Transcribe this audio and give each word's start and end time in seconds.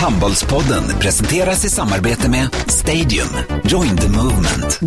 Handbollspodden 0.00 0.82
presenteras 1.00 1.64
i 1.64 1.68
samarbete 1.68 2.30
med 2.30 2.48
Stadium. 2.66 3.28
Join 3.64 3.96
the 3.96 4.08
movement. 4.08 4.80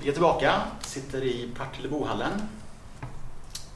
Vi 0.00 0.08
är 0.08 0.12
tillbaka, 0.12 0.62
sitter 0.80 1.24
i 1.24 1.48
Partillebohallen. 1.58 2.32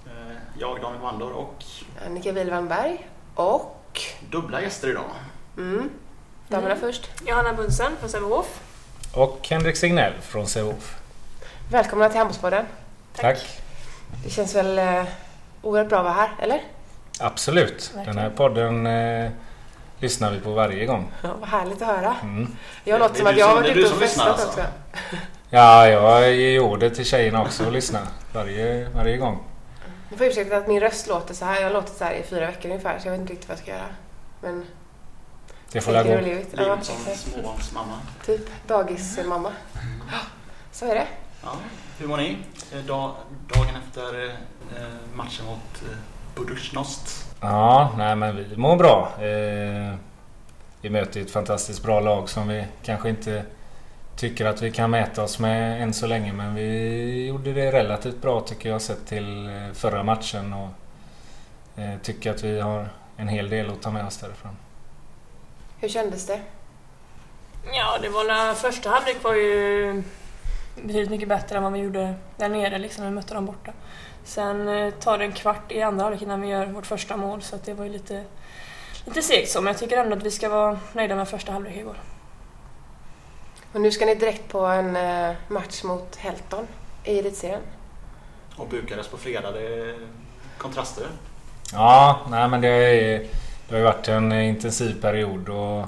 Eh, 0.06 0.36
Jag, 0.58 0.80
Daniel 0.80 1.02
Wandor 1.02 1.32
och 1.32 1.64
Annika 2.06 2.32
Wihlvanberg 2.32 3.08
och 3.34 4.00
dubbla 4.30 4.62
gäster 4.62 4.88
idag. 4.90 5.10
mm, 5.58 5.90
damerna 6.48 6.76
först. 6.76 7.10
Johanna 7.26 7.52
Bunsen 7.52 7.92
från 8.00 8.10
Sävehof. 8.10 8.60
Och 9.16 9.48
Henrik 9.50 9.76
Signell 9.76 10.12
från 10.22 10.46
Sävehof. 10.46 10.96
Välkomna 11.70 12.08
till 12.08 12.18
Handbollspodden. 12.18 12.64
Tack. 13.16 13.60
Det 14.24 14.30
känns 14.30 14.54
väl 14.54 14.78
eh, 14.78 15.04
oerhört 15.62 15.88
bra 15.88 15.98
att 15.98 16.04
vara 16.04 16.14
här, 16.14 16.30
eller? 16.38 16.62
Absolut. 17.20 17.94
Den 18.04 18.18
här 18.18 18.30
podden 18.30 18.86
eh, 18.86 19.30
lyssnar 19.98 20.30
vi 20.30 20.40
på 20.40 20.50
varje 20.50 20.86
gång. 20.86 21.12
Ja, 21.22 21.28
vad 21.40 21.48
härligt 21.48 21.82
att 21.82 21.88
höra. 21.88 22.16
Mm. 22.22 22.56
Jag 22.84 23.00
låter 23.00 23.14
som 23.14 23.26
att 23.26 23.38
jag 23.38 23.46
har 23.46 23.54
varit 23.54 23.74
du 23.74 23.80
ute 23.80 23.94
och 23.94 24.00
festat 24.00 24.26
alltså. 24.26 24.46
också. 24.46 24.60
Ja, 25.50 25.88
jag 25.88 26.34
ger 26.34 26.50
ju 26.50 26.60
order 26.60 26.90
till 26.90 27.04
tjejerna 27.04 27.42
också 27.42 27.66
att 27.66 27.72
lyssna 27.72 28.00
varje, 28.32 28.88
varje 28.88 29.16
gång. 29.16 29.44
Ni 30.10 30.16
får 30.16 30.26
ursäkta 30.26 30.56
att 30.56 30.68
min 30.68 30.80
röst 30.80 31.06
låter 31.06 31.34
så 31.34 31.44
här. 31.44 31.56
Jag 31.56 31.68
har 31.68 31.74
låtit 31.74 31.96
så 31.96 32.04
här 32.04 32.12
i 32.14 32.22
fyra 32.22 32.46
veckor 32.46 32.70
ungefär, 32.70 32.98
så 32.98 33.08
jag 33.08 33.12
vet 33.12 33.20
inte 33.20 33.32
riktigt 33.32 33.48
vad 33.48 33.58
jag 33.58 33.62
ska 33.62 33.70
göra. 33.70 33.88
Men 34.40 34.64
Det 35.72 35.80
får 35.80 35.92
or 35.92 36.02
gå. 36.04 36.08
leave 36.10 36.40
it. 36.40 36.48
Ja, 36.56 36.62
Livet 36.62 36.84
som 36.84 36.96
småbarnsmamma. 37.16 37.98
Typ 38.26 38.40
dagismamma. 38.66 39.52
Så 40.72 40.84
är 40.86 40.94
det. 40.94 41.06
Ja, 41.42 41.52
hur 41.98 42.06
mår 42.08 42.16
ni? 42.16 42.38
Eh, 42.72 42.78
dag- 42.78 43.14
Dagen 43.54 43.76
efter 43.88 44.24
eh, 44.24 44.34
matchen 45.14 45.46
mot 45.46 45.82
eh, 45.90 45.96
Budućnost. 46.34 47.34
Ja, 47.40 47.94
nej 47.98 48.16
men 48.16 48.36
vi 48.36 48.56
mår 48.56 48.76
bra. 48.76 49.08
Eh, 49.18 49.94
vi 50.80 50.90
möter 50.90 51.20
ett 51.20 51.30
fantastiskt 51.30 51.82
bra 51.82 52.00
lag 52.00 52.28
som 52.28 52.48
vi 52.48 52.64
kanske 52.84 53.08
inte 53.08 53.44
tycker 54.16 54.46
att 54.46 54.62
vi 54.62 54.70
kan 54.72 54.90
mäta 54.90 55.22
oss 55.22 55.38
med 55.38 55.82
än 55.82 55.94
så 55.94 56.06
länge. 56.06 56.32
Men 56.32 56.54
vi 56.54 57.26
gjorde 57.26 57.52
det 57.52 57.72
relativt 57.72 58.22
bra 58.22 58.40
tycker 58.40 58.68
jag 58.68 58.82
sett 58.82 59.06
till 59.06 59.46
eh, 59.46 59.72
förra 59.72 60.02
matchen. 60.02 60.52
Och 60.52 60.68
eh, 61.80 61.94
tycker 62.02 62.30
att 62.30 62.44
vi 62.44 62.60
har 62.60 62.88
en 63.16 63.28
hel 63.28 63.50
del 63.50 63.70
att 63.70 63.82
ta 63.82 63.90
med 63.90 64.06
oss 64.06 64.16
därifrån. 64.18 64.56
Hur 65.78 65.88
kändes 65.88 66.26
det? 66.26 66.40
Ja, 67.72 67.98
det 68.02 68.08
var 68.08 68.24
när 68.24 68.54
första 68.54 68.90
halvlek 68.90 69.24
var 69.24 69.34
ju 69.34 70.02
betydligt 70.74 71.10
mycket 71.10 71.28
bättre 71.28 71.56
än 71.56 71.62
vad 71.62 71.72
vi 71.72 71.78
gjorde 71.78 72.14
där 72.36 72.48
nere 72.48 72.78
liksom, 72.78 73.04
när 73.04 73.10
vi 73.10 73.14
mötte 73.14 73.34
dem 73.34 73.46
borta. 73.46 73.72
Sen 74.24 74.68
eh, 74.68 74.90
tar 74.90 75.18
det 75.18 75.24
en 75.24 75.32
kvart 75.32 75.72
i 75.72 75.82
andra 75.82 76.04
halvlek 76.04 76.22
innan 76.22 76.40
vi 76.40 76.48
gör 76.48 76.66
vårt 76.66 76.86
första 76.86 77.16
mål 77.16 77.42
så 77.42 77.56
att 77.56 77.64
det 77.64 77.74
var 77.74 77.84
ju 77.84 77.90
lite, 77.90 78.24
lite 79.04 79.22
segt 79.22 79.50
så. 79.50 79.60
Men 79.60 79.72
jag 79.72 79.78
tycker 79.78 79.96
ändå 79.96 80.16
att 80.16 80.22
vi 80.22 80.30
ska 80.30 80.48
vara 80.48 80.78
nöjda 80.92 81.16
med 81.16 81.28
första 81.28 81.52
halvlek 81.52 81.76
igår. 81.76 81.96
Och 83.72 83.80
nu 83.80 83.90
ska 83.90 84.06
ni 84.06 84.14
direkt 84.14 84.48
på 84.48 84.66
en 84.66 84.96
eh, 84.96 85.34
match 85.48 85.82
mot 85.82 86.16
Helton 86.16 86.66
i 87.04 87.18
elitserien. 87.18 87.62
Och 88.56 88.68
Bukarest 88.68 89.10
på 89.10 89.16
fredag. 89.16 89.52
Det 89.52 89.66
är 89.66 89.98
kontraster. 90.58 91.06
Ja, 91.72 92.20
nej 92.30 92.48
men 92.48 92.60
det, 92.60 92.68
är, 92.68 93.26
det 93.68 93.74
har 93.74 93.78
ju 93.78 93.84
varit 93.84 94.08
en 94.08 94.32
intensiv 94.32 95.00
period 95.00 95.48
och 95.48 95.86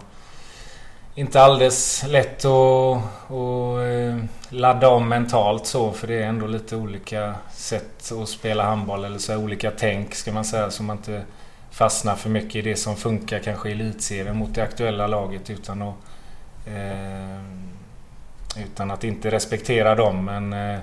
inte 1.14 1.42
alldeles 1.42 2.04
lätt 2.08 2.44
att, 2.44 2.96
att 3.26 3.78
eh, 3.86 4.18
ladda 4.48 4.88
om 4.88 5.08
mentalt 5.08 5.66
så 5.66 5.92
för 5.92 6.06
det 6.06 6.22
är 6.22 6.26
ändå 6.26 6.46
lite 6.46 6.76
olika 6.76 7.34
sätt 7.52 8.12
att 8.22 8.28
spela 8.28 8.64
handboll 8.64 9.04
eller 9.04 9.18
så 9.18 9.36
olika 9.36 9.70
tänk 9.70 10.14
ska 10.14 10.32
man 10.32 10.44
säga 10.44 10.70
så 10.70 10.82
man 10.82 10.96
inte 10.96 11.22
fastnar 11.70 12.16
för 12.16 12.30
mycket 12.30 12.56
i 12.56 12.62
det 12.62 12.76
som 12.76 12.97
funkar 12.97 13.38
kanske 13.38 13.69
i 13.69 13.72
elitserien 13.72 14.36
mot 14.36 14.54
det 14.54 14.62
aktuella 14.62 15.06
laget 15.06 15.50
utan 15.50 15.82
att 15.82 15.94
eh, 16.66 17.42
utan 18.56 18.91
att 18.91 19.04
inte 19.04 19.30
respektera 19.30 19.94
dem. 19.94 20.24
Men 20.24 20.53
eh, 20.53 20.78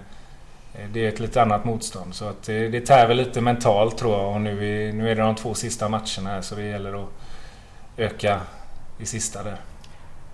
det 0.93 1.05
är 1.05 1.09
ett 1.09 1.19
lite 1.19 1.41
annat 1.41 1.65
motstånd. 1.65 2.15
Så 2.15 2.25
att 2.25 2.43
det, 2.43 2.67
det 2.67 2.81
tär 2.81 3.07
väl 3.07 3.17
lite 3.17 3.41
mentalt 3.41 3.97
tror 3.97 4.13
jag. 4.13 4.33
Och 4.33 4.41
nu, 4.41 4.87
är, 4.87 4.93
nu 4.93 5.11
är 5.11 5.15
det 5.15 5.21
de 5.21 5.35
två 5.35 5.53
sista 5.53 5.89
matcherna 5.89 6.29
här 6.29 6.41
så 6.41 6.55
det 6.55 6.63
gäller 6.63 7.03
att 7.03 7.09
öka 7.97 8.41
i 8.99 9.05
sista 9.05 9.43
där. 9.43 9.61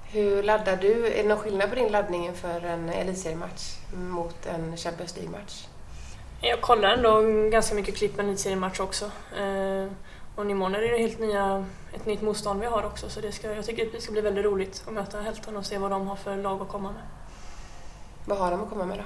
Hur 0.03 0.43
laddar 0.43 0.77
du? 0.77 1.07
Är 1.07 1.23
det 1.23 1.29
någon 1.29 1.37
skillnad 1.37 1.69
på 1.69 1.75
din 1.75 1.91
laddning 1.91 2.25
inför 2.25 2.65
en 2.65 2.89
elitseriematch 2.89 3.77
mot 3.93 4.45
en 4.45 4.77
Champions 4.77 5.17
League-match? 5.17 5.67
Jag 6.41 6.61
kollar 6.61 6.89
ändå 6.89 7.21
ganska 7.49 7.75
mycket 7.75 7.97
klipp 7.97 8.17
med 8.17 8.25
elitseriematch 8.25 8.79
också. 8.79 9.05
Eh, 9.39 9.87
och 10.35 10.49
imorgon 10.49 10.75
är 10.75 10.81
det 10.81 10.97
helt 10.97 11.19
nya, 11.19 11.65
ett 11.93 12.05
nytt 12.05 12.21
motstånd 12.21 12.61
vi 12.61 12.65
har 12.65 12.83
också 12.83 13.09
så 13.09 13.21
det 13.21 13.31
ska, 13.31 13.53
jag 13.53 13.65
tycker 13.65 13.85
att 13.85 13.91
det 13.91 14.01
ska 14.01 14.11
bli 14.11 14.21
väldigt 14.21 14.45
roligt 14.45 14.83
att 14.87 14.93
möta 14.93 15.21
Helton 15.21 15.57
och 15.57 15.65
se 15.65 15.77
vad 15.77 15.91
de 15.91 16.07
har 16.07 16.15
för 16.15 16.37
lag 16.37 16.61
att 16.61 16.69
komma 16.69 16.91
med. 16.91 17.01
Vad 18.25 18.37
har 18.37 18.51
de 18.51 18.63
att 18.63 18.69
komma 18.69 18.85
med 18.85 18.97
då? 18.97 19.03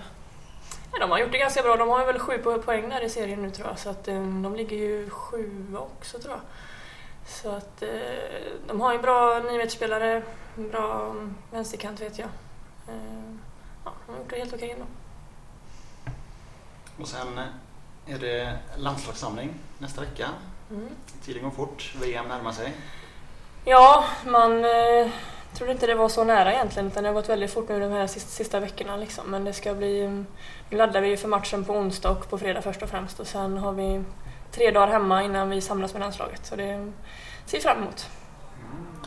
De 1.00 1.12
har 1.12 1.18
gjort 1.20 1.32
det 1.32 1.38
ganska 1.38 1.62
bra. 1.62 1.76
De 1.78 1.90
har 1.90 2.06
väl 2.06 2.20
sju 2.20 2.38
po- 2.44 2.62
poäng 2.62 2.90
där 2.90 3.02
i 3.02 3.10
serien 3.10 3.42
nu 3.42 3.52
tror 3.52 3.68
jag. 3.68 3.80
Så 3.80 3.90
att 3.90 4.08
eh, 4.08 4.16
de 4.16 4.56
ligger 4.56 4.78
ju 4.78 5.10
sju 5.10 5.68
också 5.78 6.20
tror 6.20 6.34
jag. 6.34 6.42
Så 7.28 7.50
att 7.52 7.82
eh, 7.82 7.90
de 8.68 8.82
har 8.82 8.94
ju 8.94 9.00
bra 9.00 9.40
niometersspelare, 9.40 10.24
bra 10.56 11.10
mm, 11.10 11.36
vänsterkant 11.52 12.02
vet 12.02 12.20
jag. 12.20 12.30
Eh, 12.88 13.34
ja, 13.86 13.92
de 14.06 14.12
har 14.12 14.20
gjort 14.20 14.30
det 14.30 14.38
helt 14.40 14.54
okej 14.54 14.72
ändå. 14.72 14.86
Och 17.02 17.08
sen 17.08 17.40
är 18.06 18.20
det 18.20 18.58
landslagssamling 18.78 19.54
nästa 19.78 20.02
vecka. 20.02 20.30
Mm. 20.72 20.90
Tiden 21.26 21.44
går 21.44 21.52
fort. 21.52 21.94
VM 22.02 22.28
närmar 22.28 22.52
sig. 22.52 22.74
Ja, 23.66 24.06
man 24.26 24.66
eh, 25.56 25.58
trodde 25.58 25.72
inte 25.72 25.88
det 25.88 25.96
var 25.96 26.10
så 26.10 26.24
nära 26.24 26.54
egentligen 26.54 26.88
utan 26.88 27.04
det 27.04 27.10
har 27.10 27.14
gått 27.14 27.30
väldigt 27.30 27.54
fort 27.54 27.70
nu 27.70 27.80
de 27.80 27.92
här 27.92 28.08
sista, 28.08 28.30
sista 28.30 28.60
veckorna 28.60 28.98
liksom. 28.98 29.24
Men 29.28 29.44
det 29.46 29.54
ska 29.54 29.74
bli... 29.74 30.02
mm, 30.02 30.26
Nu 30.70 30.78
laddar 30.78 31.02
vi 31.02 31.08
ju 31.08 31.18
för 31.18 31.28
matchen 31.28 31.66
på 31.66 31.74
onsdag 31.74 32.10
och 32.10 32.30
på 32.30 32.38
fredag 32.38 32.62
först 32.62 32.82
och 32.82 32.90
främst 32.90 33.20
och 33.20 33.28
sen 33.28 33.58
har 33.58 33.72
vi 33.72 34.04
tre 34.52 34.72
dagar 34.72 34.88
hemma 34.88 35.24
innan 35.24 35.50
vi 35.50 35.62
samlas 35.62 35.94
med 35.94 36.00
landslaget. 36.02 36.46
Så 36.46 36.56
det 36.56 36.92
ser 37.46 37.58
vi 37.58 37.62
fram 37.64 37.78
emot. 37.78 38.10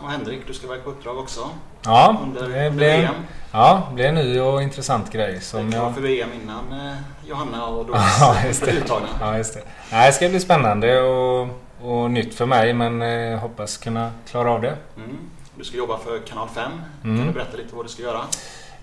Och 0.02 0.10
Henrik, 0.10 0.46
du 0.46 0.54
ska 0.54 0.66
vara 0.68 0.78
på 0.78 0.90
uppdrag 0.90 1.18
också. 1.18 1.40
Ja, 1.84 2.16
Under, 2.22 2.48
det 2.48 2.70
blir, 2.70 2.86
VM. 2.98 3.14
ja, 3.52 3.82
det 3.88 3.94
blir 3.94 4.04
en 4.04 4.14
ny 4.14 4.40
och 4.40 4.62
intressant 4.62 5.12
grej. 5.12 5.40
Som 5.40 5.72
klar 5.72 5.82
jag, 5.84 5.94
för 5.94 6.00
VM 6.00 6.28
innan 6.42 6.80
eh, 6.88 6.94
Johanna 7.26 7.66
och 7.66 7.86
Doris 7.86 8.00
Ja, 8.20 8.36
blir 8.62 8.72
det. 8.72 8.78
uttagna. 8.84 9.08
ja, 9.20 9.36
just 9.36 9.54
det. 9.54 9.60
Nej, 9.92 10.06
det 10.08 10.12
ska 10.12 10.28
bli 10.28 10.40
spännande 10.40 11.00
och, 11.00 11.48
och 11.82 12.10
nytt 12.10 12.34
för 12.34 12.46
mig 12.46 12.72
men 12.72 13.02
eh, 13.02 13.38
hoppas 13.38 13.76
kunna 13.76 14.10
klara 14.30 14.50
av 14.52 14.60
det. 14.62 14.76
Mm. 14.96 15.18
Du 15.58 15.64
ska 15.64 15.76
jobba 15.76 15.98
för 15.98 16.18
Kanal 16.18 16.48
5. 16.48 16.72
Mm. 17.04 17.18
Kan 17.18 17.26
du 17.26 17.32
berätta 17.32 17.56
lite 17.56 17.74
vad 17.74 17.84
du 17.84 17.88
ska 17.88 18.02
göra? 18.02 18.20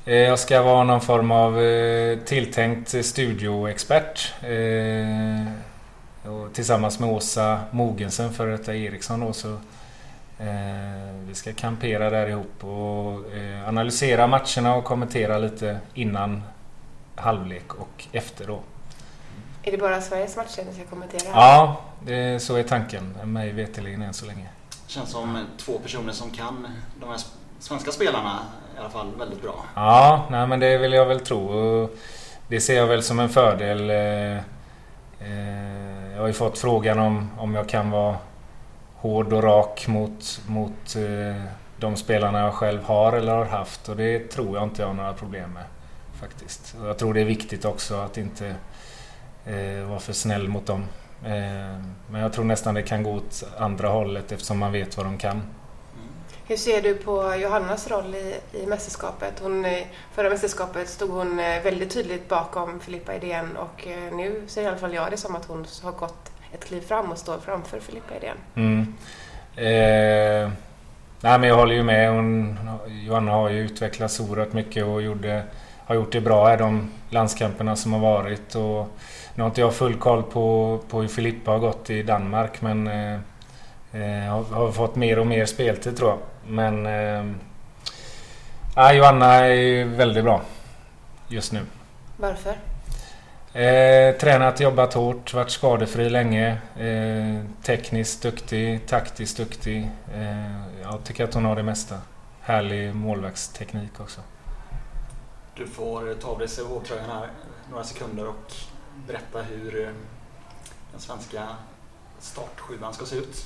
Eh, 0.05 0.15
Jag 0.15 0.39
ska 0.39 0.61
vara 0.61 0.83
någon 0.83 1.01
form 1.01 1.31
av 1.31 1.61
eh, 1.61 2.19
tilltänkt 2.19 3.05
studioexpert. 3.05 4.33
Eh, 4.43 5.47
och 6.31 6.53
tillsammans 6.53 6.99
med 6.99 7.09
Åsa 7.09 7.59
Mogensen, 7.71 8.33
före 8.33 8.51
detta 8.51 8.75
Eriksson 8.75 9.19
då, 9.19 9.33
så 9.33 9.57
vi 11.27 11.35
ska 11.35 11.53
kampera 11.53 12.09
där 12.09 12.27
ihop 12.27 12.63
och 12.63 13.23
analysera 13.67 14.27
matcherna 14.27 14.75
och 14.75 14.83
kommentera 14.83 15.37
lite 15.37 15.79
innan 15.93 16.43
halvlek 17.15 17.73
och 17.73 18.05
efter 18.11 18.47
då. 18.47 18.59
Är 19.63 19.71
det 19.71 19.77
bara 19.77 20.01
Sveriges 20.01 20.37
matcher 20.37 20.63
ni 20.67 20.73
ska 20.73 20.83
kommentera? 20.85 21.29
Ja, 21.33 21.81
det, 22.05 22.39
så 22.41 22.55
är 22.55 22.63
tanken. 22.63 23.17
Mig 23.23 23.51
veterligen 23.51 24.01
än 24.01 24.13
så 24.13 24.25
länge 24.25 24.49
känns 24.87 25.11
som 25.11 25.45
två 25.57 25.79
personer 25.79 26.13
som 26.13 26.31
kan 26.31 26.67
de 26.99 27.09
här 27.09 27.19
svenska 27.59 27.91
spelarna 27.91 28.39
i 28.75 28.79
alla 28.79 28.89
fall 28.89 29.11
väldigt 29.17 29.41
bra. 29.41 29.65
Ja, 29.75 30.25
nej, 30.29 30.47
men 30.47 30.59
det 30.59 30.77
vill 30.77 30.93
jag 30.93 31.05
väl 31.05 31.19
tro. 31.19 31.89
Det 32.47 32.61
ser 32.61 32.75
jag 32.75 32.87
väl 32.87 33.03
som 33.03 33.19
en 33.19 33.29
fördel. 33.29 33.89
Eh, 33.89 34.37
eh, 35.19 36.11
jag 36.13 36.19
har 36.21 36.27
ju 36.27 36.33
fått 36.33 36.57
frågan 36.57 36.99
om, 36.99 37.29
om 37.37 37.55
jag 37.55 37.69
kan 37.69 37.91
vara 37.91 38.17
hård 38.95 39.33
och 39.33 39.43
rak 39.43 39.87
mot, 39.87 40.41
mot 40.47 40.95
eh, 40.95 41.43
de 41.77 41.95
spelarna 41.95 42.39
jag 42.39 42.53
själv 42.53 42.83
har 42.83 43.13
eller 43.13 43.35
har 43.35 43.45
haft 43.45 43.89
och 43.89 43.95
det 43.95 44.19
tror 44.31 44.57
jag 44.57 44.63
inte 44.63 44.81
jag 44.81 44.87
har 44.87 44.95
några 44.95 45.13
problem 45.13 45.53
med. 45.53 45.63
Faktiskt. 46.19 46.75
Och 46.81 46.87
jag 46.87 46.97
tror 46.97 47.13
det 47.13 47.21
är 47.21 47.25
viktigt 47.25 47.65
också 47.65 47.95
att 47.95 48.17
inte 48.17 48.55
eh, 49.45 49.87
vara 49.87 49.99
för 49.99 50.13
snäll 50.13 50.47
mot 50.47 50.65
dem. 50.65 50.85
Eh, 51.25 51.81
men 52.09 52.21
jag 52.21 52.33
tror 52.33 52.45
nästan 52.45 52.73
det 52.73 52.81
kan 52.81 53.03
gå 53.03 53.11
åt 53.11 53.43
andra 53.57 53.87
hållet 53.87 54.31
eftersom 54.31 54.59
man 54.59 54.71
vet 54.71 54.97
vad 54.97 55.05
de 55.05 55.17
kan. 55.17 55.41
Hur 56.47 56.57
ser 56.57 56.81
du 56.81 56.95
på 56.95 57.35
Johannas 57.35 57.87
roll 57.87 58.15
i, 58.15 58.35
i 58.53 58.65
mästerskapet? 58.65 59.39
Hon, 59.41 59.65
eh, 59.65 59.83
förra 60.13 60.29
mästerskapet 60.29 60.89
stod 60.89 61.09
hon 61.09 61.39
eh, 61.39 61.63
väldigt 61.63 61.89
tydligt 61.89 62.29
bakom 62.29 62.79
Filippa 62.79 63.15
Idén 63.15 63.57
och 63.57 63.87
nu 64.11 64.43
ser 64.47 64.61
i 64.61 64.65
alla 64.65 64.77
fall 64.77 64.93
jag 64.93 65.11
det 65.11 65.17
som 65.17 65.35
att 65.35 65.45
hon 65.45 65.65
har 65.83 65.91
gått 65.91 66.31
ett 66.53 66.65
kliv 66.65 66.81
fram 66.81 67.11
och 67.11 67.17
står 67.17 67.37
framför 67.37 67.79
Filippa 67.79 68.15
Idén. 68.15 68.37
Mm. 68.55 68.93
Eh, 69.55 70.51
Nej 71.25 71.39
men 71.39 71.49
jag 71.49 71.55
håller 71.55 71.75
ju 71.75 71.83
med. 71.83 72.09
Hon, 72.09 72.57
Johanna 72.87 73.31
har 73.31 73.49
ju 73.49 73.59
utvecklats 73.59 74.19
oerhört 74.19 74.53
mycket 74.53 74.85
och 74.85 75.01
gjorde, 75.01 75.43
har 75.85 75.95
gjort 75.95 76.11
det 76.11 76.21
bra 76.21 76.53
i 76.53 76.57
de 76.57 76.91
landskamperna 77.09 77.75
som 77.75 77.93
har 77.93 77.99
varit. 77.99 78.55
Och 78.55 78.87
nu 79.35 79.43
har 79.43 79.45
inte 79.45 79.61
jag 79.61 79.73
full 79.73 79.95
koll 79.95 80.23
på, 80.23 80.79
på 80.89 81.01
hur 81.01 81.07
Filippa 81.07 81.51
har 81.51 81.59
gått 81.59 81.89
i 81.89 82.03
Danmark 82.03 82.61
men 82.61 82.87
eh, 82.87 83.13
eh 83.93 84.33
har, 84.33 84.43
har, 84.43 84.71
fått 84.71 84.95
mer 84.95 85.19
och 85.19 85.27
mer 85.27 85.45
speltid 85.45 85.97
tror 85.97 86.09
jag. 86.09 86.19
Men 86.47 86.85
eh, 86.85 87.23
Johanna 88.95 89.35
är 89.35 89.85
väldigt 89.85 90.23
bra 90.23 90.41
just 91.27 91.51
nu. 91.51 91.59
Varför? 92.17 92.57
Eh, 93.55 94.15
tränat, 94.15 94.59
jobbat 94.59 94.93
hårt, 94.93 95.33
varit 95.33 95.49
skadefri 95.49 96.09
länge. 96.09 96.57
Eh, 96.79 97.45
tekniskt 97.63 98.23
duktig, 98.23 98.87
taktiskt 98.87 99.37
duktig. 99.37 99.89
Eh, 100.15 100.61
jag 100.83 101.03
tycker 101.03 101.23
att 101.23 101.33
hon 101.33 101.45
har 101.45 101.55
det 101.55 101.63
mesta. 101.63 101.95
Härlig 102.41 102.95
målvaktsteknik 102.95 103.99
också. 103.99 104.21
Du 105.57 105.67
får 105.67 106.13
ta 106.13 106.27
av 106.27 106.39
dig 106.39 106.47
CVH-tröjan 106.47 107.09
här 107.09 107.29
några 107.71 107.83
sekunder 107.83 108.27
och 108.27 108.53
berätta 109.07 109.41
hur 109.41 109.81
eh, 109.81 109.89
den 110.91 111.01
svenska 111.01 111.47
startsjuan 112.19 112.93
ska 112.93 113.05
se 113.05 113.15
ut. 113.15 113.45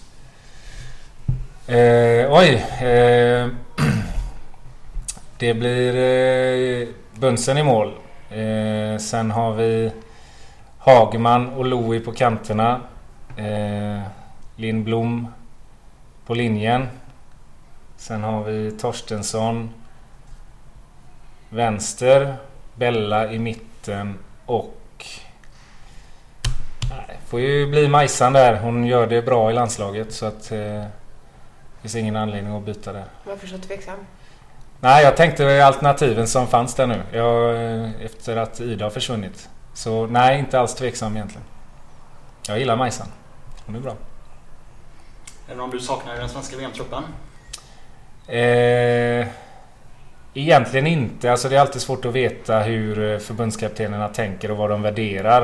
Eh, 1.68 2.34
oj. 2.34 2.66
Eh, 2.88 3.48
det 5.38 5.54
blir 5.54 5.96
eh, 5.96 6.88
Bunsen 7.20 7.58
i 7.58 7.64
mål. 7.64 7.94
Eh, 8.30 8.98
sen 8.98 9.32
har 9.32 9.54
vi 9.54 9.92
Hagman 10.78 11.50
och 11.50 11.66
Louis 11.66 12.06
på 12.06 12.12
kanterna. 12.12 12.82
Eh, 13.38 14.02
Lindblom 14.56 15.28
på 16.26 16.34
linjen. 16.34 16.88
Sen 17.98 18.24
har 18.24 18.44
vi 18.44 18.72
Torstensson. 18.72 19.74
Vänster. 21.50 22.36
Bella 22.76 23.32
i 23.32 23.40
mitten 23.40 24.20
och... 24.46 25.06
Nej, 26.90 27.20
får 27.28 27.40
ju 27.40 27.68
bli 27.70 27.88
Majsan 27.88 28.34
där. 28.34 28.56
Hon 28.60 28.86
gör 28.86 29.08
det 29.08 29.22
bra 29.22 29.52
i 29.52 29.54
landslaget 29.54 30.14
så 30.14 30.26
att... 30.26 30.52
Eh, 30.52 30.58
det 30.58 31.82
finns 31.82 31.96
ingen 31.96 32.16
anledning 32.16 32.56
att 32.56 32.64
byta 32.64 32.94
där. 32.94 33.06
Varför 33.24 33.48
så 33.48 33.58
tveksam? 33.58 34.00
Nej, 34.80 35.04
jag 35.04 35.18
tänkte 35.18 35.66
alternativen 35.66 36.28
som 36.28 36.48
fanns 36.48 36.76
där 36.76 36.88
nu. 36.88 37.02
Jag, 37.12 37.56
efter 38.06 38.38
att 38.38 38.62
Ida 38.62 38.86
har 38.86 38.90
försvunnit. 38.90 39.50
Så 39.74 40.08
nej, 40.08 40.40
inte 40.40 40.60
alls 40.60 40.76
tveksam 40.76 41.16
egentligen. 41.16 41.44
Jag 42.48 42.60
gillar 42.60 42.76
Majsan. 42.76 43.08
Hon 43.66 43.76
är 43.76 43.80
bra. 43.80 43.92
Är 43.92 43.96
det 45.52 45.56
någon 45.56 45.70
du 45.70 45.80
saknar 45.80 46.16
i 46.16 46.20
den 46.20 46.30
svenska 46.30 46.58
VM-truppen? 46.58 47.04
Eh, 48.28 49.28
egentligen 50.34 50.88
inte. 50.88 51.32
Alltså 51.32 51.50
det 51.50 51.56
är 51.56 51.60
alltid 51.60 51.82
svårt 51.82 52.06
att 52.06 52.14
veta 52.14 52.60
hur 52.60 53.20
förbundskaptenerna 53.20 54.08
tänker 54.08 54.52
och 54.52 54.58
vad 54.58 54.70
de 54.70 54.82
värderar. 54.82 55.44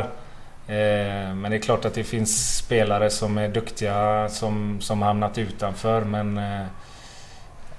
Eh, 0.67 1.35
men 1.35 1.51
det 1.51 1.57
är 1.57 1.61
klart 1.61 1.85
att 1.85 1.93
det 1.93 2.03
finns 2.03 2.57
spelare 2.57 3.09
som 3.09 3.37
är 3.37 3.49
duktiga 3.49 4.29
som, 4.29 4.81
som 4.81 5.01
hamnat 5.01 5.37
utanför. 5.37 6.01
Men 6.01 6.37
eh, 6.37 6.65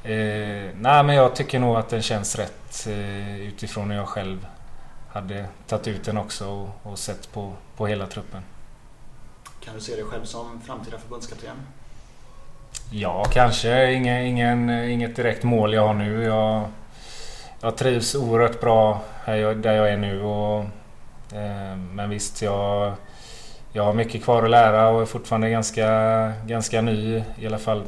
Eh, 0.06 0.70
nej 0.80 1.02
men 1.04 1.14
jag 1.14 1.36
tycker 1.36 1.58
nog 1.58 1.76
att 1.76 1.88
den 1.88 2.02
känns 2.02 2.36
rätt 2.36 2.86
eh, 2.86 3.40
utifrån 3.40 3.88
när 3.88 3.96
jag 3.96 4.08
själv 4.08 4.46
hade 5.12 5.46
tagit 5.66 5.88
ut 5.88 6.04
den 6.04 6.18
också 6.18 6.48
och, 6.48 6.68
och 6.82 6.98
sett 6.98 7.32
på, 7.32 7.52
på 7.76 7.86
hela 7.86 8.06
truppen. 8.06 8.42
Kan 9.60 9.74
du 9.74 9.80
se 9.80 9.94
dig 9.94 10.04
själv 10.04 10.24
som 10.24 10.60
framtida 10.60 10.98
förbundskapten? 10.98 11.56
Ja, 12.90 13.24
kanske. 13.24 13.92
Ingen, 13.92 14.22
ingen, 14.22 14.70
inget 14.70 15.16
direkt 15.16 15.42
mål 15.42 15.74
jag 15.74 15.86
har 15.86 15.94
nu. 15.94 16.22
Jag, 16.22 16.68
jag 17.66 17.76
trivs 17.76 18.14
oerhört 18.14 18.60
bra 18.60 19.02
här 19.24 19.36
jag, 19.36 19.56
där 19.56 19.72
jag 19.72 19.92
är 19.92 19.96
nu. 19.96 20.22
Och, 20.22 20.60
eh, 21.32 21.76
men 21.76 22.10
visst, 22.10 22.42
jag, 22.42 22.92
jag 23.72 23.84
har 23.84 23.92
mycket 23.92 24.24
kvar 24.24 24.42
att 24.42 24.50
lära 24.50 24.88
och 24.88 25.02
är 25.02 25.06
fortfarande 25.06 25.50
ganska, 25.50 25.88
ganska 26.46 26.80
ny 26.80 27.24
i 27.38 27.46
alla 27.46 27.58
fall 27.58 27.84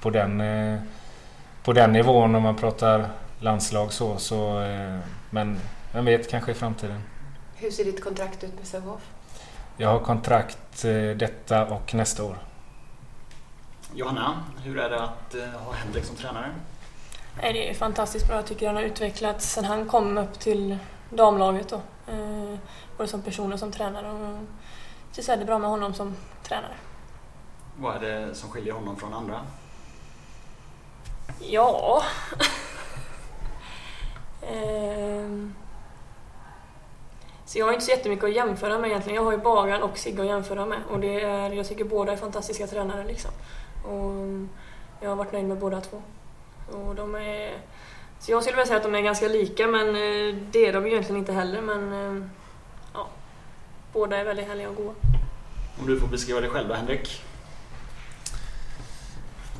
på 0.00 0.10
den 0.10 0.40
eh, 0.40 0.80
på 1.64 1.72
den 1.72 1.92
nivån 1.92 2.34
om 2.34 2.42
man 2.42 2.56
pratar 2.56 3.08
landslag 3.40 3.92
så. 3.92 4.16
så 4.16 4.62
eh, 4.62 4.98
men 5.30 5.58
vem 5.92 6.04
vet, 6.04 6.30
kanske 6.30 6.50
i 6.50 6.54
framtiden. 6.54 7.02
Hur 7.54 7.70
ser 7.70 7.84
ditt 7.84 8.04
kontrakt 8.04 8.44
ut 8.44 8.56
med 8.56 8.66
Sävehof? 8.66 9.00
Jag 9.76 9.88
har 9.88 9.98
kontrakt 9.98 10.84
eh, 10.84 11.16
detta 11.16 11.66
och 11.66 11.94
nästa 11.94 12.24
år. 12.24 12.36
Johanna, 13.94 14.44
hur 14.64 14.78
är 14.78 14.90
det 14.90 15.02
att 15.02 15.34
eh, 15.34 15.42
ha 15.42 15.72
Henrik 15.72 16.04
som 16.04 16.16
tränare? 16.16 16.50
Det 17.40 17.70
är 17.70 17.74
fantastiskt 17.74 18.26
bra. 18.26 18.36
Jag 18.36 18.46
tycker 18.46 18.66
han 18.66 18.76
har 18.76 18.82
utvecklats 18.82 19.52
sen 19.52 19.64
han 19.64 19.88
kom 19.88 20.18
upp 20.18 20.38
till 20.38 20.78
damlaget. 21.10 21.68
Då. 21.68 21.80
både 22.96 23.08
som 23.08 23.22
person 23.22 23.52
och 23.52 23.58
som 23.58 23.72
tränare. 23.72 24.10
Och 24.10 24.38
det 25.08 25.14
känns 25.14 25.28
väldigt 25.28 25.46
bra 25.46 25.58
med 25.58 25.70
honom 25.70 25.94
som 25.94 26.16
tränare. 26.42 26.74
Vad 27.76 27.96
är 27.96 28.00
det 28.00 28.34
som 28.34 28.50
skiljer 28.50 28.72
honom 28.74 28.96
från 28.96 29.14
andra? 29.14 29.40
Ja... 31.40 32.02
ehm. 34.42 35.54
Så 37.44 37.58
jag 37.58 37.66
har 37.66 37.72
inte 37.72 37.84
så 37.84 37.90
jättemycket 37.90 38.24
att 38.24 38.34
jämföra 38.34 38.78
med 38.78 38.90
egentligen. 38.90 39.16
Jag 39.16 39.24
har 39.24 39.32
ju 39.32 39.38
Bagan 39.38 39.82
och 39.82 39.98
Sigge 39.98 40.22
att 40.22 40.28
jämföra 40.28 40.66
med. 40.66 40.78
Och 40.90 41.00
det 41.00 41.20
är, 41.20 41.50
jag 41.50 41.68
tycker 41.68 41.84
båda 41.84 42.12
är 42.12 42.16
fantastiska 42.16 42.66
tränare 42.66 43.04
liksom. 43.04 43.30
Och 43.84 44.48
jag 45.00 45.08
har 45.08 45.16
varit 45.16 45.32
nöjd 45.32 45.44
med 45.44 45.58
båda 45.58 45.80
två. 45.80 46.02
Och 46.70 46.94
de 46.94 47.14
är... 47.14 47.52
Så 48.18 48.30
jag 48.30 48.42
skulle 48.42 48.56
vilja 48.56 48.66
säga 48.66 48.76
att 48.76 48.82
de 48.82 48.94
är 48.94 49.00
ganska 49.00 49.28
lika 49.28 49.66
men 49.66 49.88
eh, 49.88 50.36
det 50.50 50.66
är 50.66 50.72
de 50.72 50.86
egentligen 50.86 51.18
inte 51.18 51.32
heller. 51.32 51.60
Men 51.60 51.92
eh, 51.92 52.24
ja, 52.94 53.08
båda 53.92 54.16
är 54.16 54.24
väldigt 54.24 54.48
härliga 54.48 54.68
och 54.68 54.76
goda. 54.76 54.94
Om 55.80 55.86
du 55.86 56.00
får 56.00 56.08
beskriva 56.08 56.40
dig 56.40 56.50
själv 56.50 56.68
då 56.68 56.74
Henrik? 56.74 57.22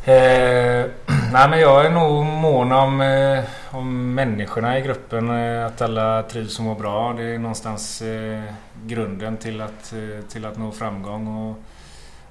Eh, 0.05 0.87
nej 1.33 1.51
men 1.51 1.61
jag 1.61 1.87
är 1.87 1.91
nog 1.91 2.25
mån 2.25 2.73
om, 2.73 3.01
eh, 3.01 3.45
om 3.71 4.15
människorna 4.15 4.79
i 4.79 4.83
gruppen. 4.83 5.31
Eh, 5.31 5.67
att 5.67 5.83
alla 5.83 6.23
trivs 6.23 6.59
och 6.59 6.65
mår 6.65 6.75
bra. 6.75 7.13
Det 7.13 7.23
är 7.23 7.39
någonstans 7.39 8.03
eh, 8.03 8.43
grunden 8.87 9.37
till 9.37 9.61
att, 9.61 9.93
eh, 9.93 10.25
till 10.29 10.45
att 10.45 10.59
nå 10.59 10.73
framgång 10.73 11.27
och, 11.27 11.57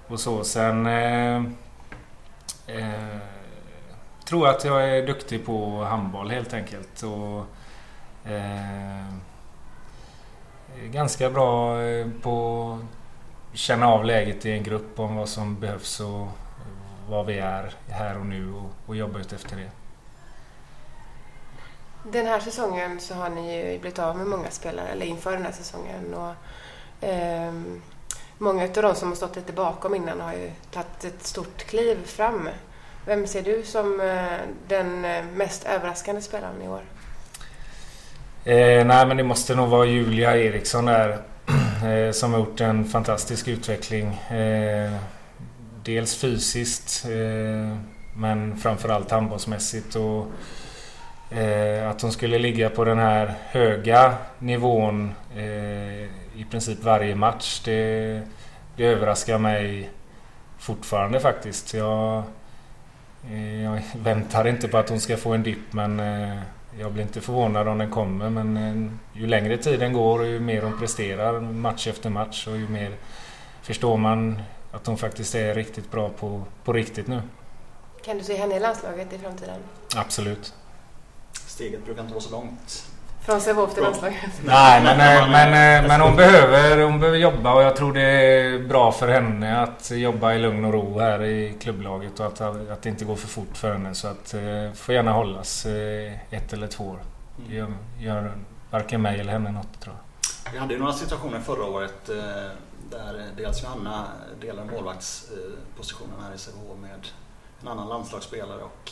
och 0.07 0.19
så. 0.19 0.43
Sen 0.43 0.85
eh, 0.85 1.43
tror 4.29 4.47
att 4.47 4.63
jag 4.63 4.89
är 4.89 5.07
duktig 5.07 5.45
på 5.45 5.83
handboll 5.83 6.29
helt 6.29 6.53
enkelt. 6.53 7.03
Och, 7.03 7.45
eh, 8.31 9.13
ganska 10.83 11.29
bra 11.29 11.81
eh, 11.81 12.07
på 12.21 12.79
att 13.51 13.57
känna 13.57 13.87
av 13.87 14.05
läget 14.05 14.45
i 14.45 14.51
en 14.51 14.63
grupp 14.63 14.99
om 14.99 15.15
vad 15.15 15.29
som 15.29 15.59
behövs 15.59 15.99
och 15.99 16.27
vad 17.09 17.25
vi 17.25 17.39
är 17.39 17.73
här 17.87 18.19
och 18.19 18.25
nu 18.25 18.53
och, 18.53 18.71
och 18.85 18.95
jobba 18.95 19.19
ut 19.19 19.33
efter 19.33 19.55
det. 19.55 19.71
Den 22.11 22.25
här 22.25 22.39
säsongen 22.39 22.99
så 22.99 23.13
har 23.13 23.29
ni 23.29 23.55
ju 23.55 23.79
blivit 23.79 23.99
av 23.99 24.17
med 24.17 24.27
många 24.27 24.51
spelare, 24.51 24.87
eller 24.87 25.05
inför 25.05 25.31
den 25.31 25.45
här 25.45 25.51
säsongen. 25.51 26.13
Och, 26.13 26.33
eh, 27.07 27.53
många 28.37 28.63
av 28.63 28.69
de 28.69 28.95
som 28.95 29.07
har 29.07 29.15
stått 29.15 29.35
lite 29.35 29.53
bakom 29.53 29.95
innan 29.95 30.21
har 30.21 30.33
ju 30.33 30.51
tagit 30.71 31.03
ett 31.03 31.23
stort 31.23 31.57
kliv 31.57 32.05
fram. 32.05 32.49
Vem 33.09 33.27
ser 33.27 33.41
du 33.41 33.63
som 33.65 34.01
eh, 34.01 34.39
den 34.67 35.05
eh, 35.05 35.25
mest 35.33 35.65
överraskande 35.65 36.21
spelaren 36.21 36.61
i 36.61 36.67
år? 36.67 36.81
Eh, 38.45 38.85
nej, 38.85 39.07
men 39.07 39.17
det 39.17 39.23
måste 39.23 39.55
nog 39.55 39.69
vara 39.69 39.85
Julia 39.85 40.37
Eriksson 40.37 40.85
där. 40.85 41.17
Eh, 41.85 42.11
som 42.11 42.33
har 42.33 42.39
gjort 42.39 42.61
en 42.61 42.85
fantastisk 42.85 43.47
utveckling. 43.47 44.07
Eh, 44.13 44.93
dels 45.83 46.15
fysiskt 46.15 47.05
eh, 47.05 47.77
men 48.15 48.57
framförallt 48.57 49.11
handbollsmässigt. 49.11 49.95
Och, 49.95 50.25
eh, 51.37 51.89
att 51.89 52.01
hon 52.01 52.11
skulle 52.11 52.39
ligga 52.39 52.69
på 52.69 52.85
den 52.85 52.97
här 52.97 53.33
höga 53.47 54.13
nivån 54.39 55.13
eh, 55.35 56.03
i 56.41 56.45
princip 56.51 56.83
varje 56.83 57.15
match 57.15 57.61
det, 57.65 58.21
det 58.75 58.85
överraskar 58.85 59.37
mig 59.37 59.89
fortfarande 60.57 61.19
faktiskt. 61.19 61.73
Jag, 61.73 62.23
jag 63.63 63.81
väntar 64.03 64.47
inte 64.47 64.67
på 64.67 64.77
att 64.77 64.89
hon 64.89 64.99
ska 64.99 65.17
få 65.17 65.33
en 65.33 65.43
dipp 65.43 65.73
men 65.73 65.99
jag 66.79 66.91
blir 66.91 67.03
inte 67.03 67.21
förvånad 67.21 67.67
om 67.67 67.77
den 67.77 67.89
kommer 67.89 68.29
men 68.29 68.99
ju 69.13 69.27
längre 69.27 69.57
tiden 69.57 69.93
går 69.93 70.19
och 70.19 70.25
ju 70.25 70.39
mer 70.39 70.61
hon 70.61 70.79
presterar 70.79 71.39
match 71.39 71.87
efter 71.87 72.09
match 72.09 72.47
och 72.47 72.57
ju 72.57 72.69
mer 72.69 72.91
förstår 73.61 73.97
man 73.97 74.41
att 74.71 74.87
hon 74.87 74.97
faktiskt 74.97 75.35
är 75.35 75.53
riktigt 75.53 75.91
bra 75.91 76.09
på, 76.09 76.43
på 76.63 76.73
riktigt 76.73 77.07
nu. 77.07 77.21
Kan 78.03 78.17
du 78.17 78.23
se 78.23 78.35
henne 78.35 78.55
i 78.55 78.59
landslaget 78.59 79.13
i 79.13 79.17
framtiden? 79.17 79.59
Absolut. 79.95 80.53
Steget 81.31 81.85
brukar 81.85 82.01
inte 82.01 82.13
vara 82.13 82.23
så 82.23 82.31
långt 82.31 82.88
Från 83.21 83.41
Sävehof 83.41 83.73
till 83.73 83.83
landslaget? 83.83 84.19
Nej, 84.43 84.83
men, 84.83 84.99
eh, 84.99 85.29
men, 85.29 85.87
men 85.87 86.01
hon, 86.01 86.15
behöver, 86.15 86.83
hon 86.83 86.99
behöver 86.99 87.17
jobba 87.17 87.53
och 87.53 87.63
jag 87.63 87.75
tror 87.75 87.93
det 87.93 88.01
är 88.01 88.59
bra 88.59 88.91
för 88.91 89.07
henne 89.07 89.61
att 89.61 89.91
jobba 89.91 90.33
i 90.33 90.39
lugn 90.39 90.65
och 90.65 90.73
ro 90.73 90.99
här 90.99 91.23
i 91.23 91.55
klubblaget 91.61 92.19
och 92.19 92.25
att, 92.25 92.41
att 92.41 92.81
det 92.81 92.89
inte 92.89 93.05
går 93.05 93.15
för 93.15 93.27
fort 93.27 93.57
för 93.57 93.73
henne. 93.73 93.95
Så 93.95 94.07
att 94.07 94.35
får 94.75 94.95
gärna 94.95 95.11
hållas 95.11 95.65
ett 96.29 96.53
eller 96.53 96.67
två 96.67 96.83
år. 96.83 96.99
Det 97.47 97.55
gör, 97.55 97.67
gör 97.99 98.31
varken 98.71 99.01
mig 99.01 99.19
eller 99.19 99.31
henne 99.31 99.51
något 99.51 99.79
tror 99.79 99.95
jag. 99.95 100.51
Vi 100.53 100.59
hade 100.59 100.73
ju 100.73 100.79
några 100.79 100.93
situationer 100.93 101.39
förra 101.39 101.65
året 101.65 102.09
där 102.89 103.25
dels 103.37 103.63
Johanna 103.63 104.05
delar 104.41 104.65
målvaktspositionen 104.65 106.15
här 106.21 106.35
i 106.35 106.37
Sävehof 106.37 106.77
med 106.81 107.07
en 107.61 107.67
annan 107.67 107.89
landslagsspelare 107.89 108.61
och 108.63 108.91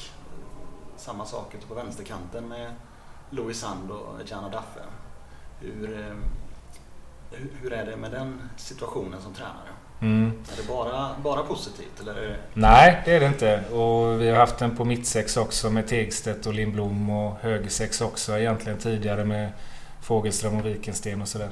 samma 0.98 1.26
sak 1.26 1.56
ute 1.56 1.68
på 1.68 1.74
vänsterkanten 1.74 2.48
med 2.48 2.72
Louis 3.30 3.60
Sand 3.60 3.92
och 3.92 4.16
Gianna 4.26 4.50
Daffe. 4.50 4.80
Hur, 5.60 6.00
eh, 6.00 6.16
hur 7.62 7.74
är 7.74 7.86
det 7.86 7.98
med 7.98 8.12
den 8.12 8.42
situationen 8.58 9.22
som 9.22 9.34
tränare? 9.34 9.70
Mm. 10.02 10.32
Är 10.52 10.62
det 10.62 10.68
bara, 10.68 11.10
bara 11.24 11.44
positivt? 11.44 12.02
Eller. 12.02 12.38
Nej, 12.54 13.02
det 13.06 13.16
är 13.16 13.20
det 13.20 13.26
inte. 13.26 13.64
Och 13.72 14.22
vi 14.22 14.30
har 14.30 14.38
haft 14.38 14.58
den 14.58 14.76
på 14.76 14.86
mittsex 14.86 15.38
också 15.38 15.70
med 15.70 15.88
Tegstedt 15.88 16.46
och 16.46 16.54
Lindblom 16.54 17.10
och 17.10 17.38
högersex 17.42 18.02
också 18.02 18.38
egentligen 18.38 18.78
tidigare 18.80 19.26
med 19.26 19.52
Fågelström 20.02 20.58
och 20.58 20.66
Wikensten 20.66 21.22
och 21.22 21.28
sådär. 21.28 21.50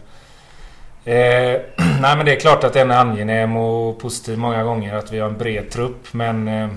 Eh, 1.05 1.61
nej 2.01 2.17
men 2.17 2.25
det 2.25 2.35
är 2.35 2.39
klart 2.39 2.63
att 2.63 2.73
den 2.73 2.91
är 2.91 2.97
angenäm 2.97 3.57
och 3.57 3.99
positiv 3.99 4.37
många 4.37 4.63
gånger 4.63 4.95
att 4.95 5.11
vi 5.11 5.19
har 5.19 5.29
en 5.29 5.37
bred 5.37 5.71
trupp 5.71 6.13
men 6.13 6.47
eh, 6.47 6.69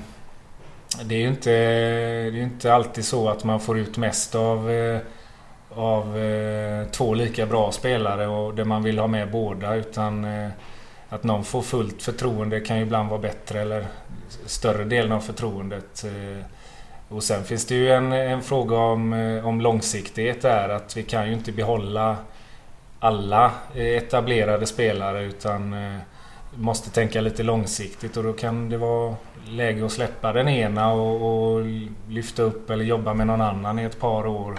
det 1.05 1.15
är 1.15 1.19
ju 1.19 1.29
inte, 1.29 1.51
det 2.31 2.39
är 2.39 2.43
inte 2.43 2.75
alltid 2.75 3.05
så 3.05 3.29
att 3.29 3.45
man 3.45 3.61
får 3.61 3.79
ut 3.79 3.97
mest 3.97 4.35
av, 4.35 4.71
eh, 4.71 5.01
av 5.71 6.19
eh, 6.19 6.87
två 6.87 7.15
lika 7.15 7.47
bra 7.47 7.73
spelare 7.73 8.27
och 8.27 8.55
där 8.55 8.65
man 8.65 8.83
vill 8.83 8.99
ha 8.99 9.07
med 9.07 9.31
båda 9.31 9.75
utan 9.75 10.25
eh, 10.25 10.49
att 11.09 11.25
någon 11.25 11.45
får 11.45 11.63
fullt 11.63 12.03
förtroende 12.03 12.61
kan 12.61 12.77
ju 12.77 12.83
ibland 12.83 13.09
vara 13.09 13.21
bättre 13.21 13.61
eller 13.61 13.87
större 14.47 14.85
delen 14.85 15.13
av 15.13 15.21
förtroendet. 15.21 16.05
Och 17.09 17.23
sen 17.23 17.45
finns 17.45 17.67
det 17.67 17.75
ju 17.75 17.91
en, 17.91 18.13
en 18.13 18.43
fråga 18.43 18.77
om, 18.77 19.13
om 19.45 19.61
långsiktighet 19.61 20.43
där 20.43 20.69
att 20.69 20.97
vi 20.97 21.03
kan 21.03 21.27
ju 21.27 21.33
inte 21.33 21.53
behålla 21.53 22.17
alla 23.01 23.53
etablerade 23.75 24.67
spelare 24.67 25.25
utan 25.25 25.77
måste 26.55 26.91
tänka 26.91 27.21
lite 27.21 27.43
långsiktigt 27.43 28.17
och 28.17 28.25
då 28.25 28.33
kan 28.33 28.69
det 28.69 28.77
vara 28.77 29.15
läge 29.51 29.87
att 29.87 29.93
släppa 29.93 30.33
den 30.33 30.49
ena 30.49 30.93
och, 30.93 31.57
och 31.57 31.65
lyfta 32.09 32.43
upp 32.43 32.71
eller 32.71 32.85
jobba 32.85 33.15
med 33.15 33.27
någon 33.27 33.41
annan 33.41 33.79
i 33.79 33.83
ett 33.83 34.01
par 34.01 34.27
år. 34.27 34.59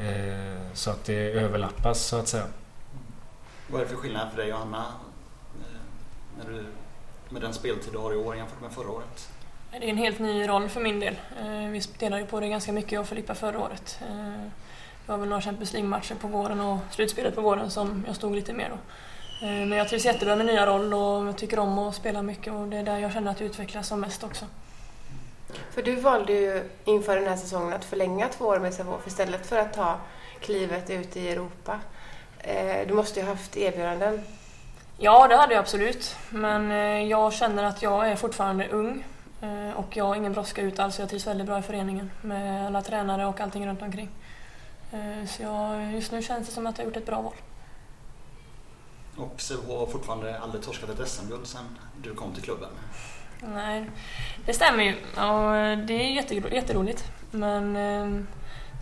Eh, 0.00 0.60
så 0.72 0.90
att 0.90 1.04
det 1.04 1.32
överlappas 1.32 2.06
så 2.06 2.16
att 2.16 2.28
säga. 2.28 2.44
Vad 3.68 3.80
är 3.80 3.84
det 3.84 3.90
för 3.90 3.96
skillnad 3.96 4.30
för 4.30 4.36
dig 4.36 4.48
Johanna 4.48 4.84
eh, 5.60 5.64
när 6.38 6.52
du, 6.52 6.64
med 7.28 7.42
den 7.42 7.54
speltid 7.54 7.92
du 7.92 7.98
har 7.98 8.12
i 8.12 8.16
år 8.16 8.36
jämfört 8.36 8.60
med 8.60 8.72
förra 8.72 8.90
året? 8.90 9.30
Det 9.70 9.76
är 9.76 9.90
en 9.90 9.96
helt 9.96 10.18
ny 10.18 10.48
roll 10.48 10.68
för 10.68 10.80
min 10.80 11.00
del. 11.00 11.14
Eh, 11.40 11.68
vi 11.70 11.80
spelade 11.80 12.22
ju 12.22 12.28
på 12.28 12.40
det 12.40 12.48
ganska 12.48 12.72
mycket 12.72 12.92
jag 12.92 13.00
och 13.00 13.08
Filippa 13.08 13.34
förra 13.34 13.58
året. 13.58 13.98
Eh, 14.08 14.42
det 15.06 15.12
var 15.12 15.18
väl 15.18 15.28
några 15.28 15.42
Champions 15.42 15.72
League-matcher 15.72 16.14
på 16.14 16.28
våren 16.28 16.60
och 16.60 16.78
slutspelet 16.90 17.34
på 17.34 17.40
våren 17.40 17.70
som 17.70 18.04
jag 18.06 18.16
stod 18.16 18.34
lite 18.34 18.52
mer 18.52 18.68
då. 18.68 18.78
Eh, 19.42 19.48
men 19.48 19.72
jag 19.72 19.88
trivs 19.88 20.04
jättebra 20.04 20.36
med 20.36 20.46
nya 20.46 20.66
roll 20.66 20.94
och 20.94 21.26
jag 21.26 21.38
tycker 21.38 21.58
om 21.58 21.78
att 21.78 21.94
spela 21.94 22.22
mycket 22.22 22.52
och 22.52 22.68
det 22.68 22.76
är 22.76 22.82
där 22.82 22.98
jag 22.98 23.12
känner 23.12 23.30
att 23.30 23.40
jag 23.40 23.46
utvecklas 23.46 23.88
som 23.88 24.00
mest 24.00 24.24
också. 24.24 24.44
För 25.70 25.82
du 25.82 25.94
valde 25.94 26.32
ju 26.32 26.70
inför 26.84 27.16
den 27.16 27.28
här 27.28 27.36
säsongen 27.36 27.72
att 27.72 27.84
förlänga 27.84 28.28
två 28.28 28.44
år 28.44 28.58
med 28.58 28.74
Sävehof 28.74 29.06
istället 29.06 29.46
för 29.46 29.58
att 29.58 29.72
ta 29.72 29.98
klivet 30.40 30.90
ut 30.90 31.16
i 31.16 31.28
Europa. 31.28 31.80
Eh, 32.38 32.86
du 32.88 32.94
måste 32.94 33.20
ju 33.20 33.26
ha 33.26 33.32
haft 33.32 33.56
erbjudanden. 33.56 34.22
Ja, 34.98 35.28
det 35.28 35.36
hade 35.36 35.54
jag 35.54 35.60
absolut. 35.60 36.16
Men 36.30 36.70
eh, 36.70 37.08
jag 37.08 37.32
känner 37.32 37.64
att 37.64 37.82
jag 37.82 38.10
är 38.10 38.16
fortfarande 38.16 38.68
ung 38.68 39.04
och 39.74 39.96
jag 39.96 40.04
har 40.04 40.14
ingen 40.14 40.32
brådska 40.32 40.62
ut 40.62 40.78
alls. 40.78 40.98
Jag 40.98 41.08
trivs 41.08 41.26
väldigt 41.26 41.46
bra 41.46 41.58
i 41.58 41.62
föreningen 41.62 42.10
med 42.20 42.66
alla 42.66 42.82
tränare 42.82 43.26
och 43.26 43.40
allting 43.40 43.66
runt 43.66 43.82
omkring. 43.82 44.08
Så 45.28 45.42
jag, 45.42 45.92
just 45.92 46.12
nu 46.12 46.22
känns 46.22 46.46
det 46.46 46.52
som 46.52 46.66
att 46.66 46.78
jag 46.78 46.84
har 46.84 46.88
gjort 46.88 46.96
ett 46.96 47.06
bra 47.06 47.20
val. 47.20 47.32
Och 49.20 49.40
Sävehof 49.40 49.78
har 49.78 49.86
fortfarande 49.86 50.38
aldrig 50.38 50.64
torskat 50.64 50.90
ett 50.90 51.08
SM-guld 51.08 51.46
sedan 51.46 51.78
du 52.02 52.14
kom 52.14 52.34
till 52.34 52.42
klubben. 52.42 52.68
Nej, 53.42 53.90
det 54.46 54.52
stämmer 54.52 54.84
ju. 54.84 54.92
Och 54.94 55.86
det 55.86 55.94
är 55.94 56.52
jätteroligt. 56.52 57.04
Men 57.30 57.76
eh, 57.76 58.24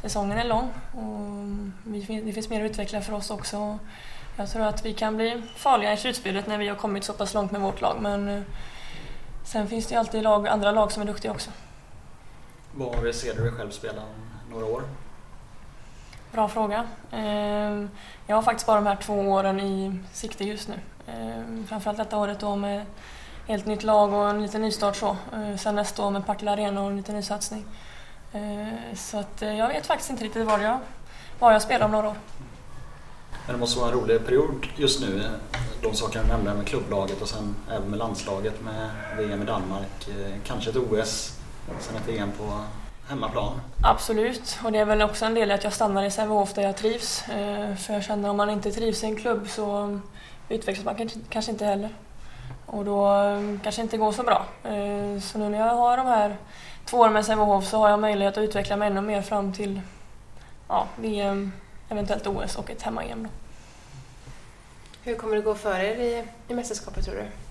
säsongen 0.03 0.39
är 0.39 0.45
lång 0.45 0.71
och 0.93 1.93
det 2.25 2.33
finns 2.33 2.49
mer 2.49 2.65
att 2.65 2.71
utveckla 2.71 3.01
för 3.01 3.13
oss 3.13 3.31
också. 3.31 3.79
Jag 4.37 4.51
tror 4.51 4.63
att 4.63 4.85
vi 4.85 4.95
kan 4.95 5.17
bli 5.17 5.43
farliga 5.57 5.93
i 5.93 5.97
slutspelet 5.97 6.47
när 6.47 6.59
vi 6.59 6.69
har 6.69 6.77
kommit 6.77 7.05
så 7.05 7.13
pass 7.13 7.35
långt 7.35 7.53
med 7.53 7.61
vårt 7.61 7.81
lag. 7.81 7.97
Men 8.01 8.29
eh, 8.29 8.43
sen 9.45 9.69
finns 9.69 9.87
det 9.87 9.95
ju 9.95 9.99
alltid 9.99 10.23
lag, 10.23 10.49
andra 10.49 10.73
lag 10.73 10.93
som 10.93 11.03
är 11.03 11.07
duktiga 11.07 11.33
också. 11.33 11.51
Var 12.75 13.13
ser 13.13 13.35
du 13.35 13.43
dig 13.43 13.53
själv 13.53 13.71
spela 13.71 14.03
om 14.03 14.51
några 14.51 14.67
år? 14.67 14.83
Bra 16.39 16.49
fråga. 16.49 16.87
Ehm, 17.13 17.91
jag 18.27 18.37
har 18.37 18.43
faktiskt 18.43 18.67
bara 18.67 18.77
de 18.77 18.87
här 18.87 18.97
två 18.97 19.15
åren 19.15 19.61
i 19.61 20.01
sikte 20.13 20.45
just 20.45 20.69
nu. 20.69 20.75
Ehm, 21.07 21.67
framförallt 21.69 21.99
detta 21.99 22.19
året 22.19 22.41
då 22.41 22.57
med 22.57 22.87
helt 23.47 23.67
nytt 23.67 23.83
lag 23.83 24.13
och 24.13 24.31
en 24.31 24.43
liten 24.43 24.63
nystart 24.63 24.97
så. 24.97 25.17
Ehm, 25.35 25.59
sen 25.59 25.75
nästa 25.75 26.07
år 26.07 26.11
med 26.11 26.27
Partille 26.27 26.51
Arena 26.51 26.83
och 26.83 26.91
en 26.91 26.97
liten 26.97 27.15
nysatsning. 27.15 27.65
Så 28.95 29.19
att 29.19 29.43
eh, 29.43 29.59
jag 29.59 29.69
vet 29.69 29.87
faktiskt 29.87 30.11
inte 30.11 30.25
riktigt 30.25 30.47
var 30.47 30.59
jag, 30.59 30.79
var 31.39 31.53
jag 31.53 31.63
spelar 31.63 31.87
om 31.87 31.93
några 31.93 32.09
år. 32.09 32.17
Men 33.47 33.55
det 33.55 33.61
måste 33.61 33.81
vara 33.81 33.93
en 33.93 33.99
rolig 33.99 34.27
period 34.27 34.67
just 34.77 35.01
nu. 35.01 35.25
Eh, 35.25 35.61
de 35.83 35.95
saker 35.95 36.23
du 36.23 36.29
nämnde 36.29 36.55
med 36.55 36.67
klubblaget 36.67 37.23
och 37.23 37.29
sen 37.29 37.57
även 37.71 37.91
med 37.91 37.99
landslaget 37.99 38.63
med 38.63 38.91
VM 39.17 39.43
i 39.43 39.45
Danmark. 39.45 40.09
Eh, 40.09 40.35
kanske 40.45 40.71
ett 40.71 40.77
OS, 40.77 41.39
sen 41.81 41.97
ett 41.97 42.09
VM 42.09 42.33
på 42.39 42.65
hemmaplan. 43.09 43.61
Absolut, 43.83 44.59
och 44.65 44.73
det 44.73 44.79
är 44.79 44.85
väl 44.85 45.03
också 45.03 45.25
en 45.25 45.35
del 45.35 45.51
i 45.51 45.55
att 45.55 45.65
jag 45.65 45.73
stannar 45.73 46.05
i 46.05 46.11
Sävehof 46.11 46.55
där 46.55 46.63
jag 46.63 46.77
trivs. 46.77 47.29
Eh, 47.29 47.75
för 47.75 47.95
jag 47.95 48.05
känner 48.05 48.29
att 48.29 48.31
om 48.31 48.37
man 48.37 48.51
inte 48.51 48.73
trivs 48.73 49.03
i 49.03 49.07
en 49.07 49.17
klubb 49.17 49.49
så 49.49 49.99
utvecklas 50.49 50.85
man 50.85 51.09
kanske 51.29 51.53
inte 51.53 51.65
heller. 51.65 51.91
Och 52.67 52.85
då 52.85 53.23
eh, 53.23 53.61
kanske 53.63 53.83
inte 53.83 53.97
går 53.97 54.13
så 54.13 54.23
bra. 54.23 54.47
Eh, 54.65 55.21
så 55.21 55.39
nu 55.39 55.49
när 55.49 55.59
jag 55.59 55.75
har 55.75 55.97
de 55.97 56.07
här 56.07 56.37
två 56.85 56.99
åren 56.99 57.13
med 57.13 57.25
Sävehof 57.25 57.67
så 57.67 57.79
har 57.79 57.91
jag 57.91 58.01
möjlighet 58.01 58.37
att 58.37 58.43
utveckla 58.43 58.77
mig 58.77 58.87
ännu 58.87 59.01
mer 59.01 59.23
fram 59.23 59.53
till 59.53 59.81
ja, 60.69 60.87
VM, 60.97 61.53
eventuellt 61.89 62.27
OS 62.27 62.57
och 62.57 62.71
ett 62.71 62.83
hemma-EM. 62.83 63.29
Hur 65.03 65.15
kommer 65.15 65.37
det 65.37 65.43
gå 65.43 65.55
för 65.55 65.81
er 65.81 65.97
i, 65.97 66.25
i 66.49 66.55
mästerskapet 66.55 67.05
tror 67.05 67.15
du? 67.15 67.48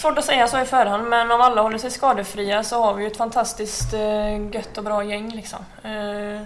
Svårt 0.00 0.18
att 0.18 0.24
säga 0.24 0.48
så 0.48 0.60
i 0.60 0.64
förhand, 0.64 1.08
men 1.08 1.30
om 1.30 1.40
alla 1.40 1.62
håller 1.62 1.78
sig 1.78 1.90
skadefria 1.90 2.64
så 2.64 2.82
har 2.82 2.94
vi 2.94 3.02
ju 3.02 3.10
ett 3.10 3.16
fantastiskt 3.16 3.92
eh, 3.92 4.50
gött 4.54 4.78
och 4.78 4.84
bra 4.84 5.04
gäng. 5.04 5.30
Liksom. 5.30 5.58
Eh, 5.82 6.42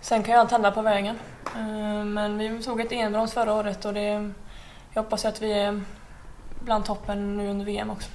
sen 0.00 0.22
kan 0.22 0.34
ju 0.34 0.40
allt 0.40 0.50
hända 0.50 0.70
på 0.70 0.82
vägen. 0.82 1.18
Eh, 1.56 2.04
men 2.04 2.38
vi 2.38 2.62
tog 2.62 2.80
ett 2.80 2.92
EM-brons 2.92 3.32
förra 3.32 3.54
året 3.54 3.84
och 3.84 3.94
det, 3.94 4.32
jag 4.92 5.02
hoppas 5.02 5.24
att 5.24 5.42
vi 5.42 5.52
är 5.52 5.82
bland 6.64 6.84
toppen 6.84 7.36
nu 7.36 7.48
under 7.48 7.64
VM 7.64 7.90
också. 7.90 8.08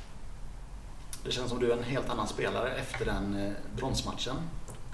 Det 1.26 1.32
känns 1.32 1.50
som 1.50 1.60
du 1.60 1.72
är 1.72 1.78
en 1.78 1.84
helt 1.84 2.10
annan 2.10 2.28
spelare 2.28 2.72
efter 2.72 3.06
den 3.06 3.56
bronsmatchen. 3.76 4.36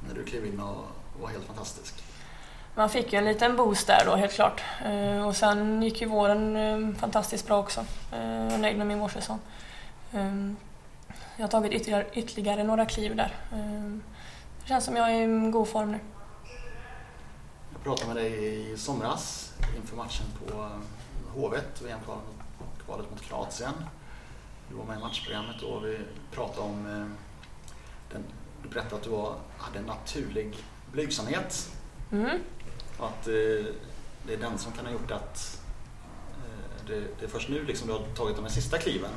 När 0.08 0.16
du 0.16 0.24
klev 0.24 0.46
in 0.46 0.60
och 0.60 0.86
var 1.22 1.30
helt 1.30 1.46
fantastisk. 1.46 2.04
Man 2.76 2.90
fick 2.90 3.14
ju 3.14 3.20
en 3.20 3.26
liten 3.26 3.56
boost 3.56 3.88
där 3.88 4.04
då 4.06 4.16
helt 4.16 4.34
klart. 4.34 4.62
Och 5.28 5.36
sen 5.36 5.84
gick 5.84 6.02
ju 6.02 6.08
våren 6.08 6.96
fantastiskt 7.00 7.48
bra 7.48 7.60
också. 7.60 7.86
Jag 8.12 8.22
är 8.22 8.58
nöjd 8.58 8.78
med 8.78 8.88
min 8.88 9.00
vårsäsong. 9.00 9.40
Ehm, 10.14 10.56
jag 11.38 11.44
har 11.44 11.50
tagit 11.50 11.72
ytterligare, 11.72 12.06
ytterligare 12.14 12.64
några 12.64 12.86
kliv 12.86 13.16
där. 13.16 13.36
Ehm, 13.54 14.04
det 14.62 14.68
känns 14.68 14.86
som 14.86 14.96
jag 14.96 15.12
är 15.12 15.48
i 15.48 15.52
god 15.52 15.68
form 15.68 15.92
nu. 15.92 16.00
Jag 17.74 17.84
pratade 17.84 18.14
med 18.14 18.24
dig 18.24 18.72
i 18.72 18.78
somras 18.78 19.54
inför 19.78 19.98
matchen 19.98 20.26
på 20.40 20.70
Hovet, 21.34 21.82
VM-kvalet 21.82 23.12
mot 23.12 23.22
Kroatien. 23.22 23.74
Du 24.70 24.76
var 24.76 24.86
med 24.86 24.98
i 24.98 25.00
matchprogrammet 25.00 25.62
och 25.62 25.86
vi 25.86 26.00
pratade 26.32 26.62
om 26.62 26.86
eh, 26.86 27.08
den, 28.12 28.24
du 28.64 28.70
berättade 28.70 28.96
att 28.96 29.04
du 29.04 29.10
var, 29.10 29.36
hade 29.58 29.80
en 29.80 29.86
naturlig 29.86 30.58
blygsamhet. 30.92 31.70
Mm. 32.12 32.40
Och 32.98 33.08
att 33.08 33.28
eh, 33.28 33.66
det 34.26 34.34
är 34.34 34.38
den 34.38 34.58
som 34.58 34.72
kan 34.72 34.86
ha 34.86 34.94
gjort 34.94 35.12
att 35.12 35.62
eh, 36.32 36.86
det, 36.88 37.00
det 37.20 37.26
är 37.26 37.30
först 37.30 37.50
nu 37.50 37.66
liksom 37.66 37.88
du 37.88 37.94
har 37.94 38.00
tagit 38.16 38.36
de 38.36 38.42
här 38.42 38.52
sista 38.52 38.78
kliven 38.78 39.12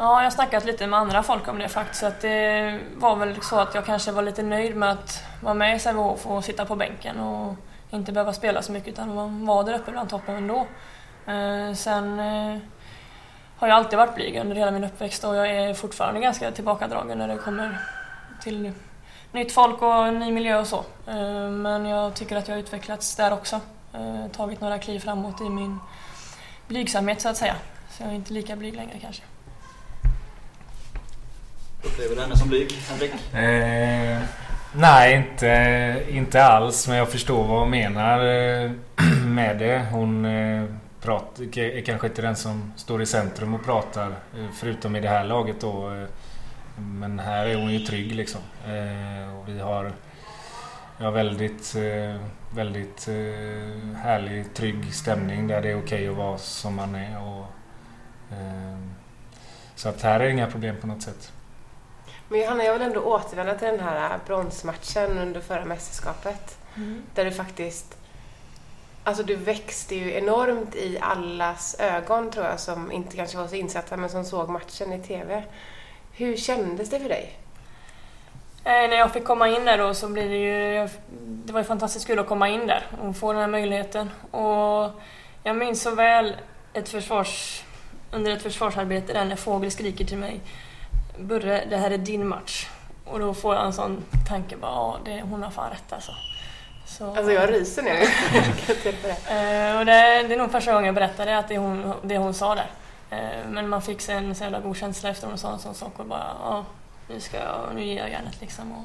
Ja, 0.00 0.18
jag 0.18 0.26
har 0.26 0.30
snackat 0.30 0.64
lite 0.64 0.86
med 0.86 0.98
andra 0.98 1.22
folk 1.22 1.48
om 1.48 1.58
det 1.58 1.68
faktiskt. 1.68 2.02
Att 2.02 2.20
det 2.20 2.80
var 2.96 3.16
väl 3.16 3.42
så 3.42 3.56
att 3.56 3.74
jag 3.74 3.84
kanske 3.84 4.12
var 4.12 4.22
lite 4.22 4.42
nöjd 4.42 4.76
med 4.76 4.90
att 4.90 5.24
vara 5.42 5.54
med 5.54 5.76
i 5.76 5.78
Sävehof 5.78 6.26
och 6.26 6.44
sitta 6.44 6.64
på 6.64 6.76
bänken 6.76 7.20
och 7.20 7.54
inte 7.90 8.12
behöva 8.12 8.32
spela 8.32 8.62
så 8.62 8.72
mycket 8.72 8.88
utan 8.88 9.14
man 9.14 9.46
var 9.46 9.64
där 9.64 9.74
uppe 9.74 9.90
bland 9.90 10.08
toppen 10.10 10.36
ändå. 10.36 10.66
Eh, 11.26 11.74
sen 11.74 12.20
eh, 12.20 12.58
har 13.56 13.68
jag 13.68 13.76
alltid 13.76 13.98
varit 13.98 14.14
blyg 14.14 14.36
under 14.36 14.56
hela 14.56 14.70
min 14.70 14.84
uppväxt 14.84 15.24
och 15.24 15.36
jag 15.36 15.50
är 15.50 15.74
fortfarande 15.74 16.20
ganska 16.20 16.50
tillbakadragen 16.50 17.18
när 17.18 17.28
det 17.28 17.36
kommer 17.36 17.78
till 18.42 18.72
nytt 19.32 19.52
folk 19.52 19.82
och 19.82 20.14
ny 20.14 20.32
miljö 20.32 20.58
och 20.58 20.66
så. 20.66 20.84
Eh, 21.06 21.50
men 21.50 21.86
jag 21.86 22.14
tycker 22.14 22.36
att 22.36 22.48
jag 22.48 22.54
har 22.54 22.60
utvecklats 22.60 23.16
där 23.16 23.32
också. 23.32 23.60
Tagit 24.32 24.60
några 24.60 24.78
kliv 24.78 25.00
framåt 25.00 25.40
i 25.40 25.48
min 25.48 25.78
blygsamhet 26.68 27.20
så 27.20 27.28
att 27.28 27.36
säga. 27.36 27.54
Så 27.90 28.02
jag 28.02 28.10
är 28.10 28.14
inte 28.14 28.32
lika 28.32 28.56
blyg 28.56 28.74
längre 28.74 28.98
kanske. 28.98 29.22
Upplever 31.88 32.14
du 32.14 32.20
henne 32.20 32.36
som 32.36 32.48
blyg, 32.48 32.72
Henrik? 32.72 33.12
Eh, 33.34 34.22
nej, 34.72 35.16
inte, 35.16 36.04
inte 36.08 36.44
alls. 36.44 36.88
Men 36.88 36.96
jag 36.96 37.08
förstår 37.08 37.46
vad 37.46 37.60
hon 37.60 37.70
menar 37.70 38.18
eh, 38.18 38.70
med 39.26 39.58
det. 39.58 39.86
Hon 39.90 40.24
eh, 40.24 40.64
prat, 41.00 41.40
är 41.56 41.80
kanske 41.84 42.06
inte 42.06 42.22
den 42.22 42.36
som 42.36 42.72
står 42.76 43.02
i 43.02 43.06
centrum 43.06 43.54
och 43.54 43.64
pratar. 43.64 44.06
Eh, 44.06 44.46
förutom 44.54 44.96
i 44.96 45.00
det 45.00 45.08
här 45.08 45.24
laget 45.24 45.60
då. 45.60 46.06
Men 46.76 47.18
här 47.18 47.46
är 47.46 47.54
hon 47.54 47.72
ju 47.72 47.78
trygg 47.78 48.14
liksom. 48.14 48.40
Och 49.38 49.48
vi 49.48 49.60
har 49.60 49.92
ja, 50.98 51.10
väldigt, 51.10 51.76
väldigt 52.54 53.08
härlig, 54.02 54.54
trygg 54.54 54.94
stämning 54.94 55.46
där 55.46 55.62
det 55.62 55.70
är 55.70 55.78
okej 55.78 56.08
att 56.08 56.16
vara 56.16 56.38
som 56.38 56.74
man 56.74 56.94
är. 56.94 57.22
Och, 57.22 57.46
så 59.74 59.88
att 59.88 60.02
här 60.02 60.20
är 60.20 60.24
det 60.24 60.30
inga 60.30 60.46
problem 60.46 60.76
på 60.80 60.86
något 60.86 61.02
sätt. 61.02 61.32
Men 62.28 62.40
Johanna, 62.40 62.64
jag 62.64 62.72
vill 62.72 62.82
ändå 62.82 63.00
återvända 63.00 63.54
till 63.54 63.68
den 63.68 63.80
här 63.80 64.18
bronsmatchen 64.26 65.18
under 65.18 65.40
förra 65.40 65.64
mästerskapet. 65.64 66.58
Där 67.14 67.24
du 67.24 67.30
faktiskt... 67.30 67.94
Alltså 69.04 69.22
du 69.22 69.36
växte 69.36 69.94
ju 69.94 70.12
enormt 70.12 70.74
i 70.74 70.98
allas 71.00 71.76
ögon 71.78 72.30
tror 72.30 72.46
jag 72.46 72.60
som 72.60 72.92
inte 72.92 73.16
kanske 73.16 73.36
var 73.36 73.46
så 73.46 73.54
insatta 73.54 73.96
men 73.96 74.10
som 74.10 74.24
såg 74.24 74.48
matchen 74.48 74.92
i 74.92 75.02
TV. 75.02 75.44
Hur 76.12 76.36
kändes 76.36 76.90
det 76.90 77.00
för 77.00 77.08
dig? 77.08 77.38
Eh, 78.64 78.72
när 78.72 78.96
jag 78.96 79.12
fick 79.12 79.24
komma 79.24 79.48
in 79.48 79.64
där 79.64 79.78
då 79.78 79.94
så 79.94 80.08
blir 80.08 80.28
det 80.28 80.36
ju... 80.36 80.88
Det 81.20 81.52
var 81.52 81.60
ju 81.60 81.66
fantastiskt 81.66 82.06
kul 82.06 82.18
att 82.18 82.28
komma 82.28 82.48
in 82.48 82.66
där 82.66 82.86
och 83.02 83.16
få 83.16 83.32
den 83.32 83.40
här 83.40 83.48
möjligheten. 83.48 84.10
Och 84.30 84.90
jag 85.42 85.56
minns 85.56 85.82
så 85.82 85.94
väl 85.94 86.36
ett 86.72 86.88
försvars, 86.88 87.64
under 88.12 88.32
ett 88.32 88.42
försvarsarbete 88.42 89.12
där 89.12 89.24
när 89.24 89.36
Fågel 89.36 89.70
skriker 89.70 90.04
till 90.04 90.18
mig 90.18 90.40
Burre, 91.18 91.64
det 91.70 91.76
här 91.76 91.90
är 91.90 91.98
din 91.98 92.28
match. 92.28 92.68
Och 93.04 93.18
då 93.18 93.34
får 93.34 93.54
jag 93.54 93.66
en 93.66 93.72
sån 93.72 94.04
tanke 94.28 94.56
bara, 94.56 94.70
ja, 94.70 94.98
det, 95.04 95.20
hon 95.20 95.42
har 95.42 95.50
fan 95.50 95.70
rätt 95.70 95.92
alltså. 95.92 96.12
Så, 96.86 97.06
Alltså 97.06 97.32
jag 97.32 97.52
ryser 97.52 97.82
nu. 97.82 97.90
Det. 98.82 99.08
Eh, 99.10 99.78
och 99.78 99.86
det, 99.86 100.22
det 100.28 100.34
är 100.34 100.38
nog 100.38 100.50
första 100.50 100.72
gången 100.72 100.86
jag 100.86 100.94
berättade 100.94 101.38
att 101.38 101.48
det 101.48 101.58
hon, 101.58 101.92
det 102.02 102.18
hon 102.18 102.34
sa 102.34 102.54
där. 102.54 102.70
Eh, 103.10 103.48
men 103.48 103.68
man 103.68 103.82
fick 103.82 104.08
en 104.08 104.34
så 104.34 104.44
jävla 104.44 104.60
god 104.60 104.76
känsla 104.76 105.10
efter 105.10 105.26
hon 105.26 105.38
sa 105.38 105.52
en 105.52 105.58
sån 105.58 105.74
sak 105.74 105.98
och 105.98 106.06
bara 106.06 106.36
ja, 106.40 106.64
nu 107.08 107.20
ska 107.20 107.36
jag, 107.36 107.74
nu 107.74 107.84
ger 107.84 107.96
jag 107.96 108.10
järnet 108.10 108.40
liksom. 108.40 108.72
Och, 108.72 108.84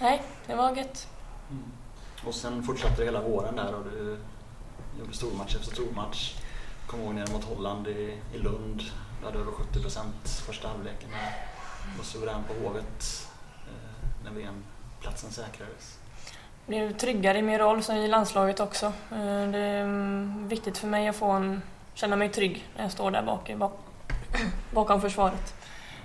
nej, 0.00 0.22
det 0.46 0.54
var 0.54 0.76
gött. 0.76 1.08
Mm. 1.50 1.64
Och 2.26 2.34
sen 2.34 2.62
fortsatte 2.62 2.96
det 2.96 3.04
hela 3.04 3.20
våren 3.20 3.56
där 3.56 3.74
och 3.74 3.84
du 3.84 4.18
gjorde 4.98 5.12
stormatch 5.12 5.56
efter 5.56 5.74
stormatch. 5.74 6.34
Kom 6.86 7.00
ihåg 7.00 7.14
nere 7.14 7.32
mot 7.32 7.44
Holland 7.44 7.88
i, 7.88 8.18
i 8.34 8.38
Lund. 8.38 8.82
Du 9.22 9.26
hade 9.26 9.38
över 9.38 9.52
70 9.52 9.82
procent 9.82 10.28
första 10.46 10.68
halvleken. 10.68 11.08
Var 11.96 12.04
suverän 12.04 12.44
på 12.44 12.54
Hovet 12.54 13.28
eh, 13.66 14.24
när 14.24 14.30
VM-platsen 14.30 15.30
säkrades. 15.30 15.98
Blev 16.66 16.96
tryggare 16.96 17.38
i 17.38 17.42
min 17.42 17.58
roll 17.58 17.82
som 17.82 17.96
i 17.96 18.08
landslaget 18.08 18.60
också. 18.60 18.86
Eh, 18.86 19.50
det 19.50 19.58
är 19.58 19.82
mm, 19.82 20.48
viktigt 20.48 20.78
för 20.78 20.86
mig 20.86 21.08
att 21.08 21.16
få 21.16 21.30
en, 21.30 21.62
känna 21.94 22.16
mig 22.16 22.28
trygg 22.28 22.68
när 22.76 22.82
jag 22.82 22.92
står 22.92 23.10
där 23.10 23.22
bak, 23.22 23.54
bak, 23.56 23.78
bakom 24.74 25.00
försvaret. 25.00 25.54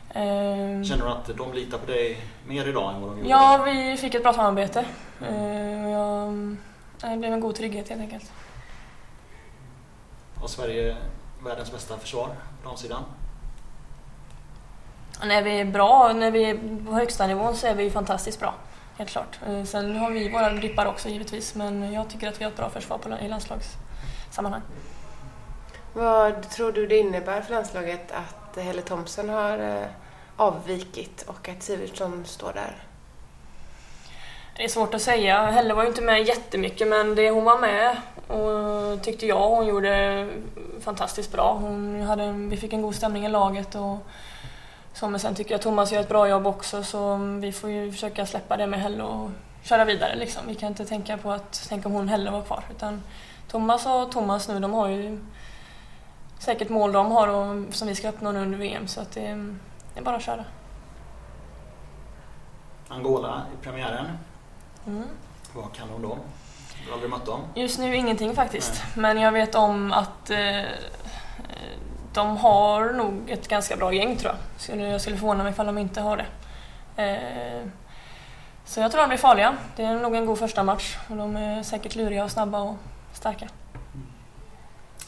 Eh, 0.09 0.83
Känner 0.83 1.05
du 1.05 1.09
att 1.09 1.37
de 1.37 1.53
litar 1.53 1.77
på 1.77 1.85
dig 1.85 2.21
mer 2.47 2.67
idag 2.67 2.95
än 2.95 3.01
vad 3.01 3.11
de 3.11 3.17
gjorde? 3.17 3.29
Ja, 3.29 3.63
vi 3.65 3.97
fick 3.97 4.15
ett 4.15 4.23
bra 4.23 4.33
samarbete. 4.33 4.85
Och 5.19 5.89
jag, 5.89 6.33
nej, 7.03 7.11
det 7.11 7.17
blev 7.17 7.33
en 7.33 7.39
god 7.39 7.55
trygghet 7.55 7.89
helt 7.89 8.01
enkelt. 8.01 8.31
Har 10.35 10.47
Sverige 10.47 10.97
världens 11.47 11.71
bästa 11.71 11.97
försvar 11.97 12.27
på 12.63 12.69
damsidan? 12.69 13.03
När 15.23 15.41
vi 15.41 15.59
är 15.59 15.65
bra, 15.65 16.13
när 16.13 16.31
vi 16.31 16.43
är 16.49 16.85
på 16.85 16.91
högsta 16.93 17.27
nivån 17.27 17.55
så 17.55 17.67
är 17.67 17.75
vi 17.75 17.91
fantastiskt 17.91 18.39
bra. 18.39 18.53
Helt 18.97 19.09
klart. 19.09 19.39
Eh, 19.47 19.63
Sen 19.63 19.95
har 19.95 20.11
vi 20.11 20.29
våra 20.29 20.49
dippar 20.49 20.85
också 20.85 21.09
givetvis 21.09 21.55
men 21.55 21.93
jag 21.93 22.09
tycker 22.09 22.27
att 22.27 22.39
vi 22.41 22.43
har 22.43 22.51
ett 22.51 22.57
bra 22.57 22.69
försvar 22.69 22.97
på, 22.97 23.09
i 23.09 23.27
landslagssammanhang. 23.27 24.61
Vad 25.93 26.49
tror 26.49 26.71
du 26.71 26.87
det 26.87 26.97
innebär 26.97 27.41
för 27.41 27.53
landslaget 27.53 28.11
att 28.11 28.63
Helle 28.63 28.81
Thompson 28.81 29.29
har 29.29 29.59
eh, 29.59 29.87
avvikit 30.37 31.21
och 31.27 31.49
att 31.49 31.63
Sivertsson 31.63 32.25
står 32.25 32.53
där? 32.53 32.86
Det 34.57 34.63
är 34.63 34.67
svårt 34.67 34.93
att 34.93 35.01
säga. 35.01 35.45
Helle 35.45 35.73
var 35.73 35.83
ju 35.83 35.89
inte 35.89 36.01
med 36.01 36.27
jättemycket 36.27 36.87
men 36.87 37.15
det 37.15 37.29
hon 37.29 37.43
var 37.43 37.59
med 37.59 37.97
och 38.27 39.03
tyckte 39.03 39.25
jag 39.25 39.49
hon 39.49 39.67
gjorde 39.67 40.27
fantastiskt 40.81 41.31
bra. 41.31 41.57
Hon 41.61 42.01
hade, 42.01 42.31
vi 42.31 42.57
fick 42.57 42.73
en 42.73 42.81
god 42.81 42.95
stämning 42.95 43.25
i 43.25 43.29
laget 43.29 43.75
och 43.75 43.97
så, 44.93 45.09
men 45.09 45.19
sen 45.19 45.35
tycker 45.35 45.51
jag 45.51 45.61
Thomas 45.61 45.91
gör 45.91 45.99
ett 45.99 46.09
bra 46.09 46.27
jobb 46.27 46.47
också 46.47 46.83
så 46.83 47.15
vi 47.41 47.51
får 47.51 47.69
ju 47.69 47.91
försöka 47.91 48.25
släppa 48.25 48.57
det 48.57 48.67
med 48.67 48.81
Helle 48.81 49.03
och 49.03 49.29
köra 49.63 49.85
vidare 49.85 50.15
liksom. 50.15 50.43
Vi 50.47 50.55
kan 50.55 50.69
inte 50.69 50.85
tänka 50.85 51.17
på 51.17 51.31
att 51.31 51.65
tänk 51.69 51.85
om 51.85 51.91
hon 51.91 52.09
Helle 52.09 52.31
var 52.31 52.41
kvar 52.41 52.63
utan 52.71 53.03
Thomas 53.47 53.85
och 53.85 54.11
Thomas 54.11 54.47
nu 54.47 54.59
de 54.59 54.73
har 54.73 54.87
ju 54.87 55.19
säkert 56.39 56.69
mål 56.69 56.91
de 56.91 57.11
har 57.11 57.27
och, 57.27 57.73
som 57.73 57.87
vi 57.87 57.95
ska 57.95 58.09
uppnå 58.09 58.31
nu 58.31 58.39
under 58.39 58.57
VM 58.57 58.87
så 58.87 59.01
att 59.01 59.11
det, 59.11 59.55
det 59.93 59.99
är 59.99 60.03
bara 60.03 60.15
att 60.15 60.23
köra. 60.23 60.45
Angola 62.87 63.41
i 63.53 63.63
premiären. 63.63 64.05
Mm. 64.87 65.03
Vad 65.53 65.73
kan 65.73 65.89
hon 65.89 66.01
då? 66.01 66.17
Du 66.83 66.87
har 66.87 66.93
aldrig 66.93 67.09
mött 67.09 67.25
dem? 67.25 67.41
Just 67.55 67.79
nu 67.79 67.95
ingenting 67.95 68.35
faktiskt. 68.35 68.83
Men 68.95 69.17
jag 69.17 69.31
vet 69.31 69.55
om 69.55 69.93
att 69.93 70.29
eh, 70.29 70.61
de 72.13 72.37
har 72.37 72.93
nog 72.93 73.29
ett 73.29 73.47
ganska 73.47 73.75
bra 73.75 73.93
gäng 73.93 74.17
tror 74.17 74.31
jag. 74.31 74.61
Skulle, 74.61 74.87
jag 74.87 75.01
skulle 75.01 75.17
förvåna 75.17 75.43
mig 75.43 75.51
ifall 75.51 75.65
de 75.65 75.77
inte 75.77 76.01
har 76.01 76.17
det. 76.17 76.25
Eh, 77.03 77.67
så 78.65 78.79
jag 78.79 78.91
tror 78.91 79.01
de 79.01 79.07
blir 79.07 79.17
farliga. 79.17 79.57
Det 79.75 79.83
är 79.83 79.99
nog 79.99 80.15
en 80.15 80.25
god 80.25 80.39
första 80.39 80.63
match. 80.63 80.97
Och 81.09 81.17
de 81.17 81.35
är 81.35 81.63
säkert 81.63 81.95
luriga 81.95 82.23
och 82.23 82.31
snabba 82.31 82.59
och 82.59 82.75
starka. 83.13 83.47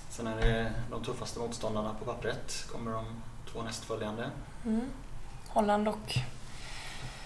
Sen 0.10 0.28
är 0.28 0.36
det 0.36 0.72
de 0.92 1.04
tuffaste 1.04 1.40
motståndarna 1.40 1.96
på 2.00 2.06
pappret. 2.06 2.68
Kommer 2.72 2.92
de 2.92 3.06
två 3.52 3.62
nästföljande. 3.62 4.30
Mm. 4.66 4.82
Holland 5.48 5.88
och 5.88 6.18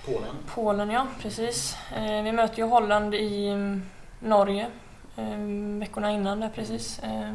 Polen. 0.05 0.35
Polen, 0.53 0.89
ja 0.89 1.07
precis. 1.19 1.77
Eh, 1.95 2.23
vi 2.23 2.31
möter 2.31 2.57
ju 2.57 2.63
Holland 2.63 3.15
i 3.15 3.47
mm, 3.47 3.83
Norge 4.19 4.67
eh, 5.15 5.37
veckorna 5.79 6.11
innan 6.11 6.39
där 6.39 6.49
precis. 6.49 6.99
Eh, 6.99 7.33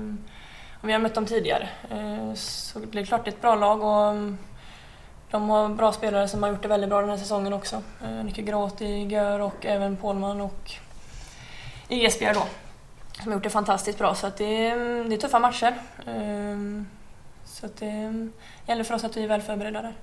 vi 0.81 0.93
har 0.93 0.99
mött 1.01 1.15
dem 1.15 1.27
tidigare. 1.27 1.69
Så 2.35 2.79
det 2.79 3.01
är 3.01 3.05
klart 3.05 3.25
det 3.25 3.31
är 3.31 3.35
ett 3.35 3.41
bra 3.41 3.55
lag 3.55 3.83
och 3.83 4.11
mm, 4.11 4.39
de 5.31 5.51
har 5.51 5.69
bra 5.69 5.93
spelare 5.93 6.29
som 6.29 6.43
har 6.43 6.51
gjort 6.51 6.63
det 6.63 6.69
väldigt 6.69 6.91
bra 6.91 7.01
den 7.01 7.11
här 7.11 7.17
säsongen 7.17 7.53
också. 7.53 7.83
Nicke 8.25 8.43
i 8.85 9.05
Gör 9.05 9.41
och 9.41 9.67
även 9.67 9.97
Pålman 9.97 10.41
och 10.41 10.73
Esbjerg 11.89 12.35
då. 12.35 12.43
Som 13.13 13.27
har 13.27 13.33
gjort 13.33 13.43
det 13.43 13.51
fantastiskt 13.51 13.99
bra 13.99 14.15
så 14.15 14.27
att 14.27 14.37
det, 14.37 14.67
är, 14.67 15.05
det 15.09 15.15
är 15.15 15.19
tuffa 15.19 15.39
matcher. 15.39 15.75
Så 17.45 17.67
att 17.67 17.77
det 17.77 18.29
gäller 18.67 18.85
för 18.85 18.95
oss 18.95 19.05
att 19.05 19.17
vi 19.17 19.25
är 19.25 19.29
väl 19.29 19.43
förberedda 19.43 19.83
där. 19.83 19.95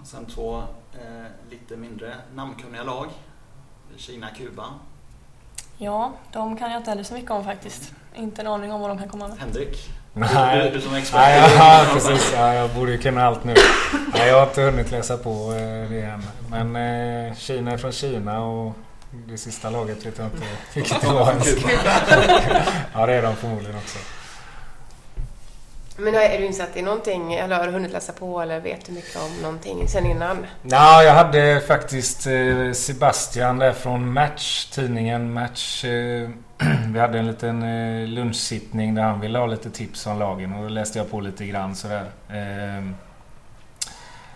Och 0.00 0.06
sen 0.06 0.26
två 0.26 0.62
lite 1.50 1.76
mindre 1.76 2.14
namnkunniga 2.34 2.82
lag. 2.82 3.06
Kina, 3.96 4.28
Kuba. 4.30 4.64
Ja, 5.78 6.12
de 6.32 6.56
kan 6.56 6.70
jag 6.70 6.80
inte 6.80 6.90
heller 6.90 7.02
så 7.02 7.14
mycket 7.14 7.30
om 7.30 7.44
faktiskt. 7.44 7.92
Inte 8.14 8.40
en 8.40 8.46
aning 8.46 8.72
om 8.72 8.80
vad 8.80 8.90
de 8.90 8.98
kan 8.98 9.08
komma 9.08 9.28
med. 9.28 9.38
Henrik. 9.38 9.90
Du, 10.14 10.20
Nej. 10.20 10.70
du 10.74 10.80
som 10.80 10.94
är 10.94 10.98
expert. 10.98 11.20
Nej, 11.20 11.54
ja, 11.56 11.86
precis. 11.92 12.32
Ja, 12.34 12.54
jag 12.54 12.70
borde 12.70 12.92
ju 12.92 12.98
kunna 12.98 13.26
allt 13.26 13.44
nu. 13.44 13.54
Nej, 14.14 14.28
jag 14.28 14.36
har 14.40 14.46
inte 14.46 14.62
hunnit 14.62 14.90
läsa 14.90 15.16
på 15.16 15.30
eh, 15.30 15.90
det 15.90 16.00
än. 16.02 16.22
Men 16.50 16.76
eh, 17.26 17.34
Kina 17.34 17.70
är 17.70 17.76
från 17.76 17.92
Kina 17.92 18.44
och 18.44 18.72
det 19.10 19.38
sista 19.38 19.70
laget 19.70 20.06
vet 20.06 20.18
jag 20.18 20.26
inte 20.26 20.46
vilket 20.74 21.00
det 21.00 21.06
var 21.06 21.30
ens. 21.30 21.48
Ja, 22.94 23.06
det 23.06 23.12
är 23.12 23.22
de 23.22 23.36
förmodligen 23.36 23.76
också. 23.76 23.98
Men 25.96 26.14
är 26.14 26.38
du 26.38 26.46
insatt 26.46 26.76
i 26.76 26.82
någonting 26.82 27.34
eller 27.34 27.56
har 27.56 27.66
du 27.66 27.72
hunnit 27.72 27.92
läsa 27.92 28.12
på 28.12 28.40
eller 28.40 28.60
vet 28.60 28.86
du 28.86 28.92
mycket 28.92 29.16
om 29.16 29.42
någonting 29.42 29.88
sen 29.88 30.06
innan? 30.06 30.46
Ja, 30.62 31.02
jag 31.02 31.14
hade 31.14 31.60
faktiskt 31.60 32.26
eh, 32.26 32.72
Sebastian 32.72 33.58
där 33.58 33.72
från 33.72 34.12
Match, 34.12 34.64
tidningen 34.64 35.32
Match. 35.32 35.84
Eh, 35.84 36.30
vi 36.92 36.98
hade 36.98 37.18
en 37.18 37.26
liten 37.26 37.62
eh, 37.62 38.08
lunchsittning 38.08 38.94
där 38.94 39.02
han 39.02 39.20
ville 39.20 39.38
ha 39.38 39.46
lite 39.46 39.70
tips 39.70 40.06
om 40.06 40.18
lagen 40.18 40.52
och 40.52 40.62
då 40.62 40.68
läste 40.68 40.98
jag 40.98 41.10
på 41.10 41.20
lite 41.20 41.46
grann 41.46 41.74
sådär. 41.74 42.04
Ehm, 42.30 42.94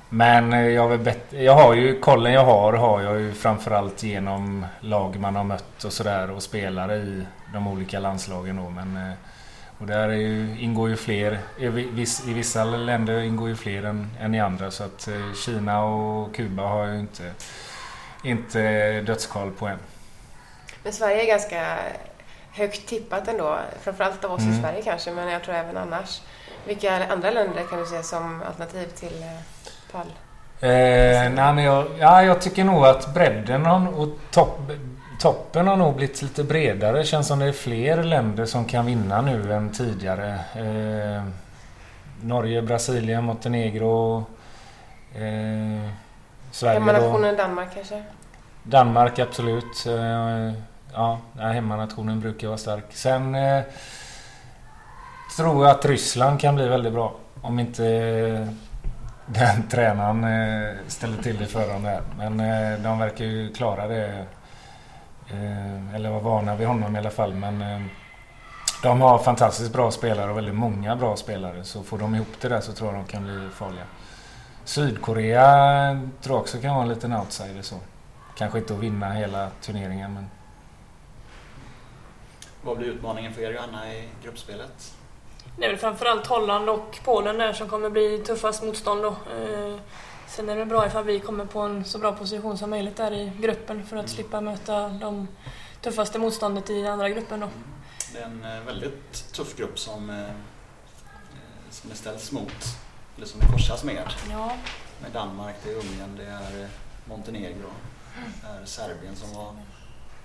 men 0.08 0.52
jag, 0.74 0.82
har 0.82 0.88
väl 0.88 0.98
bett, 0.98 1.24
jag 1.30 1.54
har 1.54 1.74
ju, 1.74 2.00
kollen 2.00 2.32
jag 2.32 2.44
har 2.44 2.72
har 2.72 3.02
jag 3.02 3.20
ju 3.20 3.32
framförallt 3.32 4.02
genom 4.02 4.66
lag 4.80 5.20
man 5.20 5.36
har 5.36 5.44
mött 5.44 5.84
och 5.84 5.92
sådär 5.92 6.30
och 6.30 6.42
spelare 6.42 6.96
i 6.96 7.26
de 7.52 7.66
olika 7.66 7.98
landslagen 7.98 8.56
då. 8.56 8.70
Men, 8.70 8.96
eh, 8.96 9.16
och 9.78 9.86
där 9.86 10.08
ju, 10.08 10.60
ingår 10.60 10.88
ju 10.88 10.96
fler. 10.96 11.38
I, 11.58 11.68
viss, 11.68 12.28
I 12.28 12.32
vissa 12.32 12.64
länder 12.64 13.20
ingår 13.20 13.48
ju 13.48 13.56
fler 13.56 13.82
än, 13.82 14.10
än 14.20 14.34
i 14.34 14.40
andra. 14.40 14.70
Så 14.70 14.84
att 14.84 15.08
eh, 15.08 15.34
Kina 15.44 15.84
och 15.84 16.34
Kuba 16.34 16.62
har 16.62 16.86
ju 16.86 16.98
inte, 16.98 17.30
inte 18.22 18.60
dödskoll 19.00 19.50
på 19.50 19.66
än. 19.66 19.78
Men 20.82 20.92
Sverige 20.92 21.22
är 21.22 21.26
ganska 21.26 21.78
högt 22.52 22.86
tippat 22.88 23.28
ändå. 23.28 23.58
Framförallt 23.80 24.24
av 24.24 24.32
oss 24.32 24.42
Mm. 24.42 24.54
i 24.54 24.60
Sverige 24.62 24.82
kanske, 24.82 25.10
men 25.12 25.28
jag 25.28 25.42
tror 25.42 25.54
även 25.54 25.76
annars. 25.76 26.20
Vilka 26.66 27.06
andra 27.12 27.30
länder 27.30 27.62
kan 27.70 27.78
du 27.78 27.86
se 27.86 28.02
som 28.02 28.42
alternativ 28.48 28.86
till 28.86 29.22
eh, 29.22 29.92
pall? 29.92 30.06
Eh, 30.60 31.30
nej, 31.30 31.54
men 31.54 31.58
jag, 31.58 31.86
ja, 31.98 32.22
jag 32.22 32.40
tycker 32.40 32.64
nog 32.64 32.84
att 32.86 33.14
bredden 33.14 33.66
och 33.66 34.08
topp, 34.30 34.58
toppen 35.20 35.66
har 35.68 35.76
nog 35.76 35.96
blivit 35.96 36.22
lite 36.22 36.44
bredare. 36.44 36.98
Det 36.98 37.04
känns 37.04 37.26
som 37.26 37.38
det 37.38 37.46
är 37.46 37.52
fler 37.52 38.02
länder 38.02 38.44
som 38.46 38.64
kan 38.64 38.86
vinna 38.86 39.20
nu 39.20 39.52
än 39.52 39.72
tidigare. 39.72 40.38
Eh, 40.54 41.22
Norge, 42.22 42.62
Brasilien, 42.62 43.24
Montenegro, 43.24 44.24
eh, 45.14 45.90
Sverige. 46.50 46.78
Hemmanationen 46.78 47.36
Danmark 47.36 47.68
kanske? 47.74 48.02
Danmark 48.62 49.18
absolut. 49.18 49.86
Eh, 49.86 50.52
Ja, 50.96 51.18
hemmanationen 51.38 52.20
brukar 52.20 52.46
vara 52.48 52.58
stark. 52.58 52.84
Sen 52.90 53.34
eh, 53.34 53.62
tror 55.36 55.66
jag 55.66 55.76
att 55.76 55.84
Ryssland 55.84 56.40
kan 56.40 56.54
bli 56.54 56.68
väldigt 56.68 56.92
bra. 56.92 57.14
Om 57.42 57.58
inte 57.58 57.86
eh, 57.86 58.48
den 59.26 59.68
tränaren 59.68 60.24
eh, 60.24 60.74
ställer 60.88 61.22
till 61.22 61.38
det 61.38 61.46
för 61.46 61.68
dem 61.68 61.82
där. 61.82 62.00
Men 62.18 62.40
eh, 62.40 62.78
de 62.78 62.98
verkar 62.98 63.24
ju 63.24 63.52
klara 63.52 63.86
det. 63.88 64.24
Eh, 65.30 65.94
eller 65.94 66.10
vara 66.10 66.20
vana 66.20 66.56
vid 66.56 66.66
honom 66.66 66.96
i 66.96 66.98
alla 66.98 67.10
fall. 67.10 67.34
Men 67.34 67.62
eh, 67.62 67.80
de 68.82 69.00
har 69.00 69.18
fantastiskt 69.18 69.72
bra 69.72 69.90
spelare 69.90 70.30
och 70.30 70.36
väldigt 70.36 70.54
många 70.54 70.96
bra 70.96 71.16
spelare. 71.16 71.64
Så 71.64 71.82
får 71.82 71.98
de 71.98 72.14
ihop 72.14 72.40
det 72.40 72.48
där 72.48 72.60
så 72.60 72.72
tror 72.72 72.94
jag 72.94 73.04
de 73.04 73.12
kan 73.12 73.24
bli 73.24 73.48
farliga. 73.54 73.84
Sydkorea 74.64 76.00
tror 76.22 76.36
jag 76.36 76.42
också 76.42 76.58
kan 76.58 76.74
vara 76.74 76.82
en 76.82 76.88
liten 76.88 77.12
outsider 77.12 77.62
så. 77.62 77.76
Kanske 78.36 78.58
inte 78.58 78.74
att 78.74 78.80
vinna 78.80 79.12
hela 79.12 79.50
turneringen 79.60 80.14
men 80.14 80.30
Vad 82.62 82.78
blir 82.78 82.88
utmaningen 82.88 83.34
för 83.34 83.42
er 83.42 83.52
Johanna 83.52 83.94
i 83.94 84.08
gruppspelet? 84.22 84.94
Det 85.56 85.64
är 85.64 85.68
väl 85.68 85.78
framförallt 85.78 86.26
Holland 86.26 86.68
och 86.68 86.98
Polen 87.04 87.38
där 87.38 87.52
som 87.52 87.68
kommer 87.68 87.90
bli 87.90 88.18
tuffast 88.18 88.62
motstånd 88.62 89.02
då. 89.02 89.16
Sen 90.28 90.48
är 90.48 90.56
det 90.56 90.66
bra 90.66 90.86
ifall 90.86 91.04
vi 91.04 91.20
kommer 91.20 91.44
på 91.44 91.60
en 91.60 91.84
så 91.84 91.98
bra 91.98 92.12
position 92.12 92.58
som 92.58 92.70
möjligt 92.70 92.96
där 92.96 93.12
i 93.12 93.32
gruppen 93.40 93.86
för 93.86 93.96
att 93.96 94.08
slippa 94.08 94.40
möta 94.40 94.88
de 94.88 95.28
tuffaste 95.80 96.18
motståndet 96.18 96.70
i 96.70 96.86
andra 96.86 97.08
gruppen 97.08 97.40
då. 97.40 97.48
Det 98.12 98.18
är 98.18 98.24
en 98.24 98.44
eh, 98.44 98.60
väldigt 98.60 99.32
tuff 99.32 99.56
grupp 99.56 99.78
som, 99.78 100.10
eh, 100.10 100.22
eh, 100.22 100.30
som 101.70 101.90
det 101.90 101.96
ställs 101.96 102.32
mot, 102.32 102.64
eller 103.16 103.26
som 103.26 103.40
det 103.40 103.46
korsas 103.46 103.84
med. 103.84 104.12
Ja, 104.30 104.56
Med 105.02 105.12
Danmark, 105.12 105.56
det 105.64 105.70
är 105.70 105.74
Ungern, 105.74 106.16
det 106.16 106.24
är 106.26 106.68
Montenegro, 107.04 107.70
det 108.42 108.48
är 108.48 108.64
Serbien 108.64 109.16
som 109.16 109.34
var 109.34 109.54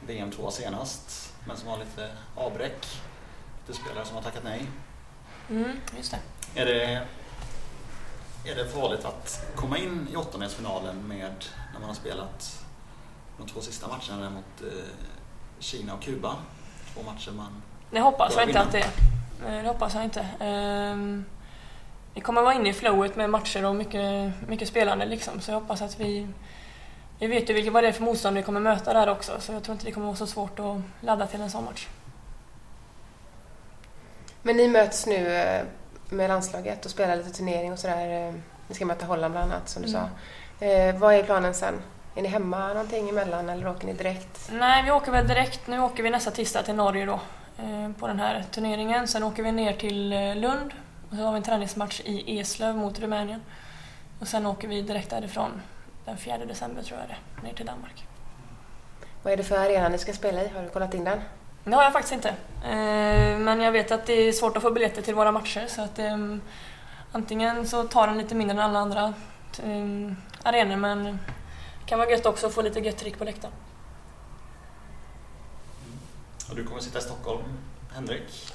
VM 0.07 0.31
2 0.31 0.51
senast, 0.51 1.33
men 1.47 1.57
som 1.57 1.67
har 1.67 1.77
lite 1.77 2.09
avbräck. 2.35 2.87
Lite 3.67 3.79
spelare 3.79 4.05
som 4.05 4.15
har 4.15 4.23
tackat 4.23 4.43
nej. 4.43 4.67
mm, 5.49 5.79
just 5.97 6.11
det. 6.11 6.61
Är 6.61 6.65
det, 6.65 7.01
är 8.45 8.55
det 8.55 8.65
farligt 8.65 9.05
att 9.05 9.45
komma 9.55 9.77
in 9.77 10.07
i 10.13 10.15
åttondelsfinalen 10.15 11.07
med, 11.07 11.45
när 11.73 11.79
man 11.79 11.89
har 11.89 11.95
spelat 11.95 12.65
de 13.37 13.47
två 13.47 13.61
sista 13.61 13.87
matcherna 13.87 14.29
mot 14.29 14.61
eh, 14.61 14.83
Kina 15.59 15.93
och 15.93 16.01
Kuba? 16.01 16.35
Två 16.93 17.01
matcher 17.11 17.31
man... 17.31 17.61
Det 17.91 17.99
hoppas 17.99 18.35
jag 18.35 18.47
inte 18.47 18.59
att 18.59 18.71
det 18.71 18.79
är. 18.79 19.61
Det 19.61 19.67
hoppas 19.67 19.93
jag 19.93 20.03
inte. 20.03 20.27
Ehm, 20.39 21.25
Vi 22.13 22.21
kommer 22.21 22.41
vara 22.41 22.53
inne 22.53 22.69
i 22.69 22.73
flowet 22.73 23.15
med 23.15 23.29
matcher 23.29 23.65
och 23.65 23.75
mycket, 23.75 24.33
mycket 24.47 24.67
spelande 24.67 25.05
liksom. 25.05 25.41
Så 25.41 25.51
jag 25.51 25.59
hoppas 25.59 25.81
att 25.81 25.99
vi... 25.99 26.27
Vi 27.19 27.27
vet 27.27 27.49
ju 27.49 27.53
vilka, 27.53 27.71
vad 27.71 27.83
det 27.83 27.87
är 27.87 27.91
för 27.91 28.03
motstånd 28.03 28.37
vi 28.37 28.43
kommer 28.43 28.59
möta 28.59 28.93
där 28.93 29.09
också. 29.09 29.31
Så 29.39 29.53
jag 29.53 29.63
tror 29.63 29.73
inte 29.73 29.85
det 29.85 29.91
kommer 29.91 30.05
vara 30.05 30.15
så 30.15 30.27
svårt 30.27 30.59
att 30.59 30.81
ladda 31.01 31.27
till 31.27 31.41
en 31.41 31.51
sån 31.51 31.65
match. 31.65 31.87
Men 34.41 34.57
ni 34.57 34.67
möts 34.67 35.05
nu 35.05 35.27
eh, 35.35 35.65
med 36.11 36.29
landslaget 36.29 36.85
och 36.85 36.91
spelar 36.91 37.15
lite 37.15 37.29
turnering 37.31 37.71
och 37.73 37.79
sådär. 37.79 38.33
Ni 38.67 38.75
ska 38.75 38.85
möta 38.85 39.05
Holland 39.05 39.31
bland 39.33 39.51
annat 39.53 39.69
som 39.69 39.81
du 39.81 39.89
Mm. 39.89 40.01
sa. 40.59 40.65
Eh, 40.65 40.95
vad 40.95 41.13
är 41.15 41.23
planen 41.23 41.53
sen? 41.53 41.73
Är 42.15 42.21
ni 42.21 42.27
hemma 42.27 42.67
någonting 42.67 43.09
emellan 43.09 43.49
eller 43.49 43.67
åker 43.67 43.85
ni 43.87 43.93
direkt? 43.93 44.49
Nej, 44.51 44.83
vi 44.83 44.91
åker 44.91 45.11
väl 45.11 45.27
direkt. 45.27 45.67
Nu 45.67 45.79
åker 45.81 46.03
vi 46.03 46.09
nästa 46.09 46.31
tisdag 46.31 46.63
till 46.63 46.75
Norge 46.75 47.05
då. 47.05 47.19
eh, 47.63 47.91
På 47.99 48.07
den 48.07 48.19
här 48.19 48.43
turneringen. 48.51 49.07
Sen 49.07 49.23
åker 49.23 49.43
vi 49.43 49.51
ner 49.51 49.73
till 49.73 50.13
eh, 50.13 50.35
Lund. 50.35 50.73
Och 51.09 51.15
så 51.17 51.23
har 51.23 51.31
vi 51.31 51.37
en 51.37 51.43
träningsmatch 51.43 52.01
i 52.05 52.39
Eslöv 52.39 52.75
mot 52.77 52.99
Rumänien. 52.99 53.41
Och 54.19 54.27
sen 54.27 54.45
åker 54.45 54.67
vi 54.67 54.81
direkt 54.81 55.09
därifrån 55.09 55.61
den 56.05 56.17
4 56.17 56.37
december 56.37 56.83
tror 56.83 56.99
jag 56.99 57.09
det 57.09 57.47
ner 57.47 57.53
till 57.55 57.65
Danmark. 57.65 58.05
Vad 59.23 59.33
är 59.33 59.37
det 59.37 59.43
för 59.43 59.57
arena 59.57 59.89
ni 59.89 59.97
ska 59.97 60.13
spela 60.13 60.43
i? 60.43 60.47
Har 60.47 60.63
du 60.63 60.69
kollat 60.69 60.93
in 60.93 61.03
den? 61.03 61.21
Det 61.63 61.75
har 61.75 61.83
jag 61.83 61.93
faktiskt 61.93 62.13
inte. 62.13 62.29
Eh, 62.63 63.37
Men 63.39 63.61
jag 63.61 63.71
vet 63.71 63.91
att 63.91 64.05
det 64.05 64.13
är 64.13 64.31
svårt 64.31 64.57
att 64.57 64.63
få 64.63 64.71
biljetter 64.71 65.01
till 65.01 65.15
våra 65.15 65.31
matcher 65.31 65.65
så 65.67 65.81
att 65.81 65.99
ehm, 65.99 66.41
antingen 67.11 67.67
så 67.67 67.83
tar 67.83 68.07
den 68.07 68.17
lite 68.17 68.35
mindre 68.35 68.53
än 68.57 68.63
alla 68.63 68.79
andra 68.79 69.13
um, 69.63 70.15
arenor 70.43 70.75
men 70.75 71.03
det 71.03 71.17
kan 71.85 71.99
vara 71.99 72.09
gött 72.09 72.25
också 72.25 72.47
att 72.47 72.53
få 72.53 72.61
lite 72.61 72.79
gött 72.79 72.97
tryck 72.97 73.17
på 73.17 73.23
läktaren. 73.23 73.53
Och 76.49 76.55
du 76.55 76.63
kommer 76.65 76.81
sitta 76.81 76.99
i 76.99 77.01
Stockholm, 77.01 77.41
Henrik? 77.95 78.53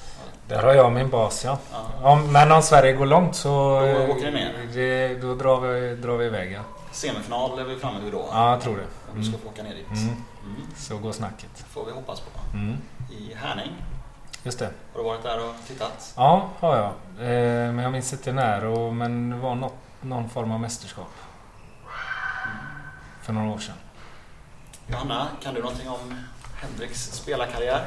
där 0.48 0.62
har 0.62 0.74
jag 0.74 0.92
min 0.92 1.10
bas 1.10 1.44
ja. 1.44 1.58
Ja. 1.72 2.10
Om, 2.10 2.32
men 2.32 2.52
om 2.52 2.62
Sverige 2.62 2.92
går 2.92 3.06
långt 3.06 3.36
så... 3.36 3.80
Då 3.80 3.86
eh, 3.86 4.10
åker 4.10 4.24
ni 4.24 4.30
ner? 4.30 4.52
Det, 4.74 5.14
då 5.22 5.34
drar 5.34 5.60
vi, 5.60 5.96
drar 5.96 6.16
vi 6.16 6.24
iväg 6.26 6.52
ja. 6.52 6.60
Semifinal 6.92 7.58
är 7.58 7.64
vi 7.64 7.76
framme 7.76 8.00
vid 8.04 8.12
då? 8.12 8.28
Ja, 8.32 8.50
jag 8.50 8.60
tror 8.60 8.76
det. 8.76 9.10
Om 9.12 9.18
du 9.18 9.24
ska 9.24 9.28
Mm. 9.36 9.40
få 9.40 9.48
åka 9.48 9.62
ner 9.62 9.74
dit? 9.74 9.86
Mm. 9.90 10.08
Mm. 10.44 10.66
Så 10.76 10.98
går 10.98 11.12
snacket. 11.12 11.64
får 11.70 11.84
vi 11.84 11.92
hoppas 11.92 12.20
på. 12.20 12.28
Mm. 12.56 12.76
I 13.10 13.34
Härning, 13.34 13.72
Just 14.42 14.58
det. 14.58 14.70
har 14.92 14.98
du 15.00 15.04
varit 15.04 15.22
där 15.22 15.48
och 15.48 15.54
tittat? 15.66 16.12
Ja, 16.16 16.48
har 16.60 16.76
jag. 16.76 16.86
Eh, 17.28 17.72
men 17.72 17.78
jag 17.78 17.92
minns 17.92 18.12
inte 18.12 18.32
när. 18.32 18.64
Och, 18.64 18.94
men 18.94 19.30
det 19.30 19.36
var 19.36 19.54
något, 19.54 19.74
någon 20.00 20.28
form 20.28 20.52
av 20.52 20.60
mästerskap. 20.60 21.10
För 23.22 23.32
några 23.32 23.50
år 23.54 23.58
sedan. 23.58 23.74
Johanna, 24.86 25.26
kan 25.42 25.54
du 25.54 25.60
någonting 25.62 25.88
om 25.88 26.14
Henriks 26.62 27.12
spelarkarriär? 27.12 27.84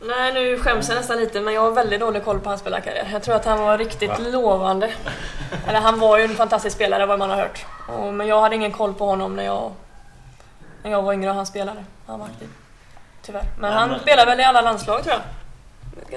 Nej, 0.00 0.32
nu 0.34 0.58
skäms 0.58 0.88
jag 0.88 0.96
nästan 0.96 1.16
lite 1.16 1.40
men 1.40 1.54
jag 1.54 1.60
har 1.60 1.70
väldigt 1.70 2.00
dålig 2.00 2.24
koll 2.24 2.40
på 2.40 2.48
hans 2.48 2.60
spelarkarriär. 2.60 3.08
Jag 3.12 3.22
tror 3.22 3.34
att 3.34 3.44
han 3.44 3.60
var 3.60 3.78
riktigt 3.78 4.08
Va? 4.10 4.16
lovande. 4.18 4.92
Eller 5.66 5.80
han 5.80 5.98
var 6.00 6.18
ju 6.18 6.24
en 6.24 6.34
fantastisk 6.34 6.76
spelare 6.76 7.06
vad 7.06 7.18
man 7.18 7.30
har 7.30 7.36
hört. 7.36 7.66
Och, 7.88 8.14
men 8.14 8.26
jag 8.26 8.40
hade 8.40 8.54
ingen 8.56 8.72
koll 8.72 8.94
på 8.94 9.06
honom 9.06 9.36
när 9.36 9.44
jag, 9.44 9.72
när 10.82 10.90
jag 10.90 11.02
var 11.02 11.12
yngre 11.12 11.30
och 11.30 11.36
han 11.36 11.46
spelade. 11.46 11.84
Han 12.06 12.18
var 12.20 12.26
aktiv. 12.26 12.48
Tyvärr. 13.26 13.42
Men 13.58 13.60
Men- 13.60 13.72
han 13.90 14.00
spelar 14.00 14.26
väl 14.26 14.40
i 14.40 14.44
alla 14.44 14.60
landslag 14.60 15.02
tror 15.02 15.14
jag. 15.14 15.22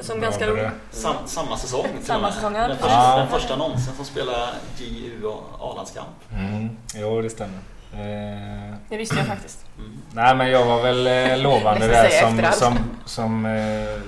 Som 0.05 0.21
ganska 0.21 0.47
roligt. 0.47 0.67
Sam, 0.91 1.15
samma 1.25 1.57
säsong 1.57 1.85
till 1.97 2.05
Samma 2.05 2.17
och 2.17 2.23
med. 2.23 2.33
säsong, 2.33 2.55
ja. 2.55 2.67
Den 2.67 2.77
första, 2.77 2.93
Ja. 2.93 3.17
den 3.17 3.27
första 3.27 3.55
någonsin 3.55 3.93
som 3.95 4.05
spelar 4.05 4.49
JU 4.77 5.23
och 5.25 5.43
A-landskamp. 5.71 6.07
Mm. 6.31 6.77
Jo, 6.95 7.21
det 7.21 7.29
stämmer. 7.29 7.57
Eh, 7.93 8.73
Det 8.89 8.97
visste 8.97 9.15
jag 9.15 9.25
faktiskt. 9.25 9.65
Mm. 9.77 9.97
nej, 10.11 10.35
men 10.35 10.49
jag 10.51 10.65
var 10.65 10.81
väl 10.83 11.07
eh, 11.07 11.37
lovande 11.43 11.87
där 11.87 12.09
som, 12.09 12.41
som, 12.53 12.77
som, 13.05 13.45
eh, 13.45 14.01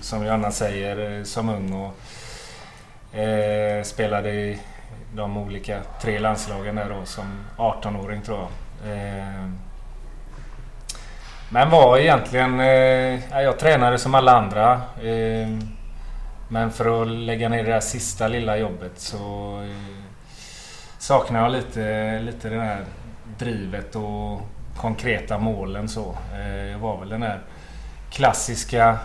som 0.00 0.24
Johanna 0.26 0.50
säger, 0.50 1.18
eh, 1.18 1.24
som 1.24 1.48
ung 1.48 1.72
och 1.72 3.18
eh, 3.18 3.82
spelade 3.82 4.30
i 4.30 4.60
de 5.14 5.36
olika 5.36 5.80
tre 6.00 6.18
landslagen 6.18 6.74
där 6.76 6.88
då 7.00 7.04
som 7.06 7.24
18-åring 7.56 8.22
tror 8.22 8.38
jag. 8.38 8.48
Men 11.52 11.70
var 11.70 11.98
egentligen... 11.98 12.60
Eh, 12.60 13.40
jag 13.42 13.58
tränade 13.58 13.98
som 13.98 14.14
alla 14.14 14.32
andra. 14.32 14.72
Eh, 15.02 15.48
men 16.48 16.70
för 16.70 17.02
att 17.02 17.08
lägga 17.08 17.48
ner 17.48 17.64
det 17.64 17.70
där 17.70 17.80
sista 17.80 18.28
lilla 18.28 18.56
jobbet 18.56 18.92
så 18.96 19.58
eh, 19.62 20.04
saknar 20.98 21.42
jag 21.42 21.52
lite, 21.52 22.18
lite 22.18 22.48
det 22.48 22.56
där 22.56 22.84
drivet 23.38 23.96
och 23.96 24.40
konkreta 24.76 25.38
målen 25.38 25.88
så. 25.88 26.16
Eh, 26.34 26.70
jag 26.70 26.78
var 26.78 26.98
väl 27.00 27.08
den 27.08 27.20
där 27.20 27.40
klassiska 28.10 28.98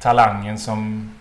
talangen 0.00 0.58
som, 0.58 1.12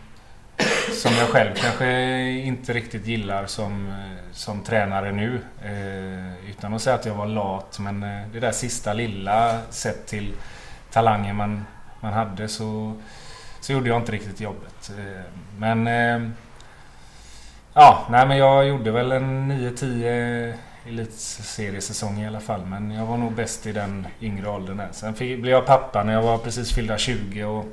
som 0.94 1.12
jag 1.14 1.30
själv 1.30 1.54
kanske 1.56 2.22
inte 2.30 2.74
riktigt 2.74 3.08
gillar 3.08 3.46
som, 3.46 3.94
som 4.32 4.64
tränare 4.64 5.12
nu. 5.12 5.42
Eh, 5.64 6.50
utan 6.50 6.74
att 6.74 6.82
säga 6.82 6.96
att 6.96 7.06
jag 7.06 7.16
var 7.16 7.26
lat 7.26 7.80
men 7.80 8.04
eh, 8.04 8.28
det 8.34 8.40
där 8.40 8.52
sista 8.52 8.94
lilla 8.94 9.62
sett 9.70 10.08
till 10.08 10.34
talangen 10.92 11.36
man, 11.36 11.66
man 12.02 12.14
hade 12.14 12.48
så, 12.48 12.94
så 13.62 13.74
gjorde 13.74 13.90
jag 13.90 14.02
inte 14.02 14.12
riktigt 14.12 14.42
jobbet. 14.42 14.92
Eh, 14.98 15.22
men 15.58 15.88
eh, 15.88 16.30
ja, 17.74 18.08
nej 18.10 18.28
men 18.28 18.38
jag 18.38 18.68
gjorde 18.68 18.92
väl 18.92 19.12
en 19.12 19.52
9-10 19.52 20.54
elitseriesäsong 20.88 22.20
i 22.20 22.28
alla 22.28 22.40
fall. 22.40 22.66
Men 22.66 22.92
jag 22.92 23.06
var 23.06 23.18
nog 23.18 23.34
bäst 23.34 23.66
i 23.66 23.72
den 23.72 24.08
yngre 24.22 24.50
åldern. 24.50 24.78
Där. 24.78 24.90
Sen 24.92 25.14
fick, 25.14 25.42
blev 25.42 25.54
jag 25.54 25.66
pappa 25.66 26.04
när 26.04 26.14
jag 26.14 26.22
var 26.22 26.38
precis 26.38 26.74
fyllda 26.74 26.98
20 26.98 27.44
och 27.44 27.66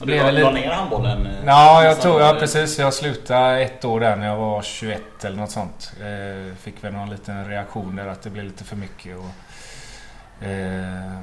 och 0.00 0.06
du 0.06 0.16
la, 0.16 0.30
la 0.30 0.50
ner 0.50 0.70
handbollen? 0.70 1.26
Eh, 1.26 1.32
ja, 1.46 1.84
jag 1.84 2.00
tog, 2.00 2.20
ja, 2.20 2.36
precis. 2.40 2.78
Jag 2.78 2.94
slutade 2.94 3.60
ett 3.60 3.84
år 3.84 4.00
där 4.00 4.16
när 4.16 4.26
jag 4.26 4.36
var 4.36 4.62
21 4.62 5.24
eller 5.24 5.36
något 5.36 5.50
sånt. 5.50 5.92
Eh, 6.00 6.56
fick 6.56 6.84
väl 6.84 6.92
någon 6.92 7.10
liten 7.10 7.48
reaktion 7.48 7.96
där 7.96 8.06
att 8.06 8.22
det 8.22 8.30
blev 8.30 8.44
lite 8.44 8.64
för 8.64 8.76
mycket. 8.76 9.16
Och, 9.16 10.46
eh, 10.46 11.20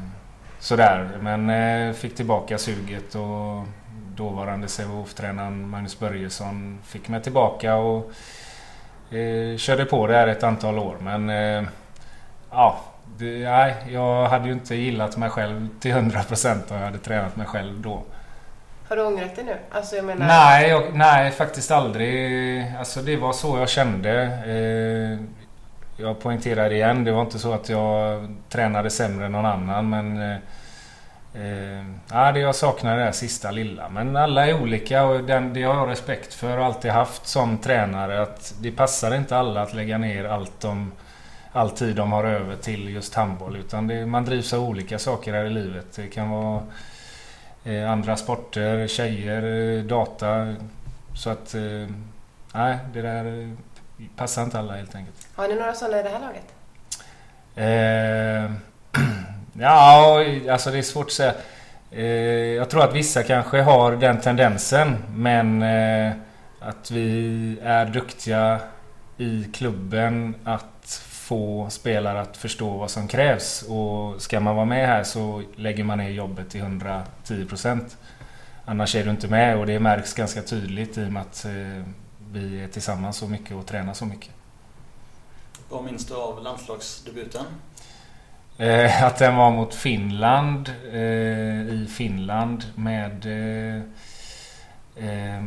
sådär. 0.60 1.10
Men 1.22 1.50
eh, 1.50 1.94
fick 1.94 2.16
tillbaka 2.16 2.58
suget 2.58 3.16
och 3.16 3.68
dåvarande 4.16 4.68
Sävehof-tränaren 4.68 5.70
Magnus 5.70 6.00
Börjesson 6.00 6.80
fick 6.84 7.08
mig 7.08 7.22
tillbaka 7.22 7.76
och 7.76 8.12
eh, 9.16 9.58
körde 9.58 9.86
på 9.86 10.08
det 10.08 10.14
här 10.14 10.28
ett 10.28 10.44
antal 10.44 10.80
år. 10.80 10.98
Men 11.02 11.30
eh, 11.30 11.64
ja, 12.52 12.80
det, 13.18 13.50
nej, 13.50 13.76
jag 13.90 14.28
hade 14.28 14.48
ju 14.48 14.54
inte 14.54 14.76
gillat 14.76 15.18
mig 15.18 15.30
själv 15.30 15.70
till 15.80 15.92
100% 15.92 16.72
om 16.72 16.78
jag 16.78 16.86
hade 16.86 16.98
tränat 16.98 17.36
mig 17.36 17.48
själv 17.48 17.82
då. 17.82 18.04
Har 18.94 18.98
du 18.98 19.04
ångrat 19.04 19.36
dig 19.36 19.46
nu? 19.46 19.58
Alltså 19.72 19.96
jag 19.96 20.06
menar... 20.06 20.28
Nej, 20.28 20.70
jag, 20.70 20.96
nej 20.96 21.32
faktiskt 21.32 21.72
aldrig. 21.72 22.66
Alltså 22.80 23.02
det 23.02 23.18
var 23.18 23.34
så 23.34 23.58
jag 23.58 23.70
kände. 23.70 24.12
Eh, 24.46 25.26
jag 26.04 26.20
poängterar 26.20 26.74
igen, 26.74 27.04
det 27.04 27.12
var 27.12 27.22
inte 27.22 27.40
så 27.40 27.54
att 27.54 27.70
jag 27.70 28.28
tränade 28.50 28.90
sämre 28.90 29.26
än 29.26 29.32
någon 29.32 29.46
annan 29.46 29.90
men 29.90 30.18
eh, 30.22 30.38
eh, 31.34 31.86
ja, 32.12 32.32
det 32.32 32.40
jag 32.40 32.56
saknar 32.56 32.98
är 32.98 33.06
det 33.06 33.14
sista 33.14 33.52
lilla. 33.52 33.90
Men 33.90 34.16
alla 34.16 34.48
är 34.48 34.62
olika 34.62 35.06
och 35.06 35.24
den, 35.24 35.54
det 35.54 35.64
har 35.64 35.76
jag 35.76 35.90
respekt 35.90 36.34
för 36.34 36.58
och 36.58 36.66
alltid 36.66 36.92
haft 36.92 37.28
som 37.28 37.58
tränare 37.58 38.22
att 38.22 38.54
det 38.60 38.72
passar 38.72 39.16
inte 39.16 39.38
alla 39.38 39.62
att 39.62 39.74
lägga 39.74 39.98
ner 39.98 40.26
allt 40.26 40.62
de 40.62 40.92
all 41.52 41.70
tid 41.70 41.96
de 41.96 42.12
har 42.12 42.24
över 42.24 42.56
till 42.56 42.90
just 42.90 43.14
handboll. 43.14 43.56
Utan 43.56 43.88
det, 43.88 44.06
man 44.06 44.26
drivs 44.26 44.54
av 44.54 44.64
olika 44.64 45.00
saker 45.00 45.34
här 45.34 45.46
i 45.46 45.50
livet. 45.50 45.86
Det 45.96 46.08
kan 46.08 46.30
vara 46.30 46.62
andra 47.66 48.18
sporter, 48.18 48.88
tjejer, 48.88 49.44
eh, 49.78 49.84
data. 49.84 50.56
Så 51.16 51.30
att 51.30 51.56
eh, 51.56 51.88
nej, 52.54 52.78
det 52.94 53.02
där 53.02 53.56
passar 54.16 54.44
inte 54.44 54.60
alla 54.60 54.74
helt 54.74 54.96
enkelt. 54.96 55.28
Har 55.36 55.48
ni 55.48 55.56
några 55.56 55.74
sådana 55.74 56.00
i 56.00 56.04
det 56.04 56.10
här 56.10 56.20
laget? 56.20 56.54
Eh, 57.56 58.52
ja, 59.54 60.24
alltså 60.52 60.72
det 60.72 60.78
är 60.78 60.82
svårt 60.82 61.06
att 61.06 61.12
säga. 61.12 61.34
Eh, 61.92 62.06
jag 62.56 62.70
tror 62.70 62.84
att 62.84 62.96
vissa 62.96 63.24
kanske 63.24 63.62
har 63.62 63.92
den 63.92 64.22
tendensen 64.22 65.04
men 65.16 65.62
eh, 65.62 66.12
att 66.60 66.92
vi 66.92 67.58
är 67.64 67.86
duktiga 67.86 68.60
i 69.18 69.44
klubben 69.54 70.36
att 70.44 70.73
få 71.24 71.70
spelare 71.70 72.22
att 72.22 72.38
förstå 72.38 72.78
vad 72.78 72.92
som 72.92 73.08
krävs. 73.08 73.62
Och 73.62 74.22
ska 74.22 74.40
man 74.40 74.56
vara 74.56 74.66
med 74.66 74.88
här 74.88 75.04
så 75.04 75.44
lägger 75.56 75.84
man 75.84 75.98
ner 75.98 76.10
jobbet 76.10 76.50
till 76.50 76.62
110%. 76.62 77.82
Annars 78.66 78.96
är 78.96 79.04
du 79.04 79.10
inte 79.10 79.28
med 79.28 79.58
och 79.58 79.66
det 79.66 79.80
märks 79.80 80.14
ganska 80.14 80.42
tydligt 80.42 80.98
i 80.98 81.06
och 81.06 81.12
med 81.12 81.22
att 81.22 81.46
eh, 81.46 81.84
vi 82.32 82.64
är 82.64 82.68
tillsammans 82.68 83.18
så 83.18 83.28
mycket 83.28 83.56
och 83.56 83.66
tränar 83.66 83.94
så 83.94 84.06
mycket. 84.06 84.32
Vad 85.70 85.84
minns 85.84 86.06
du 86.06 86.16
av 86.16 86.44
landslagsdebuten? 86.44 87.46
Eh, 88.58 89.04
att 89.04 89.18
den 89.18 89.36
var 89.36 89.52
mot 89.52 89.76
Finland. 89.76 90.70
Eh, 90.92 91.74
I 91.74 91.88
Finland 91.90 92.66
med 92.76 93.26
eh 94.96 95.44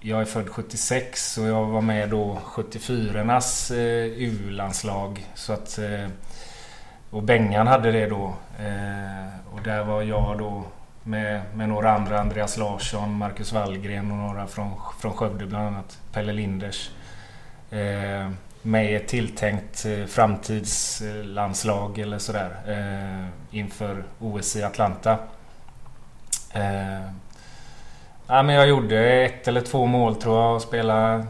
jag 0.00 0.20
är 0.20 0.24
född 0.24 0.48
76 0.48 1.38
och 1.38 1.46
jag 1.46 1.66
var 1.66 1.80
med 1.80 2.08
då 2.08 2.38
74-ernas 2.44 3.70
eh, 3.70 4.04
U-landslag. 4.04 5.26
Så 5.34 5.52
att, 5.52 5.78
eh, 5.78 6.08
och 7.10 7.22
Bengan 7.22 7.66
hade 7.66 7.92
det 7.92 8.06
då. 8.06 8.34
Eh, 8.58 9.54
och 9.54 9.62
där 9.64 9.84
var 9.84 10.02
jag 10.02 10.38
då 10.38 10.64
med, 11.02 11.42
med 11.54 11.68
några 11.68 11.90
andra. 11.90 12.20
Andreas 12.20 12.56
Larsson, 12.56 13.14
Marcus 13.14 13.52
Wallgren 13.52 14.10
och 14.10 14.16
några 14.16 14.46
från, 14.46 14.70
från 15.00 15.12
Skövde 15.12 15.46
bland 15.46 15.66
annat. 15.66 15.98
Pelle 16.12 16.32
Linders. 16.32 16.90
Eh, 17.70 18.30
med 18.62 18.96
ett 18.96 19.08
tilltänkt 19.08 19.86
eh, 19.86 20.06
framtidslandslag 20.06 21.98
eller 21.98 22.18
sådär. 22.18 22.56
Eh, 22.66 23.56
inför 23.58 24.04
OS 24.18 24.56
i 24.56 24.62
Atlanta. 24.62 25.18
Eh, 26.52 27.10
Ja, 28.32 28.42
men 28.42 28.54
jag 28.54 28.68
gjorde 28.68 29.24
ett 29.24 29.48
eller 29.48 29.60
två 29.60 29.86
mål 29.86 30.16
tror 30.16 30.42
jag 30.42 30.54
och 30.54 30.62
spelade 30.62 31.26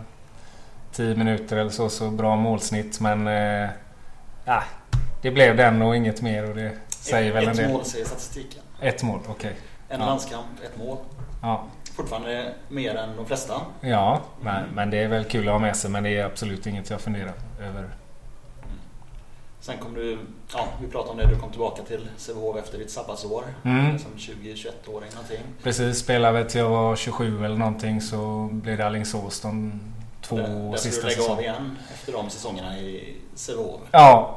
10 0.92 1.14
minuter 1.14 1.56
eller 1.56 1.70
så, 1.70 1.88
så 1.88 2.10
bra 2.10 2.36
målsnitt. 2.36 3.00
Men 3.00 3.26
eh, 3.26 3.70
ja, 4.44 4.62
det 5.22 5.30
blev 5.30 5.56
den 5.56 5.82
och 5.82 5.96
inget 5.96 6.22
mer 6.22 6.50
och 6.50 6.56
det 6.56 6.72
säger 6.90 7.30
ett, 7.30 7.36
väl 7.36 7.48
en 7.48 7.56
del. 7.56 7.64
Ett 7.64 7.72
mål 7.72 7.84
säger 7.84 8.04
statistiken. 8.04 8.62
Ett 8.80 9.02
mål, 9.02 9.20
okej. 9.26 9.34
Okay. 9.34 9.52
En 9.88 10.00
ja. 10.00 10.06
landskamp, 10.06 10.46
ett 10.64 10.78
mål. 10.78 10.96
Ja. 11.42 11.64
Fortfarande 11.96 12.54
mer 12.68 12.94
än 12.94 13.16
de 13.16 13.26
flesta. 13.26 13.54
Ja, 13.80 14.10
mm. 14.40 14.54
men, 14.54 14.74
men 14.74 14.90
det 14.90 14.98
är 14.98 15.08
väl 15.08 15.24
kul 15.24 15.48
att 15.48 15.52
ha 15.52 15.58
med 15.58 15.76
sig 15.76 15.90
men 15.90 16.02
det 16.02 16.16
är 16.16 16.24
absolut 16.24 16.66
inget 16.66 16.90
jag 16.90 17.00
funderar 17.00 17.32
över 17.60 17.90
Sen 19.60 19.78
kom 19.78 19.94
du, 19.94 20.18
ja 20.54 20.68
vi 20.80 20.88
pratade 20.88 21.10
om 21.10 21.16
det, 21.16 21.26
du 21.26 21.40
kom 21.40 21.50
tillbaka 21.50 21.82
till 21.82 22.08
Sävehof 22.16 22.56
efter 22.56 22.78
ditt 22.78 22.90
sabbatsår. 22.90 23.44
Mm. 23.64 23.98
Som 23.98 24.10
20-21-åring 24.16 25.10
någonting. 25.14 25.40
Precis, 25.62 25.98
spelade 25.98 26.44
till 26.44 26.60
jag 26.60 26.68
var 26.68 26.96
27 26.96 27.44
eller 27.44 27.56
någonting 27.56 28.00
så 28.00 28.48
blev 28.52 28.78
det 28.78 28.86
Alingsås 28.86 29.40
de 29.40 29.80
två 30.22 30.36
där, 30.36 30.76
sista 30.76 31.08
säsongerna. 31.08 31.10
Där 31.10 31.12
skulle 31.12 31.14
du 31.14 31.20
lägga 31.20 31.32
av 31.32 31.40
igen 31.40 31.78
efter 31.94 32.12
de 32.12 32.30
säsongerna 32.30 32.78
i 32.78 33.16
Sävehof. 33.34 33.80
Ja. 33.90 34.36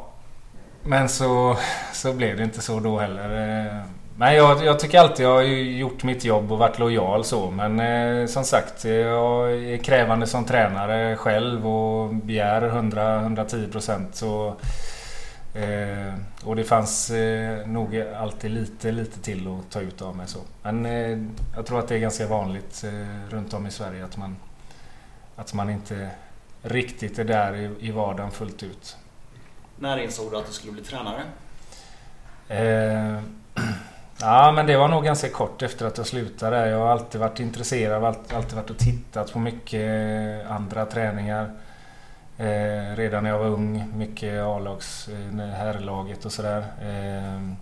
Men 0.86 1.10
så, 1.10 1.58
så 1.94 2.14
blev 2.14 2.38
det 2.38 2.44
inte 2.44 2.62
så 2.62 2.80
då 2.80 3.00
heller. 3.00 3.84
Men 4.16 4.36
jag, 4.36 4.66
jag 4.66 4.80
tycker 4.80 5.00
alltid 5.00 5.26
jag 5.26 5.34
har 5.34 5.42
gjort 5.42 6.04
mitt 6.04 6.26
jobb 6.26 6.52
och 6.52 6.58
varit 6.58 6.80
lojal 6.80 7.24
så. 7.24 7.52
Men 7.52 7.80
eh, 7.80 8.28
som 8.28 8.44
sagt, 8.44 8.86
jag 8.86 9.52
är 9.54 9.78
krävande 9.78 10.28
som 10.28 10.46
tränare 10.46 11.16
själv 11.16 11.68
och 11.68 12.16
begär 12.16 12.62
100-110% 12.62 14.06
så 14.12 14.56
Eh, 15.54 16.14
och 16.44 16.56
det 16.56 16.64
fanns 16.64 17.10
eh, 17.10 17.68
nog 17.68 17.98
alltid 17.98 18.52
lite, 18.52 18.92
lite 18.92 19.20
till 19.20 19.48
att 19.48 19.72
ta 19.72 19.82
ut 19.82 20.02
av 20.02 20.16
mig 20.16 20.28
så. 20.28 20.40
Men 20.62 20.86
eh, 20.86 21.18
jag 21.56 21.66
tror 21.66 21.80
att 21.80 21.88
det 21.88 21.96
är 21.96 22.00
ganska 22.00 22.28
vanligt 22.28 22.84
eh, 22.84 23.30
runt 23.30 23.54
om 23.54 23.68
i 23.68 23.72
Sverige 23.72 24.06
att 24.06 24.18
man, 24.18 24.36
att 25.36 25.54
man 25.54 25.70
inte 25.70 26.10
riktigt 26.62 27.20
är 27.20 27.24
där 27.24 27.56
i, 27.56 27.88
i 27.88 27.92
vardagen 27.92 28.32
fullt 28.32 28.64
ut. 28.64 28.98
När 29.80 29.98
insåg 29.98 30.32
du 30.32 30.38
att 30.38 30.48
du 30.48 30.54
skulle 30.54 30.74
bli 30.74 30.84
tränare? 30.84 31.24
Eh, 32.48 33.24
ja, 34.20 34.52
men 34.52 34.66
det 34.66 34.78
var 34.78 34.88
nog 34.88 35.04
ganska 35.04 35.30
kort 35.30 35.62
efter 35.62 35.86
att 35.86 35.98
jag 35.98 36.08
slutade. 36.08 36.70
Jag 36.70 36.80
har 36.80 36.88
alltid 36.88 37.22
varit 37.22 37.40
intresserad, 37.40 38.04
alltid, 38.04 38.38
alltid 38.38 38.56
varit 38.56 38.70
och 38.70 38.78
tittat 38.78 39.34
på 39.34 39.40
mycket 39.40 40.48
andra 40.48 40.86
träningar. 40.86 41.52
Eh, 42.38 42.96
redan 42.96 43.24
när 43.24 43.30
jag 43.30 43.40
var 43.40 43.46
ung, 43.46 43.92
mycket 43.96 44.42
A-lags, 44.42 45.08
eh, 45.08 45.46
herrlaget 45.46 46.26
och 46.26 46.32
sådär. 46.32 46.66
Eh, 46.82 47.54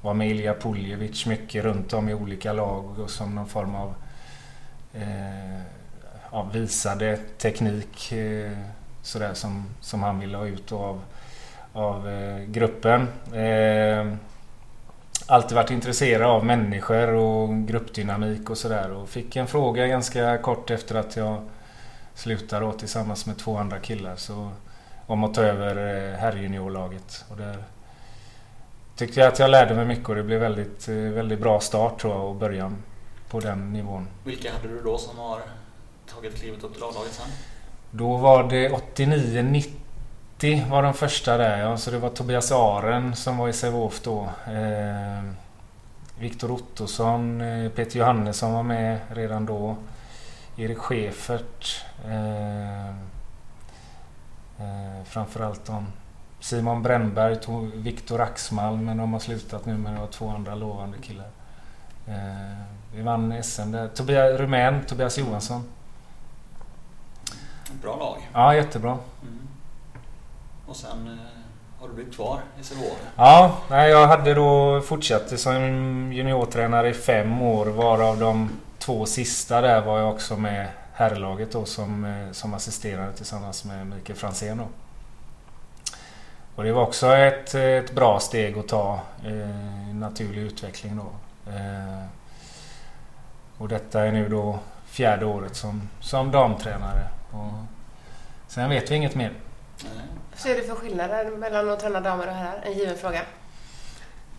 var 0.00 0.14
med 0.14 0.30
Ilja 0.30 0.54
Puljevic 0.54 1.26
mycket 1.26 1.64
runt 1.64 1.92
om 1.92 2.08
i 2.08 2.14
olika 2.14 2.52
lag 2.52 2.98
och 2.98 3.10
som 3.10 3.34
någon 3.34 3.46
form 3.46 3.74
av 3.74 3.94
eh, 4.94 5.60
ja, 6.32 6.42
visade 6.52 7.16
teknik 7.16 8.12
eh, 8.12 8.52
sådär 9.02 9.34
som, 9.34 9.66
som 9.80 10.02
han 10.02 10.20
ville 10.20 10.36
ha 10.36 10.46
ut 10.46 10.72
av, 10.72 11.00
av 11.72 12.08
eh, 12.08 12.38
gruppen. 12.44 13.08
Eh, 13.34 14.12
alltid 15.26 15.56
varit 15.56 15.70
intresserad 15.70 16.30
av 16.30 16.44
människor 16.44 17.08
och 17.08 17.66
gruppdynamik 17.66 18.50
och 18.50 18.58
sådär 18.58 18.90
och 18.90 19.08
fick 19.08 19.36
en 19.36 19.46
fråga 19.46 19.86
ganska 19.86 20.38
kort 20.38 20.70
efter 20.70 20.94
att 20.94 21.16
jag 21.16 21.42
slutade 22.16 22.66
då 22.66 22.72
tillsammans 22.72 23.26
med 23.26 23.38
två 23.38 23.56
andra 23.56 23.78
killar 23.78 24.16
så, 24.16 24.50
om 25.06 25.24
att 25.24 25.34
ta 25.34 25.42
över 25.42 25.76
eh, 25.76 26.18
herrjuniorlaget. 26.18 27.24
Och 27.30 27.36
där 27.36 27.56
tyckte 28.96 29.20
jag 29.20 29.28
att 29.28 29.38
jag 29.38 29.50
lärde 29.50 29.74
mig 29.74 29.86
mycket 29.86 30.08
och 30.08 30.14
det 30.14 30.22
blev 30.22 30.40
väldigt, 30.40 30.88
eh, 30.88 30.94
väldigt 30.94 31.40
bra 31.40 31.60
start 31.60 32.00
tror 32.00 32.14
jag 32.14 32.24
och 32.24 32.34
början 32.34 32.76
på 33.28 33.40
den 33.40 33.72
nivån. 33.72 34.08
Vilka 34.24 34.52
hade 34.52 34.68
du 34.68 34.82
då 34.82 34.98
som 34.98 35.18
har 35.18 35.40
tagit 36.14 36.34
klivet 36.34 36.64
upp 36.64 36.74
till 36.74 36.82
A-laget 36.82 37.12
sen? 37.12 37.26
Då 37.90 38.16
var 38.16 38.44
det 38.44 38.68
89-90 38.68 40.70
var 40.70 40.82
de 40.82 40.94
första 40.94 41.36
där 41.36 41.58
ja. 41.58 41.76
Så 41.76 41.90
det 41.90 41.98
var 41.98 42.08
Tobias 42.08 42.52
Aren 42.52 43.16
som 43.16 43.38
var 43.38 43.48
i 43.48 43.52
Sävehof 43.52 44.00
då. 44.00 44.28
Eh, 44.46 45.22
Viktor 46.18 46.50
Ottosson, 46.50 47.40
eh, 47.40 47.70
Peter 47.70 47.98
Johannesson 47.98 48.52
var 48.52 48.62
med 48.62 48.98
redan 49.08 49.46
då. 49.46 49.76
Erik 50.56 50.78
Schäfert. 50.78 51.84
Eh, 52.04 52.88
eh, 54.58 55.04
framförallt 55.04 55.68
om 55.68 55.86
Simon 56.40 56.82
Brännberg, 56.82 57.38
Viktor 57.74 58.20
Axmalm, 58.20 58.84
men 58.84 58.96
de 58.96 59.12
har 59.12 59.20
slutat 59.20 59.66
nu 59.66 59.76
men 59.76 59.94
det 59.94 60.00
var 60.00 60.06
två 60.06 60.28
andra 60.28 60.54
lovande 60.54 60.98
killar. 60.98 61.28
Eh, 62.08 62.56
vi 62.94 63.02
vann 63.02 63.42
SM 63.42 63.72
där. 63.72 63.88
Tobias, 63.88 64.40
Rumän, 64.40 64.84
Tobias 64.84 65.18
Johansson. 65.18 65.64
Bra 67.82 67.96
lag. 67.96 68.28
Ja, 68.32 68.54
jättebra. 68.54 68.98
Mm. 69.22 69.48
Och 70.66 70.76
sen 70.76 71.06
eh, 71.06 71.80
har 71.80 71.88
du 71.88 71.94
blivit 71.94 72.14
kvar 72.14 72.40
i 72.60 72.64
Sävehof? 72.64 72.98
Ja, 73.16 73.58
nej, 73.70 73.90
jag 73.90 74.06
hade 74.06 74.34
då 74.34 74.80
fortsatt 74.80 75.40
som 75.40 76.12
juniortränare 76.12 76.88
i 76.88 76.94
fem 76.94 77.42
år 77.42 77.66
varav 77.66 78.18
de 78.18 78.50
två 78.86 79.06
sista 79.06 79.60
där 79.60 79.80
var 79.80 79.98
jag 79.98 80.10
också 80.10 80.36
med 80.36 80.68
herrlaget 80.92 81.52
då 81.52 81.64
som, 81.64 82.04
eh, 82.04 82.32
som 82.32 82.54
assisterande 82.54 83.12
tillsammans 83.12 83.64
med 83.64 83.86
Mikael 83.86 84.18
Franzén. 84.18 84.58
Då. 84.58 84.68
Och 86.54 86.64
det 86.64 86.72
var 86.72 86.82
också 86.82 87.06
ett, 87.06 87.54
ett 87.54 87.92
bra 87.92 88.20
steg 88.20 88.58
att 88.58 88.68
ta 88.68 89.00
eh, 89.24 89.94
naturlig 89.94 90.42
utveckling 90.42 90.96
då. 90.96 91.06
Eh, 91.52 92.04
och 93.58 93.68
detta 93.68 94.06
är 94.06 94.12
nu 94.12 94.28
då 94.28 94.58
fjärde 94.86 95.26
året 95.26 95.56
som, 95.56 95.88
som 96.00 96.30
damtränare. 96.30 97.08
Och 97.30 97.52
sen 98.46 98.70
vet 98.70 98.90
vi 98.90 98.94
inget 98.94 99.14
mer. 99.14 99.32
Vad 100.30 100.40
ser 100.40 100.54
du 100.54 100.62
för 100.62 100.74
skillnader 100.74 101.30
mellan 101.30 101.70
att 101.70 101.80
träna 101.80 102.00
damer 102.00 102.26
och 102.26 102.34
herrar? 102.34 102.62
En 102.64 102.72
given 102.72 102.96
fråga. 102.96 103.20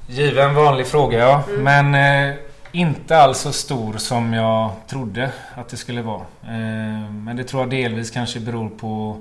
Given 0.07 0.55
vanlig 0.55 0.87
fråga 0.87 1.19
ja. 1.19 1.43
Mm. 1.47 1.63
Men 1.63 2.29
eh, 2.29 2.35
inte 2.77 3.17
alls 3.17 3.37
så 3.37 3.51
stor 3.51 3.93
som 3.93 4.33
jag 4.33 4.71
trodde 4.87 5.31
att 5.55 5.69
det 5.69 5.77
skulle 5.77 6.01
vara. 6.01 6.21
Eh, 6.43 7.11
men 7.11 7.35
det 7.35 7.43
tror 7.43 7.61
jag 7.61 7.69
delvis 7.69 8.11
kanske 8.11 8.39
beror 8.39 8.69
på, 8.69 9.19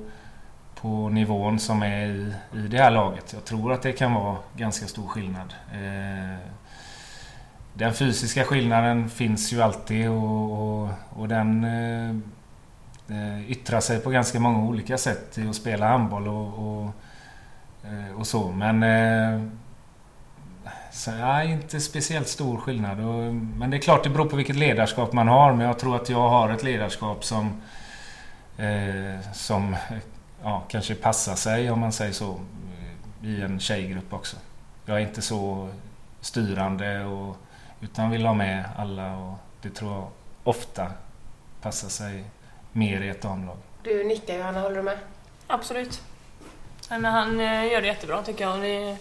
på 0.80 1.08
nivån 1.08 1.58
som 1.58 1.82
är 1.82 2.06
i, 2.06 2.34
i 2.54 2.58
det 2.58 2.78
här 2.78 2.90
laget. 2.90 3.32
Jag 3.32 3.44
tror 3.44 3.72
att 3.72 3.82
det 3.82 3.92
kan 3.92 4.14
vara 4.14 4.36
ganska 4.56 4.86
stor 4.86 5.06
skillnad. 5.06 5.54
Eh, 5.72 6.38
den 7.74 7.94
fysiska 7.94 8.44
skillnaden 8.44 9.10
finns 9.10 9.52
ju 9.52 9.62
alltid 9.62 10.08
och, 10.08 10.52
och, 10.52 10.90
och 11.10 11.28
den 11.28 11.64
eh, 13.08 13.50
yttrar 13.50 13.80
sig 13.80 14.00
på 14.00 14.10
ganska 14.10 14.40
många 14.40 14.68
olika 14.68 14.98
sätt 14.98 15.38
i 15.38 15.48
att 15.48 15.56
spela 15.56 15.88
handboll 15.88 16.28
och, 16.28 16.58
och, 16.58 16.90
och 18.16 18.26
så. 18.26 18.50
Men 18.50 18.82
så, 20.96 21.10
ja, 21.10 21.42
inte 21.42 21.80
speciellt 21.80 22.28
stor 22.28 22.58
skillnad. 22.58 22.98
Men 23.58 23.70
det 23.70 23.76
är 23.76 23.80
klart 23.80 24.04
det 24.04 24.10
beror 24.10 24.28
på 24.28 24.36
vilket 24.36 24.56
ledarskap 24.56 25.12
man 25.12 25.28
har. 25.28 25.52
Men 25.52 25.66
jag 25.66 25.78
tror 25.78 25.96
att 25.96 26.08
jag 26.08 26.28
har 26.28 26.50
ett 26.50 26.62
ledarskap 26.62 27.24
som, 27.24 27.62
eh, 28.56 29.32
som 29.32 29.76
ja, 30.42 30.64
kanske 30.68 30.94
passar 30.94 31.34
sig 31.34 31.70
om 31.70 31.80
man 31.80 31.92
säger 31.92 32.12
så 32.12 32.40
i 33.22 33.40
en 33.40 33.60
tjejgrupp 33.60 34.12
också. 34.12 34.36
Jag 34.86 34.96
är 34.96 35.00
inte 35.00 35.22
så 35.22 35.68
styrande 36.20 37.04
och, 37.04 37.36
utan 37.80 38.10
vill 38.10 38.26
ha 38.26 38.34
med 38.34 38.64
alla 38.76 39.16
och 39.16 39.34
det 39.62 39.70
tror 39.70 39.92
jag 39.92 40.08
ofta 40.44 40.92
passar 41.62 41.88
sig 41.88 42.24
mer 42.72 43.00
i 43.00 43.08
ett 43.08 43.22
damlag. 43.22 43.56
Du 43.82 44.04
nickar 44.04 44.38
Johanna, 44.38 44.60
håller 44.60 44.76
du 44.76 44.82
med? 44.82 44.98
Absolut. 45.46 46.02
Men 46.90 47.04
han 47.04 47.40
eh, 47.40 47.72
gör 47.72 47.80
det 47.80 47.86
jättebra 47.86 48.22
tycker 48.22 48.44
jag. 48.44 48.90
Eh, 48.90 48.96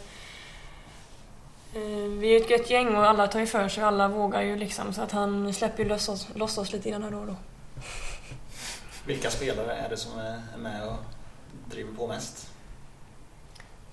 vi 2.20 2.36
är 2.36 2.42
ett 2.42 2.50
gött 2.50 2.70
gäng 2.70 2.96
och 2.96 3.06
alla 3.10 3.28
tar 3.28 3.40
ju 3.40 3.46
för 3.46 3.68
sig 3.70 3.84
och 3.84 3.88
alla 3.88 4.08
vågar 4.08 4.42
ju 4.42 4.56
liksom 4.56 4.94
så 4.94 5.02
att 5.02 5.12
han 5.12 5.54
släpper 5.54 5.84
ju 5.84 5.90
loss 5.90 6.10
oss, 6.10 6.28
loss 6.36 6.58
oss 6.58 6.74
lite 6.74 6.90
grann 6.90 7.12
då 7.12 7.18
och 7.18 7.28
då. 7.28 7.36
Vilka 9.06 9.30
spelare 9.30 9.74
är 9.76 9.90
det 9.90 9.98
som 9.98 10.20
är 10.20 10.42
med 10.58 10.88
och 10.88 10.96
driver 11.66 11.94
på 11.94 12.08
mest? 12.08 12.52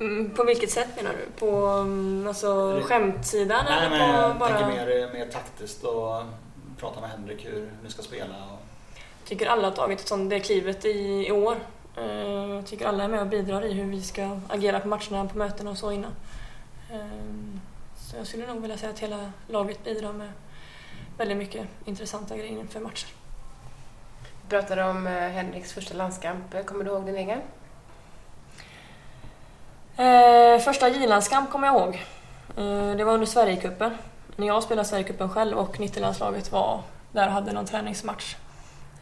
Mm, 0.01 0.31
på 0.31 0.45
vilket 0.45 0.71
sätt 0.71 0.89
menar 0.97 1.11
du? 1.13 1.41
På 1.47 1.57
mm, 1.67 2.29
alltså, 2.29 2.81
skämtsidan? 2.85 3.65
Nej, 3.69 3.87
eller 3.87 3.99
på 3.99 4.21
jag 4.23 4.39
bara... 4.39 4.59
tänker 4.59 4.67
mer, 4.67 5.13
mer 5.13 5.27
taktiskt 5.27 5.85
och 5.85 6.23
prata 6.79 7.01
med 7.01 7.11
Henrik 7.11 7.47
hur 7.47 7.71
ni 7.85 7.91
ska 7.91 8.03
spela. 8.03 8.35
Och... 8.35 8.59
Jag 8.95 9.29
tycker 9.29 9.47
alla 9.47 9.69
har 9.69 9.77
tagit 9.77 10.01
ett 10.01 10.09
sånt, 10.09 10.31
det 10.31 10.41
klivet 10.41 10.85
i, 10.85 11.27
i 11.29 11.33
år. 11.33 11.57
Eh, 11.97 12.05
Jag 12.51 12.67
tycker 12.67 12.87
alla 12.87 13.05
är 13.05 13.09
med 13.09 13.21
och 13.21 13.27
bidrar 13.27 13.65
i 13.65 13.73
hur 13.73 13.85
vi 13.85 14.03
ska 14.03 14.41
agera 14.49 14.81
på 14.81 14.89
matcherna, 14.89 15.29
på 15.29 15.39
mötena 15.39 15.71
och 15.71 15.79
så 15.79 15.93
innan. 15.93 16.13
Så 18.13 18.19
jag 18.19 18.27
skulle 18.27 18.47
nog 18.47 18.61
vilja 18.61 18.77
säga 18.77 18.93
att 18.93 18.99
hela 18.99 19.33
laget 19.49 19.85
bidrar 19.85 20.13
med 20.13 20.33
väldigt 21.19 21.39
mycket 21.39 21.67
intressanta 21.85 22.37
grejer 22.37 22.59
inför 22.59 22.81
matcher. 22.81 23.09
Du 24.43 24.49
pratade 24.49 24.85
om 24.85 25.07
eh, 25.07 25.13
Henriks 25.13 25.73
första 25.73 25.95
landskamp. 25.95 26.67
Kommer 26.67 26.85
du 26.85 26.91
ihåg 26.91 27.07
din 27.07 27.17
egen? 27.17 27.41
Eh, 29.97 30.61
första 30.61 30.89
J-landskamp 30.89 31.51
kommer 31.51 31.67
jag 31.67 31.77
ihåg. 31.77 31.95
Eh, 32.57 32.97
det 32.97 33.05
var 33.05 33.13
under 33.13 33.27
Sverigecupen. 33.27 33.97
När 34.37 34.47
jag 34.47 34.63
spelade 34.63 34.89
Sverigecupen 34.89 35.31
själv 35.31 35.59
och 35.59 35.77
90-landslaget 35.77 36.53
var 36.53 36.83
där 37.13 37.27
och 37.27 37.33
hade 37.33 37.53
någon 37.53 37.67
träningsmatch. 37.67 38.37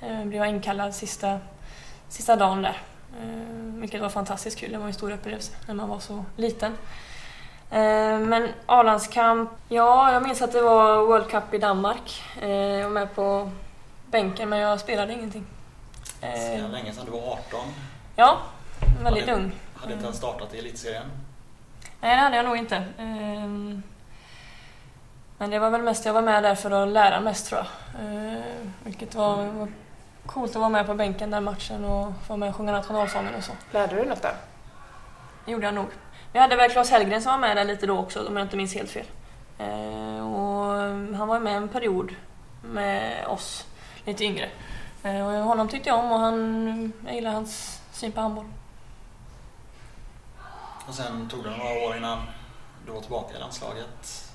Eh, 0.00 0.24
blev 0.24 0.42
jag 0.42 0.48
inkallad 0.48 0.94
sista, 0.94 1.38
sista 2.08 2.36
dagen 2.36 2.62
där. 2.62 2.82
Eh, 3.22 3.80
vilket 3.80 4.00
var 4.00 4.08
fantastiskt 4.08 4.58
kul. 4.58 4.72
Det 4.72 4.78
var 4.78 4.86
en 4.86 4.94
stor 4.94 5.12
upplevelse 5.12 5.52
när 5.66 5.74
man 5.74 5.88
var 5.88 5.98
så 5.98 6.24
liten. 6.36 6.72
Eh, 7.70 8.18
men 8.18 8.48
A-landskamp, 8.66 9.50
ja 9.68 10.12
jag 10.12 10.22
minns 10.22 10.42
att 10.42 10.52
det 10.52 10.60
var 10.62 11.02
World 11.06 11.28
Cup 11.30 11.54
i 11.54 11.58
Danmark. 11.58 12.22
Eh, 12.42 12.48
jag 12.50 12.82
var 12.82 12.90
med 12.90 13.14
på 13.14 13.50
bänken 14.06 14.48
men 14.48 14.58
jag 14.58 14.80
spelade 14.80 15.12
ingenting. 15.12 15.46
Så 16.20 16.26
Eh, 16.26 16.70
länge 16.70 16.92
sedan 16.92 17.04
du 17.04 17.10
var 17.10 17.18
18. 17.32 17.60
ja, 18.16 18.38
väldigt 19.02 19.26
Ja, 19.28 19.34
det- 19.36 19.40
ung. 19.42 19.52
Hade 19.74 19.92
inte 19.92 20.04
ens 20.04 20.16
startat 20.16 20.54
i 20.54 20.58
elitserien. 20.58 21.10
Nej, 22.00 22.16
det 22.16 22.22
hade 22.22 22.36
jag 22.36 22.44
nog 22.44 22.56
inte. 22.56 22.84
Men 25.38 25.50
det 25.50 25.58
var 25.58 25.70
väl 25.70 25.82
mest, 25.82 26.04
jag 26.06 26.12
var 26.12 26.22
med 26.22 26.42
där 26.42 26.54
för 26.54 26.70
att 26.70 26.88
lära 26.88 27.20
mest 27.20 27.46
tror 27.46 27.60
jag. 27.60 27.66
Vilket 28.84 29.14
var, 29.14 29.36
var 29.44 29.68
coolt 30.26 30.50
att 30.50 30.56
vara 30.56 30.68
med 30.68 30.86
på 30.86 30.94
bänken 30.94 31.30
den 31.30 31.44
matchen 31.44 31.84
och 31.84 32.06
få 32.06 32.28
vara 32.28 32.36
med 32.36 32.48
och 32.48 32.56
sjunga 32.56 32.72
nationalsången 32.72 33.34
och 33.34 33.44
så. 33.44 33.52
Lärde 33.72 33.94
du 33.96 34.04
något 34.04 34.22
då? 34.22 34.28
Det 35.44 35.52
gjorde 35.52 35.64
jag 35.66 35.74
nog. 35.74 35.86
Vi 36.32 36.38
hade 36.38 36.56
väl 36.56 36.70
Claes 36.70 36.90
Hellgren 36.90 37.22
som 37.22 37.32
var 37.32 37.38
med 37.38 37.56
där 37.56 37.64
lite 37.64 37.86
då 37.86 37.98
också 37.98 38.26
om 38.28 38.36
jag 38.36 38.44
inte 38.44 38.56
minns 38.56 38.74
helt 38.74 38.90
fel. 38.90 39.06
Ehm, 39.58 40.34
Och 40.34 40.74
han 41.16 41.28
var 41.28 41.40
med 41.40 41.56
en 41.56 41.68
period 41.68 42.14
med 42.62 43.26
oss, 43.26 43.66
lite 44.04 44.24
yngre. 44.24 44.48
Ehm, 45.02 45.26
Och 45.26 45.32
honom 45.32 45.68
tyckte 45.68 45.88
jag 45.88 45.98
om 45.98 46.12
och 46.12 46.18
han, 46.18 46.92
jag 47.06 47.14
gillar 47.14 47.30
hans 47.32 47.80
syn 47.92 48.12
på 48.12 48.20
handboll. 48.20 48.46
Och 50.88 50.94
sen 50.94 51.28
tog 51.28 51.44
det 51.44 51.50
några 51.50 51.88
år 51.88 51.96
innan 51.96 52.18
du 52.86 52.92
var 52.92 53.00
tillbaka 53.00 53.36
i 53.36 53.40
landslaget. 53.40 54.30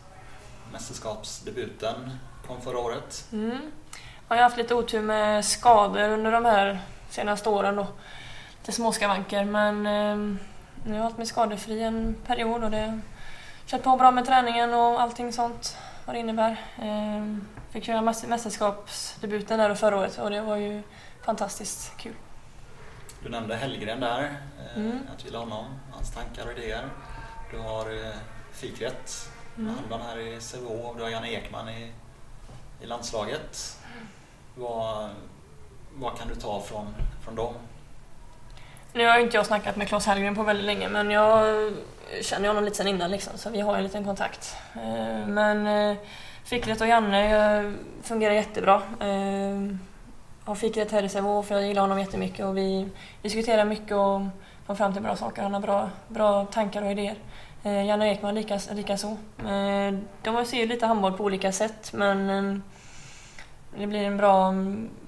Mästerskapsdebuten 0.71 2.11
kom 2.47 2.61
förra 2.61 2.79
året. 2.79 3.25
Mm. 3.31 3.71
Jag 4.27 4.35
har 4.35 4.43
haft 4.43 4.57
lite 4.57 4.75
otur 4.75 5.01
med 5.01 5.45
skador 5.45 6.09
under 6.09 6.31
de 6.31 6.45
här 6.45 6.79
senaste 7.09 7.49
åren. 7.49 7.75
Då. 7.75 7.87
Lite 8.59 8.71
småskavanker 8.71 9.45
men 9.45 9.85
eh, 9.85 10.37
nu 10.85 10.91
har 10.91 10.97
jag 10.97 11.03
hållit 11.03 11.17
mig 11.17 11.27
skadefri 11.27 11.83
en 11.83 12.15
period 12.27 12.63
och 12.63 12.71
det 12.71 12.99
kört 13.65 13.83
på 13.83 13.95
bra 13.97 14.11
med 14.11 14.25
träningen 14.25 14.73
och 14.73 15.01
allting 15.01 15.33
sånt 15.33 15.77
vad 16.05 16.15
det 16.15 16.19
innebär. 16.19 16.51
Eh, 16.77 17.37
fick 17.71 17.83
köra 17.83 18.01
mäs- 18.01 18.27
mästerskapsdebuten 18.27 19.59
där 19.59 19.75
förra 19.75 19.97
året 19.97 20.17
och 20.19 20.29
det 20.29 20.41
var 20.41 20.55
ju 20.55 20.81
fantastiskt 21.25 21.97
kul. 21.97 22.13
Du 23.23 23.29
nämnde 23.29 23.55
Hellgren 23.55 23.99
där. 23.99 24.23
eh, 24.23 24.77
Mm. 24.77 24.99
Att 25.13 25.19
du 25.19 25.25
gillar 25.25 25.39
honom, 25.39 25.65
hans 25.93 26.11
tankar 26.11 26.45
och 26.45 26.51
idéer. 26.57 26.89
Du 27.51 27.59
har 27.59 28.05
eh, 28.05 28.11
Fikret 28.51 29.29
Mm. 29.57 29.75
handbollen 29.75 30.05
här 30.05 30.17
i 30.19 30.41
Sävehof. 30.41 30.97
Du 30.97 31.03
har 31.03 31.09
Janne 31.09 31.29
Ekman 31.31 31.69
i, 31.69 31.91
i 32.81 32.85
landslaget. 32.85 33.79
Vad, 34.55 35.09
vad 35.93 36.17
kan 36.17 36.27
du 36.27 36.35
ta 36.35 36.61
från, 36.61 36.95
från 37.23 37.35
dem? 37.35 37.53
Nu 38.95 39.07
har 39.07 39.19
inte 39.19 39.37
jag 39.37 39.45
snackat 39.45 39.75
med 39.75 39.87
Claes 39.87 40.05
Hellgren 40.05 40.35
på 40.35 40.43
väldigt 40.43 40.65
länge 40.65 40.89
men 40.89 41.11
jag 41.11 41.73
känner 42.21 42.47
honom 42.47 42.63
lite 42.63 42.77
sen 42.77 42.87
innan 42.87 43.11
liksom, 43.11 43.37
så 43.37 43.49
vi 43.49 43.61
har 43.61 43.77
en 43.77 43.83
liten 43.83 44.03
kontakt. 44.05 44.55
Eh, 44.75 45.27
men 45.27 45.67
eh, 45.67 45.97
Fikret 46.43 46.81
och 46.81 46.87
Janne 46.87 47.57
eh, 47.57 47.71
fungerar 48.03 48.33
jättebra. 48.33 48.75
Eh, 48.99 49.75
Har 50.45 50.55
Fikret 50.55 50.91
här 50.91 51.03
i 51.03 51.09
Sävehof 51.09 51.47
för 51.47 51.55
jag 51.55 51.67
gillar 51.67 51.81
honom 51.81 51.99
jättemycket 51.99 52.45
och 52.45 52.57
vi 52.57 52.89
diskuterar 53.21 53.65
mycket 53.65 53.91
och 53.91 54.21
kommer 54.65 54.77
fram 54.77 54.93
till 54.93 55.01
bra 55.01 55.15
saker. 55.15 55.41
Han 55.41 55.53
har 55.53 55.61
bra, 55.61 55.89
bra 56.07 56.45
tankar 56.45 56.81
och 56.83 56.91
idéer. 56.91 57.15
Janne 57.63 58.11
Ekman 58.11 58.35
likaså. 58.35 58.73
Lika 58.73 58.97
så. 58.97 59.17
De 60.23 60.45
ser 60.45 60.57
ju 60.57 60.65
lite 60.65 60.85
handboll 60.85 61.13
på 61.13 61.23
olika 61.23 61.51
sätt 61.51 61.93
men 61.93 62.63
det 63.77 63.87
blir 63.87 64.03
en 64.03 64.17
bra, 64.17 64.51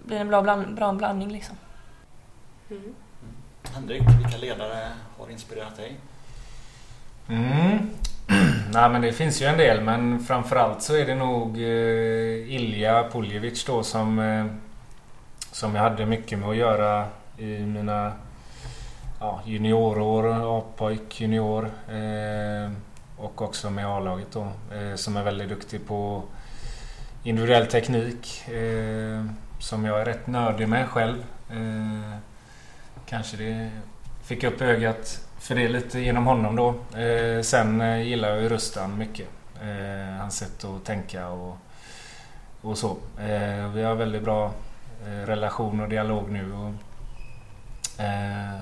blir 0.03 0.17
en 0.17 0.27
bra, 0.27 0.41
bland, 0.41 0.75
bra 0.75 0.93
blandning 0.93 1.31
liksom. 1.31 1.55
Mm. 2.69 2.95
Henrik, 3.75 4.01
vilka 4.19 4.37
ledare 4.37 4.87
har 5.17 5.29
inspirerat 5.29 5.77
dig? 5.77 5.97
Mm. 7.29 7.89
Nej 8.73 8.89
men 8.89 9.01
det 9.01 9.13
finns 9.13 9.41
ju 9.41 9.45
en 9.45 9.57
del 9.57 9.81
men 9.81 10.19
framförallt 10.19 10.81
så 10.81 10.95
är 10.95 11.05
det 11.05 11.15
nog 11.15 11.57
eh, 11.57 12.55
Ilja 12.55 13.09
Puljevic 13.11 13.65
då 13.65 13.83
som, 13.83 14.19
eh, 14.19 14.45
som 15.51 15.75
jag 15.75 15.81
hade 15.81 16.05
mycket 16.05 16.39
med 16.39 16.49
att 16.49 16.55
göra 16.55 17.05
i 17.37 17.59
mina 17.59 18.11
ja, 19.19 19.41
juniorår, 19.45 20.57
A-pojk, 20.57 21.21
junior 21.21 21.71
eh, 21.89 22.71
och 23.17 23.41
också 23.41 23.69
med 23.69 23.87
A-laget 23.87 24.31
då 24.31 24.47
eh, 24.75 24.95
som 24.95 25.17
är 25.17 25.23
väldigt 25.23 25.49
duktig 25.49 25.87
på 25.87 26.23
individuell 27.23 27.67
teknik 27.67 28.47
eh, 28.47 29.25
som 29.59 29.85
jag 29.85 30.01
är 30.01 30.05
rätt 30.05 30.27
nördig 30.27 30.69
med 30.69 30.87
själv. 30.87 31.23
Eh, 31.49 32.17
Kanske 33.09 33.37
det 33.37 33.69
fick 34.23 34.43
upp 34.43 34.61
ögat 34.61 35.27
för 35.39 35.55
det 35.55 35.67
lite 35.67 35.99
genom 35.99 36.25
honom 36.25 36.55
då. 36.55 36.99
Eh, 36.99 37.41
sen 37.41 37.81
eh, 37.81 38.01
gillar 38.01 38.29
jag 38.29 38.41
ju 38.41 38.49
Rustan 38.49 38.97
mycket. 38.97 39.27
Eh, 39.61 40.17
hans 40.19 40.37
sätt 40.37 40.63
att 40.63 40.85
tänka 40.85 41.27
och, 41.27 41.57
och 42.61 42.77
så. 42.77 42.89
Eh, 43.19 43.67
vi 43.73 43.83
har 43.83 43.95
väldigt 43.95 44.23
bra 44.23 44.51
eh, 45.07 45.25
relation 45.25 45.79
och 45.79 45.89
dialog 45.89 46.31
nu. 46.31 46.53
Och, 46.53 46.73
eh, 48.03 48.61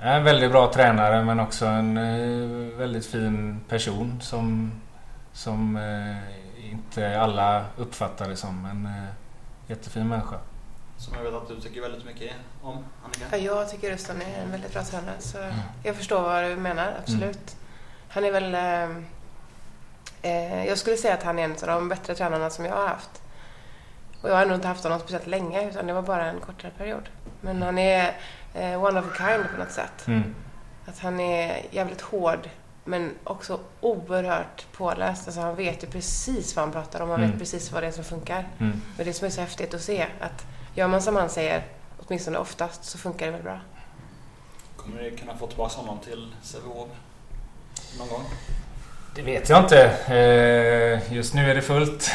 en 0.00 0.24
väldigt 0.24 0.50
bra 0.50 0.72
tränare 0.72 1.24
men 1.24 1.40
också 1.40 1.66
en 1.66 1.96
eh, 1.96 2.78
väldigt 2.78 3.06
fin 3.06 3.60
person 3.68 4.18
som, 4.20 4.72
som 5.32 5.76
eh, 5.76 6.70
inte 6.72 7.20
alla 7.20 7.64
uppfattar 7.76 8.28
det 8.28 8.36
som. 8.36 8.64
En 8.64 8.86
eh, 8.86 9.10
jättefin 9.66 10.08
människa. 10.08 10.36
Som 11.00 11.14
jag 11.14 11.22
vet 11.22 11.34
att 11.34 11.48
du 11.48 11.60
tycker 11.60 11.80
väldigt 11.80 12.04
mycket 12.04 12.32
om, 12.62 12.84
Annika. 13.04 13.24
Ja, 13.30 13.36
jag 13.36 13.70
tycker 13.70 13.90
Rustan 13.90 14.22
är 14.22 14.42
en 14.42 14.50
väldigt 14.50 14.72
bra 14.72 14.82
tränare. 14.84 15.16
Så 15.20 15.38
jag 15.82 15.96
förstår 15.96 16.22
vad 16.22 16.44
du 16.44 16.56
menar, 16.56 16.94
absolut. 17.02 17.56
Han 18.08 18.24
är 18.24 18.32
väl... 18.32 18.54
Eh, 18.54 18.96
eh, 20.22 20.66
jag 20.66 20.78
skulle 20.78 20.96
säga 20.96 21.14
att 21.14 21.22
han 21.22 21.38
är 21.38 21.44
en 21.44 21.52
av 21.52 21.58
de 21.66 21.88
bättre 21.88 22.14
tränarna 22.14 22.50
som 22.50 22.64
jag 22.64 22.74
har 22.74 22.86
haft. 22.88 23.22
Och 24.22 24.30
jag 24.30 24.36
har 24.36 24.46
nog 24.46 24.54
inte 24.54 24.68
haft 24.68 24.84
honom 24.84 24.98
speciellt 25.00 25.26
länge, 25.26 25.68
utan 25.70 25.86
det 25.86 25.92
var 25.92 26.02
bara 26.02 26.24
en 26.30 26.40
kortare 26.40 26.72
period. 26.78 27.08
Men 27.40 27.62
han 27.62 27.78
är 27.78 28.16
eh, 28.54 28.84
one 28.84 29.00
of 29.00 29.06
a 29.06 29.14
kind 29.16 29.44
på 29.54 29.58
något 29.58 29.72
sätt. 29.72 30.06
Mm. 30.06 30.34
Att 30.86 30.98
han 30.98 31.20
är 31.20 31.62
jävligt 31.70 32.00
hård, 32.00 32.48
men 32.84 33.14
också 33.24 33.60
oerhört 33.80 34.66
påläst. 34.72 35.26
Alltså 35.28 35.40
han 35.40 35.56
vet 35.56 35.82
ju 35.82 35.86
precis 35.86 36.56
vad 36.56 36.64
han 36.64 36.72
pratar 36.72 37.00
om. 37.00 37.10
Han 37.10 37.18
Mm. 37.20 37.30
vet 37.30 37.38
precis 37.40 37.72
vad 37.72 37.82
det 37.82 37.86
är 37.86 37.92
som 37.92 38.04
funkar. 38.04 38.48
Mm. 38.58 38.80
Och 38.98 39.04
det 39.04 39.12
som 39.12 39.26
är 39.26 39.30
så 39.30 39.40
häftigt 39.40 39.74
att 39.74 39.82
se, 39.82 40.06
att 40.20 40.46
gör 40.74 40.88
man 40.88 41.02
som 41.02 41.16
han 41.16 41.28
säger, 41.30 41.62
åtminstone 42.06 42.38
oftast, 42.38 42.84
så 42.84 42.98
funkar 42.98 43.26
det 43.26 43.32
väl 43.32 43.42
bra. 43.42 43.60
Kommer 44.76 45.02
ni 45.02 45.10
kunna 45.10 45.36
få 45.36 45.46
tillbaka 45.46 45.76
honom 45.76 45.98
till 45.98 46.34
Sävehof 46.42 46.88
någon 47.98 48.08
gång? 48.08 48.24
Det 49.14 49.22
vet 49.22 49.48
jag 49.48 49.62
inte. 49.64 49.84
Eh, 50.08 51.12
Just 51.14 51.34
nu 51.34 51.50
är 51.50 51.54
det 51.54 51.62
fullt. 51.62 52.10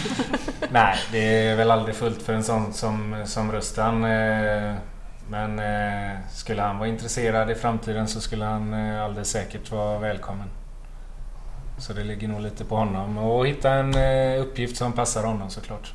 Nej, 0.70 0.98
det 1.12 1.46
är 1.46 1.56
väl 1.56 1.70
aldrig 1.70 1.94
fullt 1.94 2.22
för 2.22 2.32
en 2.32 2.44
sån 2.44 2.72
som, 2.72 3.22
som 3.26 3.52
Rustan. 3.52 4.04
Eh, 4.04 4.74
Men 5.28 5.58
eh, 5.58 6.16
skulle 6.32 6.62
han 6.62 6.78
vara 6.78 6.88
intresserad 6.88 7.50
i 7.50 7.54
framtiden 7.54 8.08
så 8.08 8.20
skulle 8.20 8.44
han 8.44 8.74
alldeles 8.74 9.30
säkert 9.30 9.70
vara 9.70 9.98
välkommen. 9.98 10.48
Så 11.78 11.92
det 11.92 12.04
ligger 12.04 12.28
nog 12.28 12.40
lite 12.40 12.64
på 12.64 12.76
honom 12.76 13.18
och 13.18 13.46
hitta 13.46 13.72
en 13.74 13.94
uppgift 14.38 14.76
som 14.76 14.92
passar 14.92 15.24
honom 15.24 15.50
såklart. 15.50 15.94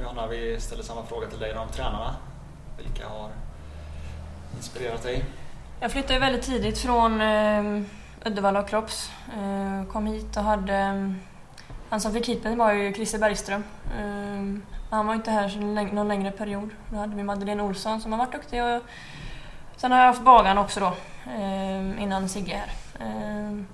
Johanna, 0.00 0.26
vi 0.26 0.60
ställer 0.60 0.82
samma 0.82 1.02
fråga 1.02 1.26
till 1.26 1.38
dig 1.38 1.56
om 1.58 1.68
tränarna. 1.68 2.16
Vilka 2.78 3.08
har 3.08 3.30
inspirerat 4.56 5.02
dig? 5.02 5.24
Jag 5.80 5.92
flyttade 5.92 6.18
väldigt 6.18 6.42
tidigt 6.42 6.78
från 6.78 7.20
eh, 7.20 7.82
Uddevalla 8.24 8.60
och 8.60 8.68
Kropps. 8.68 9.10
Eh, 9.36 9.84
kom 9.92 10.06
hit 10.06 10.36
och 10.36 10.42
hade... 10.42 10.76
Eh, 10.76 11.12
han 11.90 12.00
som 12.00 12.12
fick 12.12 12.28
hit 12.28 12.44
mig 12.44 12.56
var 12.56 12.72
ju 12.72 12.92
Christer 12.94 13.18
Bergström. 13.18 13.64
Ehm, 13.98 14.62
men 14.90 14.96
han 14.96 15.06
var 15.06 15.14
inte 15.14 15.30
här 15.30 15.48
så 15.48 15.58
läng- 15.58 15.92
någon 15.94 16.08
längre 16.08 16.30
period. 16.30 16.70
Då 16.90 16.96
hade 16.96 17.16
vi 17.16 17.22
Madeleine 17.22 17.62
Olsson 17.62 18.00
som 18.00 18.12
har 18.12 18.18
varit 18.18 18.32
duktig. 18.32 18.62
Och 18.64 18.82
sen 19.76 19.92
har 19.92 19.98
jag 19.98 20.06
haft 20.06 20.22
Bagan 20.22 20.58
också 20.58 20.80
då, 20.80 20.92
ehm, 21.30 21.98
innan 21.98 22.28
Sigge 22.28 22.56
här. 22.56 22.72
Ehm, 23.06 23.66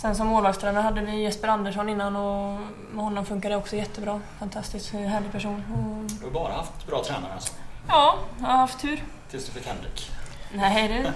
Sen 0.00 0.14
som 0.16 0.26
målvaktstränare 0.26 0.82
hade 0.82 1.00
vi 1.00 1.22
Jesper 1.22 1.48
Andersson 1.48 1.88
innan 1.88 2.16
och 2.16 2.60
med 2.92 3.04
honom 3.04 3.26
funkade 3.26 3.54
det 3.54 3.58
också 3.58 3.76
jättebra. 3.76 4.20
Fantastiskt 4.38 4.92
härlig 4.92 5.32
person. 5.32 5.64
Och, 5.72 6.10
Du 6.10 6.24
har 6.24 6.30
bara 6.32 6.52
haft 6.52 6.86
bra 6.86 7.04
tränare 7.04 7.32
alltså, 7.32 7.52
ja, 7.88 8.14
jag 8.40 8.46
har 8.46 8.56
haft 8.56 8.80
tur. 8.80 9.04
tills 9.30 9.46
du 9.46 9.52
fick 9.52 9.66
Henrik. 9.66 10.10
Nej, 10.52 10.88
det, 10.88 11.12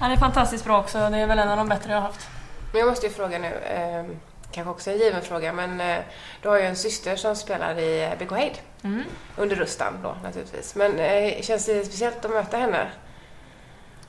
han 0.00 0.12
är 0.12 0.16
fantastiskt 0.16 0.64
bra 0.64 0.80
också. 0.80 0.98
Det 0.98 1.18
är 1.18 1.26
väl 1.26 1.38
en 1.38 1.48
av 1.48 1.56
de 1.56 1.68
bättre 1.68 1.92
jag 1.92 2.00
har 2.00 2.06
haft. 2.06 2.28
Men 2.72 2.78
jag 2.80 2.88
måste 2.88 3.06
ju 3.06 3.12
fråga 3.12 3.38
nu, 3.38 3.46
eh, 3.54 4.04
kanske 4.50 4.70
också 4.70 4.90
en 4.90 4.98
given 4.98 5.22
fråga, 5.22 5.52
men 5.52 5.80
eh, 5.80 5.98
du 6.42 6.48
har 6.48 6.56
ju 6.58 6.64
en 6.66 6.76
syster 6.76 7.16
som 7.16 7.36
spelar 7.36 7.78
i 7.78 8.14
BK 8.18 8.32
Heid. 8.32 8.58
Mm. 8.82 9.04
Under 9.36 9.56
Rustan 9.56 9.92
då 10.02 10.16
naturligtvis. 10.22 10.74
Men 10.74 10.98
eh, 10.98 11.42
känns 11.42 11.66
det 11.66 11.84
speciellt 11.84 12.24
att 12.24 12.30
möta 12.30 12.56
henne? 12.56 12.86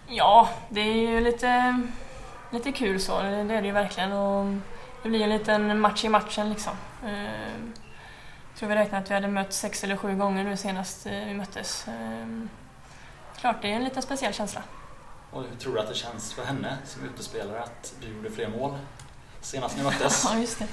Ja, 0.08 0.49
det 0.70 0.82
är 0.82 0.93
ju 0.93 1.22
lite, 1.22 1.82
lite 2.52 2.72
kul 2.72 3.00
så. 3.02 3.22
Det 3.22 3.43
det 3.43 3.54
är 3.56 3.62
det 3.62 3.68
ju 3.68 3.74
verkligen. 3.74 4.12
Och 4.12 4.46
det 5.04 5.10
blir 5.10 5.22
en 5.22 5.30
liten 5.30 5.80
match 5.80 6.04
i 6.06 6.10
matchen 6.10 6.50
liksom. 6.50 6.74
Eh, 7.06 7.24
Jag 8.54 8.60
tror 8.60 8.70
vi 8.70 8.76
räknade 8.76 9.04
att 9.04 9.10
vi 9.10 9.14
hade 9.14 9.28
mött 9.28 9.54
sex 9.54 9.84
eller 9.84 9.96
sju 9.98 10.16
gånger 10.16 10.43
nu 10.43 10.58
senast 10.58 11.06
eh, 11.06 11.12
vi 11.12 11.34
möttes. 11.34 11.88
Eh, 11.88 12.28
Klart, 13.39 13.62
det 13.62 13.72
är 13.72 13.76
en 13.76 13.84
liten 13.84 14.02
speciell 14.02 14.34
känsla. 14.34 14.62
Och 15.32 15.41
hur 15.43 15.56
tror 15.56 15.74
du 15.74 15.80
att 15.80 15.88
det 15.88 15.96
känns 15.96 16.34
för 16.34 16.46
henne 16.46 16.78
som 16.86 17.04
utespelare 17.06 17.64
att 17.64 17.93
du 18.02 18.16
gjorde 18.16 18.32
fler 18.32 18.48
mål 18.48 18.78
senast 19.41 19.78
ni 19.78 19.84
möttes? 19.84 20.26
Ja, 20.30 20.38
just 20.39 20.60
det. 20.60 20.66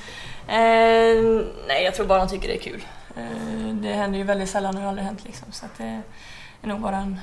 Eh, 0.52 1.44
nej, 1.68 1.84
jag 1.84 1.94
tror 1.94 2.06
bara 2.06 2.18
de 2.18 2.28
tycker 2.28 2.48
det 2.48 2.56
är 2.56 2.60
kul. 2.60 2.84
Eh, 3.16 3.74
det 3.74 3.92
händer 3.92 4.18
ju 4.18 4.24
väldigt 4.24 4.50
sällan 4.50 4.76
och 4.76 4.82
har 4.82 4.88
aldrig 4.88 5.06
hänt 5.06 5.24
liksom. 5.24 5.52
Så 5.52 5.66
att 5.66 5.78
det 5.78 6.00
är 6.62 6.68
nog 6.68 6.80
bara 6.80 6.96
en 6.96 7.20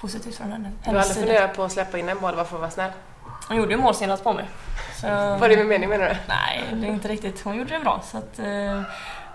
positivt 0.00 0.34
från 0.36 0.52
henne. 0.52 0.72
Du 0.84 0.90
har 0.90 0.96
aldrig 0.96 1.16
funderat 1.16 1.56
på 1.56 1.62
att 1.64 1.72
släppa 1.72 1.98
in 1.98 2.08
en 2.08 2.20
boll 2.20 2.34
bara 2.36 2.44
för 2.44 2.56
att 2.56 2.60
vara 2.60 2.70
snäll? 2.70 2.92
Hon 3.48 3.56
gjorde 3.56 3.70
ju 3.74 3.76
mål 3.80 3.94
senast 3.94 4.24
på 4.24 4.32
mig. 4.32 4.48
Så... 5.00 5.06
Var 5.08 5.48
det 5.48 5.56
med 5.56 5.66
mening 5.66 5.88
menar 5.88 6.08
du? 6.08 6.16
Nej, 6.28 6.64
det 6.72 6.86
är 6.86 6.90
inte 6.90 7.08
riktigt. 7.08 7.44
Hon 7.44 7.56
gjorde 7.56 7.70
det 7.74 7.80
bra. 7.80 8.02
Så 8.04 8.18
att, 8.18 8.38
eh, 8.38 8.82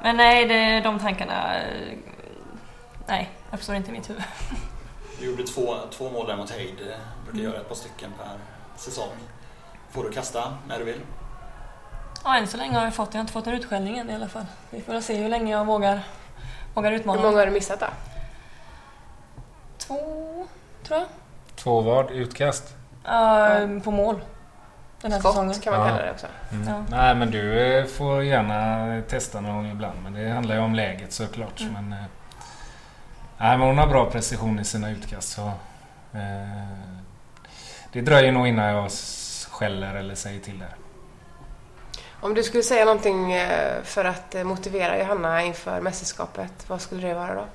men 0.04 0.18
nej, 0.18 0.46
det, 0.48 0.80
de 0.82 1.00
tankarna... 1.00 1.56
eh, 1.56 1.98
Nej, 3.08 3.30
uppstår 3.52 3.76
inte 3.76 3.90
i 3.90 3.94
mitt 3.94 4.10
huvud. 4.10 4.24
Du 5.20 5.26
gjorde 5.30 5.44
två, 5.44 5.76
två 5.92 6.10
mål 6.10 6.28
där 6.28 6.38
mot 6.38 6.52
Heid. 6.52 6.76
Du 6.78 7.32
brukar 7.32 7.50
göra 7.50 7.62
ett 7.62 7.68
par 7.68 7.76
stycken 7.76 8.12
per 8.18 8.30
säsong. 8.76 9.10
Får 9.92 10.04
du 10.04 10.12
kasta 10.12 10.58
när 10.68 10.80
du 10.80 10.86
vill? 10.86 11.00
Ja, 12.24 12.38
än 12.38 12.48
så 12.48 12.58
länge 12.58 12.78
har 12.78 12.84
jag 12.84 12.94
fått 12.96 13.10
Jag 13.14 13.20
har 13.20 13.22
inte 13.22 13.34
fått 13.34 13.48
en 13.48 13.54
utskällning 13.54 13.98
än 13.98 14.10
i 14.10 14.16
alla 14.16 14.28
fall. 14.28 14.46
Vi 14.70 14.82
får 14.82 15.02
se 15.02 15.16
hur 15.16 15.30
länge 15.30 15.52
jag 15.52 15.66
vågar, 15.66 16.00
vågar 16.74 16.92
Hur 16.92 17.00
utmana. 17.00 17.22
många 17.22 17.38
har 17.38 17.46
du 17.46 17.52
missat 17.52 17.80
då? 17.80 17.86
Två, 19.78 19.98
tror 20.84 21.00
jag. 21.00 21.08
Två 21.56 21.82
vad? 21.82 22.12
Utkast? 22.12 22.76
Ja, 23.04 23.60
på 23.84 23.92
mål. 23.92 24.22
Den 25.02 25.12
här 25.12 25.20
säsongen. 25.20 25.54
Skott 25.54 25.64
kan 25.64 25.74
man 25.74 25.82
Ja. 25.82 25.88
kalla 25.94 26.06
det 26.06 26.12
också. 26.12 26.28
Mm. 26.52 26.68
Ja. 26.68 26.84
Nej 26.90 27.16
men 27.16 27.32
du 27.32 27.60
eh, 27.78 27.86
får 27.86 28.24
gärna 28.24 29.02
testa 29.08 29.42
någon 29.42 29.56
gång 29.56 29.72
ibland. 29.72 30.04
Men 30.04 30.14
det 30.14 30.30
handlar 30.30 30.56
ju 30.56 30.62
om 30.62 30.76
läget 30.76 31.14
såklart. 31.14 31.62
Mm. 31.62 31.74
Men, 31.74 31.94
eh, 32.00 32.06
nej, 33.38 33.58
men 33.58 33.68
hon 33.68 33.78
har 33.78 33.88
bra 33.88 34.12
precision 34.12 34.60
i 34.60 34.64
sina 34.66 34.90
utkast. 34.92 35.30
Så, 35.34 35.48
eh, 36.14 36.68
det 37.92 38.02
dröjer 38.02 38.32
nog 38.32 38.48
innan 38.48 38.66
jag 38.66 38.92
skäller 39.52 39.96
eller 39.96 40.16
säger 40.16 40.40
till 40.40 40.60
där. 40.60 40.76
Om 42.22 42.34
du 42.34 42.44
skulle 42.44 42.64
säga 42.64 42.86
någonting 42.86 43.34
eh, 43.34 43.82
för 43.84 44.06
att 44.06 44.36
motivera 44.46 44.98
Johanna 45.00 45.42
inför 45.44 45.82
mästerskapet, 45.82 46.54
vad 46.68 46.82
skulle 46.82 47.08
det 47.08 47.14
vara 47.14 47.36
då? 47.36 47.46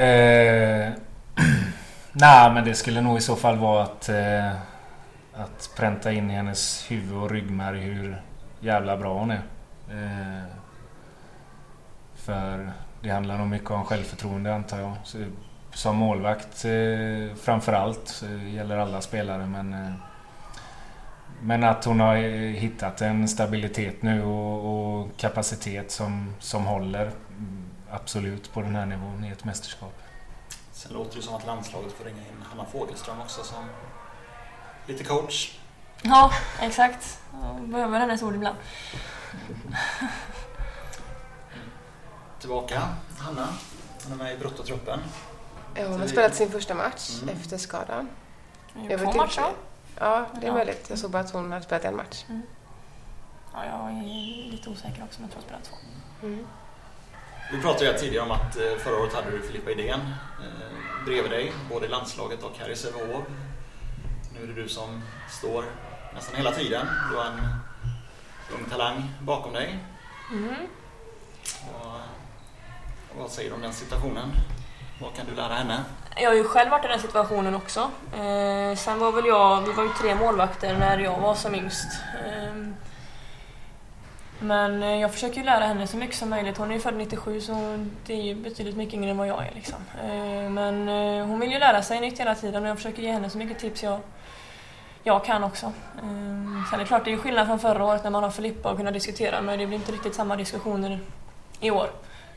Eh, 0.00 0.92
Nej 2.16 2.52
men 2.52 2.64
det 2.64 2.74
skulle 2.74 3.00
nog 3.00 3.18
i 3.18 3.20
så 3.20 3.36
fall 3.36 3.58
vara 3.58 3.82
att, 3.82 4.08
eh, 4.08 4.52
att 5.34 5.70
pränta 5.76 6.12
in 6.12 6.30
i 6.30 6.34
hennes 6.34 6.90
huvud 6.90 7.22
och 7.22 7.30
ryggmärg 7.30 7.80
hur 7.80 8.22
jävla 8.60 8.96
bra 8.96 9.18
hon 9.18 9.30
är. 9.30 9.42
Eh, 9.90 10.44
för 12.14 12.72
det 13.00 13.10
handlar 13.10 13.38
nog 13.38 13.48
mycket 13.48 13.70
om 13.70 13.84
självförtroende 13.84 14.54
antar 14.54 14.80
jag. 14.80 14.92
Så, 15.04 15.18
som 15.72 15.96
målvakt 15.96 16.64
eh, 16.64 17.36
framförallt, 17.36 18.24
det 18.28 18.50
gäller 18.50 18.76
alla 18.76 19.00
spelare 19.00 19.46
men 19.46 19.72
eh, 19.72 19.92
men 21.40 21.64
att 21.64 21.84
hon 21.84 22.00
har 22.00 22.16
eh, 22.16 22.50
hittat 22.50 23.02
en 23.02 23.28
stabilitet 23.28 24.02
nu 24.02 24.22
och, 24.22 25.00
och 25.00 25.16
kapacitet 25.16 25.90
som, 25.90 26.34
som 26.38 26.66
håller 26.66 27.02
mm, 27.02 27.64
absolut 27.90 28.52
på 28.52 28.62
den 28.62 28.76
här 28.76 28.86
nivån 28.86 29.24
i 29.24 29.30
ett 29.30 29.44
mästerskap. 29.44 29.94
Sen 30.84 30.92
låter 30.92 31.16
det 31.16 31.22
som 31.22 31.34
att 31.34 31.46
landslaget 31.46 31.92
får 31.92 32.04
ringa 32.04 32.18
in 32.20 32.44
Hanna 32.50 32.64
Fogelström 32.64 33.20
också 33.20 33.44
som 33.44 33.64
lite 34.86 35.04
coach. 35.04 35.58
Ja, 36.02 36.32
exakt. 36.60 37.18
Jag 37.42 37.68
behöver 37.68 37.98
hennes 38.00 38.22
ord 38.22 38.34
ibland. 38.34 38.56
Tillbaka, 42.40 42.82
Hanna. 43.18 43.48
Hon 44.04 44.12
är 44.12 44.16
med 44.24 44.34
i 44.34 44.38
bruttotruppen. 44.38 45.00
Ja, 45.74 45.86
hon 45.86 46.00
har 46.00 46.06
spelat 46.06 46.34
sin 46.34 46.50
första 46.50 46.74
match 46.74 47.10
Mm. 47.22 47.36
efter 47.36 47.58
skadan. 47.58 48.08
Jag 48.88 48.98
Två 49.00 49.12
matcher. 49.12 49.22
inte. 49.40 49.42
Ja, 49.98 50.26
det 50.34 50.46
är 50.46 50.50
Ja. 50.50 50.54
möjligt. 50.54 50.86
Jag 50.90 50.98
såg 50.98 51.10
bara 51.10 51.22
att 51.22 51.30
hon 51.32 51.52
hade 51.52 51.64
spelat 51.64 51.84
en 51.84 51.96
match. 51.96 52.24
Ja, 53.52 53.64
jag 53.64 53.90
är 53.90 54.02
lite 54.50 54.70
osäker 54.70 55.04
också, 55.04 55.20
men 55.20 55.30
jag 55.30 55.30
tror 55.30 55.42
jag 55.42 55.42
spelat 55.44 55.64
två. 55.64 55.76
Mm. 56.26 56.46
Vi 57.54 57.60
pratade 57.60 57.90
ju 57.90 57.98
tidigare 57.98 58.24
om 58.24 58.30
att 58.30 58.56
eh, 58.56 58.76
förra 58.78 58.96
året 58.96 59.14
hade 59.14 59.30
du 59.30 59.42
Filippa 59.42 59.70
Idén 59.70 60.00
eh, 60.40 61.04
bredvid 61.06 61.30
dig, 61.30 61.52
både 61.70 61.86
i 61.86 61.88
landslaget 61.88 62.42
och 62.42 62.52
här 62.58 62.70
i 62.70 62.76
Sävehof. 62.76 63.24
Nu 64.34 64.42
är 64.42 64.46
det 64.46 64.62
du 64.62 64.68
som 64.68 65.02
står 65.30 65.64
nästan 66.14 66.36
hela 66.36 66.52
tiden. 66.52 66.86
Du 67.10 67.16
har 67.16 67.24
en 67.24 67.40
ung 68.58 68.70
talang 68.70 69.10
bakom 69.20 69.52
dig. 69.52 69.78
Mm. 70.32 70.54
Och, 71.68 72.00
vad 73.18 73.30
säger 73.30 73.50
du 73.50 73.54
om 73.56 73.62
den 73.62 73.72
situationen? 73.72 74.32
Vad 75.00 75.14
kan 75.14 75.26
du 75.26 75.34
lära 75.34 75.54
henne? 75.54 75.84
Jag 76.16 76.30
har 76.30 76.36
ju 76.36 76.44
själv 76.44 76.70
varit 76.70 76.84
i 76.84 76.88
den 76.88 77.00
situationen 77.00 77.54
också. 77.54 77.80
Eh, 78.12 78.76
sen 78.76 78.98
var 78.98 79.12
väl 79.12 79.26
jag, 79.26 79.60
vi 79.60 79.72
var 79.72 79.84
ju 79.84 79.90
tre 80.00 80.14
målvakter 80.14 80.78
när 80.78 80.98
jag 80.98 81.20
var 81.20 81.34
som 81.34 81.54
yngst. 81.54 81.88
Eh, 82.26 82.54
men 84.44 84.82
eh, 84.82 85.00
jag 85.00 85.12
försöker 85.12 85.36
ju 85.36 85.44
lära 85.44 85.64
henne 85.64 85.86
så 85.86 85.96
mycket 85.96 86.16
som 86.16 86.30
möjligt. 86.30 86.58
Hon 86.58 86.70
är 86.70 86.74
ju 86.74 86.80
född 86.80 86.96
97 86.96 87.40
så 87.40 87.86
det 88.06 88.12
är 88.12 88.22
ju 88.22 88.34
betydligt 88.34 88.76
mycket 88.76 88.94
yngre 88.94 89.10
än 89.10 89.18
vad 89.18 89.28
jag 89.28 89.46
är. 89.46 89.52
Liksom. 89.54 89.78
Eh, 90.02 90.50
men 90.50 90.88
eh, 90.88 91.26
hon 91.26 91.40
vill 91.40 91.52
ju 91.52 91.58
lära 91.58 91.82
sig 91.82 92.00
nytt 92.00 92.20
hela 92.20 92.34
tiden 92.34 92.62
och 92.62 92.68
jag 92.68 92.76
försöker 92.76 93.02
ge 93.02 93.12
henne 93.12 93.30
så 93.30 93.38
mycket 93.38 93.58
tips 93.58 93.82
jag, 93.82 94.00
jag 95.02 95.24
kan 95.24 95.44
också. 95.44 95.72
Sen 96.70 96.74
är 96.74 96.78
det 96.78 96.84
klart, 96.84 97.04
det 97.04 97.12
är 97.12 97.16
skillnad 97.16 97.46
från 97.46 97.58
förra 97.58 97.84
året 97.84 98.04
när 98.04 98.10
man 98.10 98.22
har 98.22 98.30
Filippa 98.30 98.70
och 98.70 98.76
kunna 98.76 98.90
diskutera 98.90 99.42
men 99.42 99.58
det 99.58 99.66
blir 99.66 99.78
inte 99.78 99.92
riktigt 99.92 100.14
samma 100.14 100.36
diskussioner 100.36 101.00
i 101.60 101.70
år. 101.70 101.90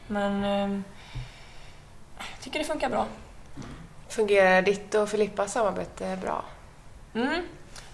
Men 0.08 0.44
jag 2.18 2.40
tycker 2.42 2.60
det 2.60 2.66
funkar 2.66 2.90
bra. 2.90 3.06
Fungerar 4.10 4.62
ditt 4.62 4.96
och 4.96 5.10
Filippas 5.10 5.54
samarbete 5.54 6.18
bra? 6.22 6.44
Mm, 7.14 7.42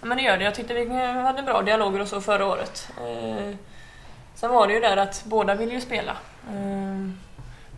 ja, 0.00 0.06
men 0.06 0.16
det 0.16 0.22
gör 0.22 0.38
det. 0.38 0.44
Jag 0.44 0.54
tyckte 0.54 0.74
vi 0.74 0.88
hade 1.04 1.42
bra 1.42 1.62
dialoger 1.62 2.00
och 2.00 2.08
så 2.08 2.20
förra 2.20 2.46
året. 2.46 2.88
Sen 4.44 4.52
var 4.52 4.66
det 4.66 4.74
ju 4.74 4.80
där 4.80 4.96
att 4.96 5.24
båda 5.24 5.54
ville 5.54 5.72
ju 5.72 5.80
spela. 5.80 6.16
Ehm, 6.50 7.18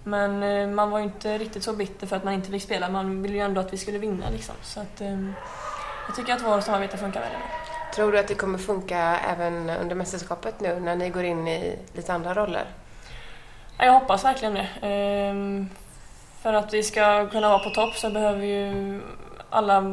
men 0.04 0.42
eh, 0.42 0.68
man 0.68 0.90
var 0.90 0.98
ju 0.98 1.04
inte 1.04 1.38
riktigt 1.38 1.62
så 1.64 1.72
bitter 1.72 2.06
för 2.06 2.16
att 2.16 2.24
man 2.24 2.34
inte 2.34 2.50
fick 2.50 2.62
spela. 2.62 2.88
Man 2.88 3.22
ville 3.22 3.34
ju 3.34 3.40
ändå 3.40 3.60
att 3.60 3.72
vi 3.72 3.76
skulle 3.76 3.98
vinna 3.98 4.30
liksom. 4.30 4.54
Så 4.62 4.80
att, 4.80 5.00
ehm, 5.00 5.34
jag 6.06 6.16
tycker 6.16 6.32
att 6.32 6.42
vårt 6.42 6.64
samarbete 6.64 6.96
funkar 6.96 7.20
väldigt 7.20 7.38
bra. 7.38 7.48
Tror 7.94 8.12
du 8.12 8.18
att 8.18 8.28
det 8.28 8.34
kommer 8.34 8.58
funka 8.58 9.18
även 9.32 9.70
under 9.70 9.94
mästerskapet 9.94 10.60
nu 10.60 10.80
när 10.80 10.96
ni 10.96 11.10
går 11.10 11.24
in 11.24 11.48
i 11.48 11.78
lite 11.92 12.12
andra 12.12 12.34
roller? 12.34 12.64
Jag 13.78 13.92
hoppas 13.92 14.24
verkligen 14.24 14.54
det. 14.54 14.68
Ehm, 14.82 15.68
för 16.42 16.52
att 16.52 16.74
vi 16.74 16.82
ska 16.82 17.28
kunna 17.28 17.48
vara 17.48 17.58
på 17.58 17.70
topp 17.70 17.94
så 17.94 18.10
behöver 18.10 18.44
ju 18.44 19.00
alla 19.50 19.84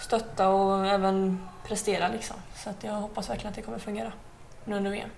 stötta 0.00 0.48
och 0.48 0.86
även 0.86 1.48
prestera 1.68 2.08
liksom. 2.08 2.36
Så 2.54 2.70
att 2.70 2.84
jag 2.84 2.92
hoppas 2.92 3.30
verkligen 3.30 3.48
att 3.48 3.56
det 3.56 3.62
kommer 3.62 3.78
fungera 3.78 4.12
nu 4.64 4.76
under 4.76 4.90
VM. 4.90 5.10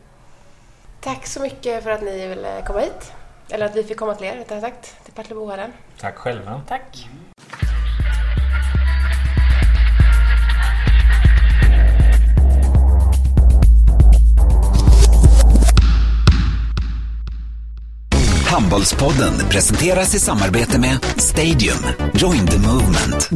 Tack 1.02 1.26
så 1.26 1.40
mycket 1.40 1.82
för 1.82 1.90
att 1.90 2.02
ni 2.02 2.28
ville 2.28 2.62
komma 2.66 2.80
hit. 2.80 3.12
Eller 3.48 3.66
att 3.66 3.76
vi 3.76 3.84
fick 3.84 3.96
komma 3.96 4.14
till 4.14 4.26
er, 4.26 4.36
rättare 4.36 4.60
sagt, 4.60 5.04
till 5.04 5.14
Partillebohallen. 5.14 5.72
Tack 6.00 6.16
själva. 6.16 6.62
Tack. 6.68 7.08
Handbollspodden 18.46 19.32
presenteras 19.50 20.14
i 20.14 20.18
samarbete 20.18 20.80
med 20.80 21.04
Stadium. 21.16 21.78
Join 22.14 22.46
the 22.46 22.58
movement. 22.58 23.30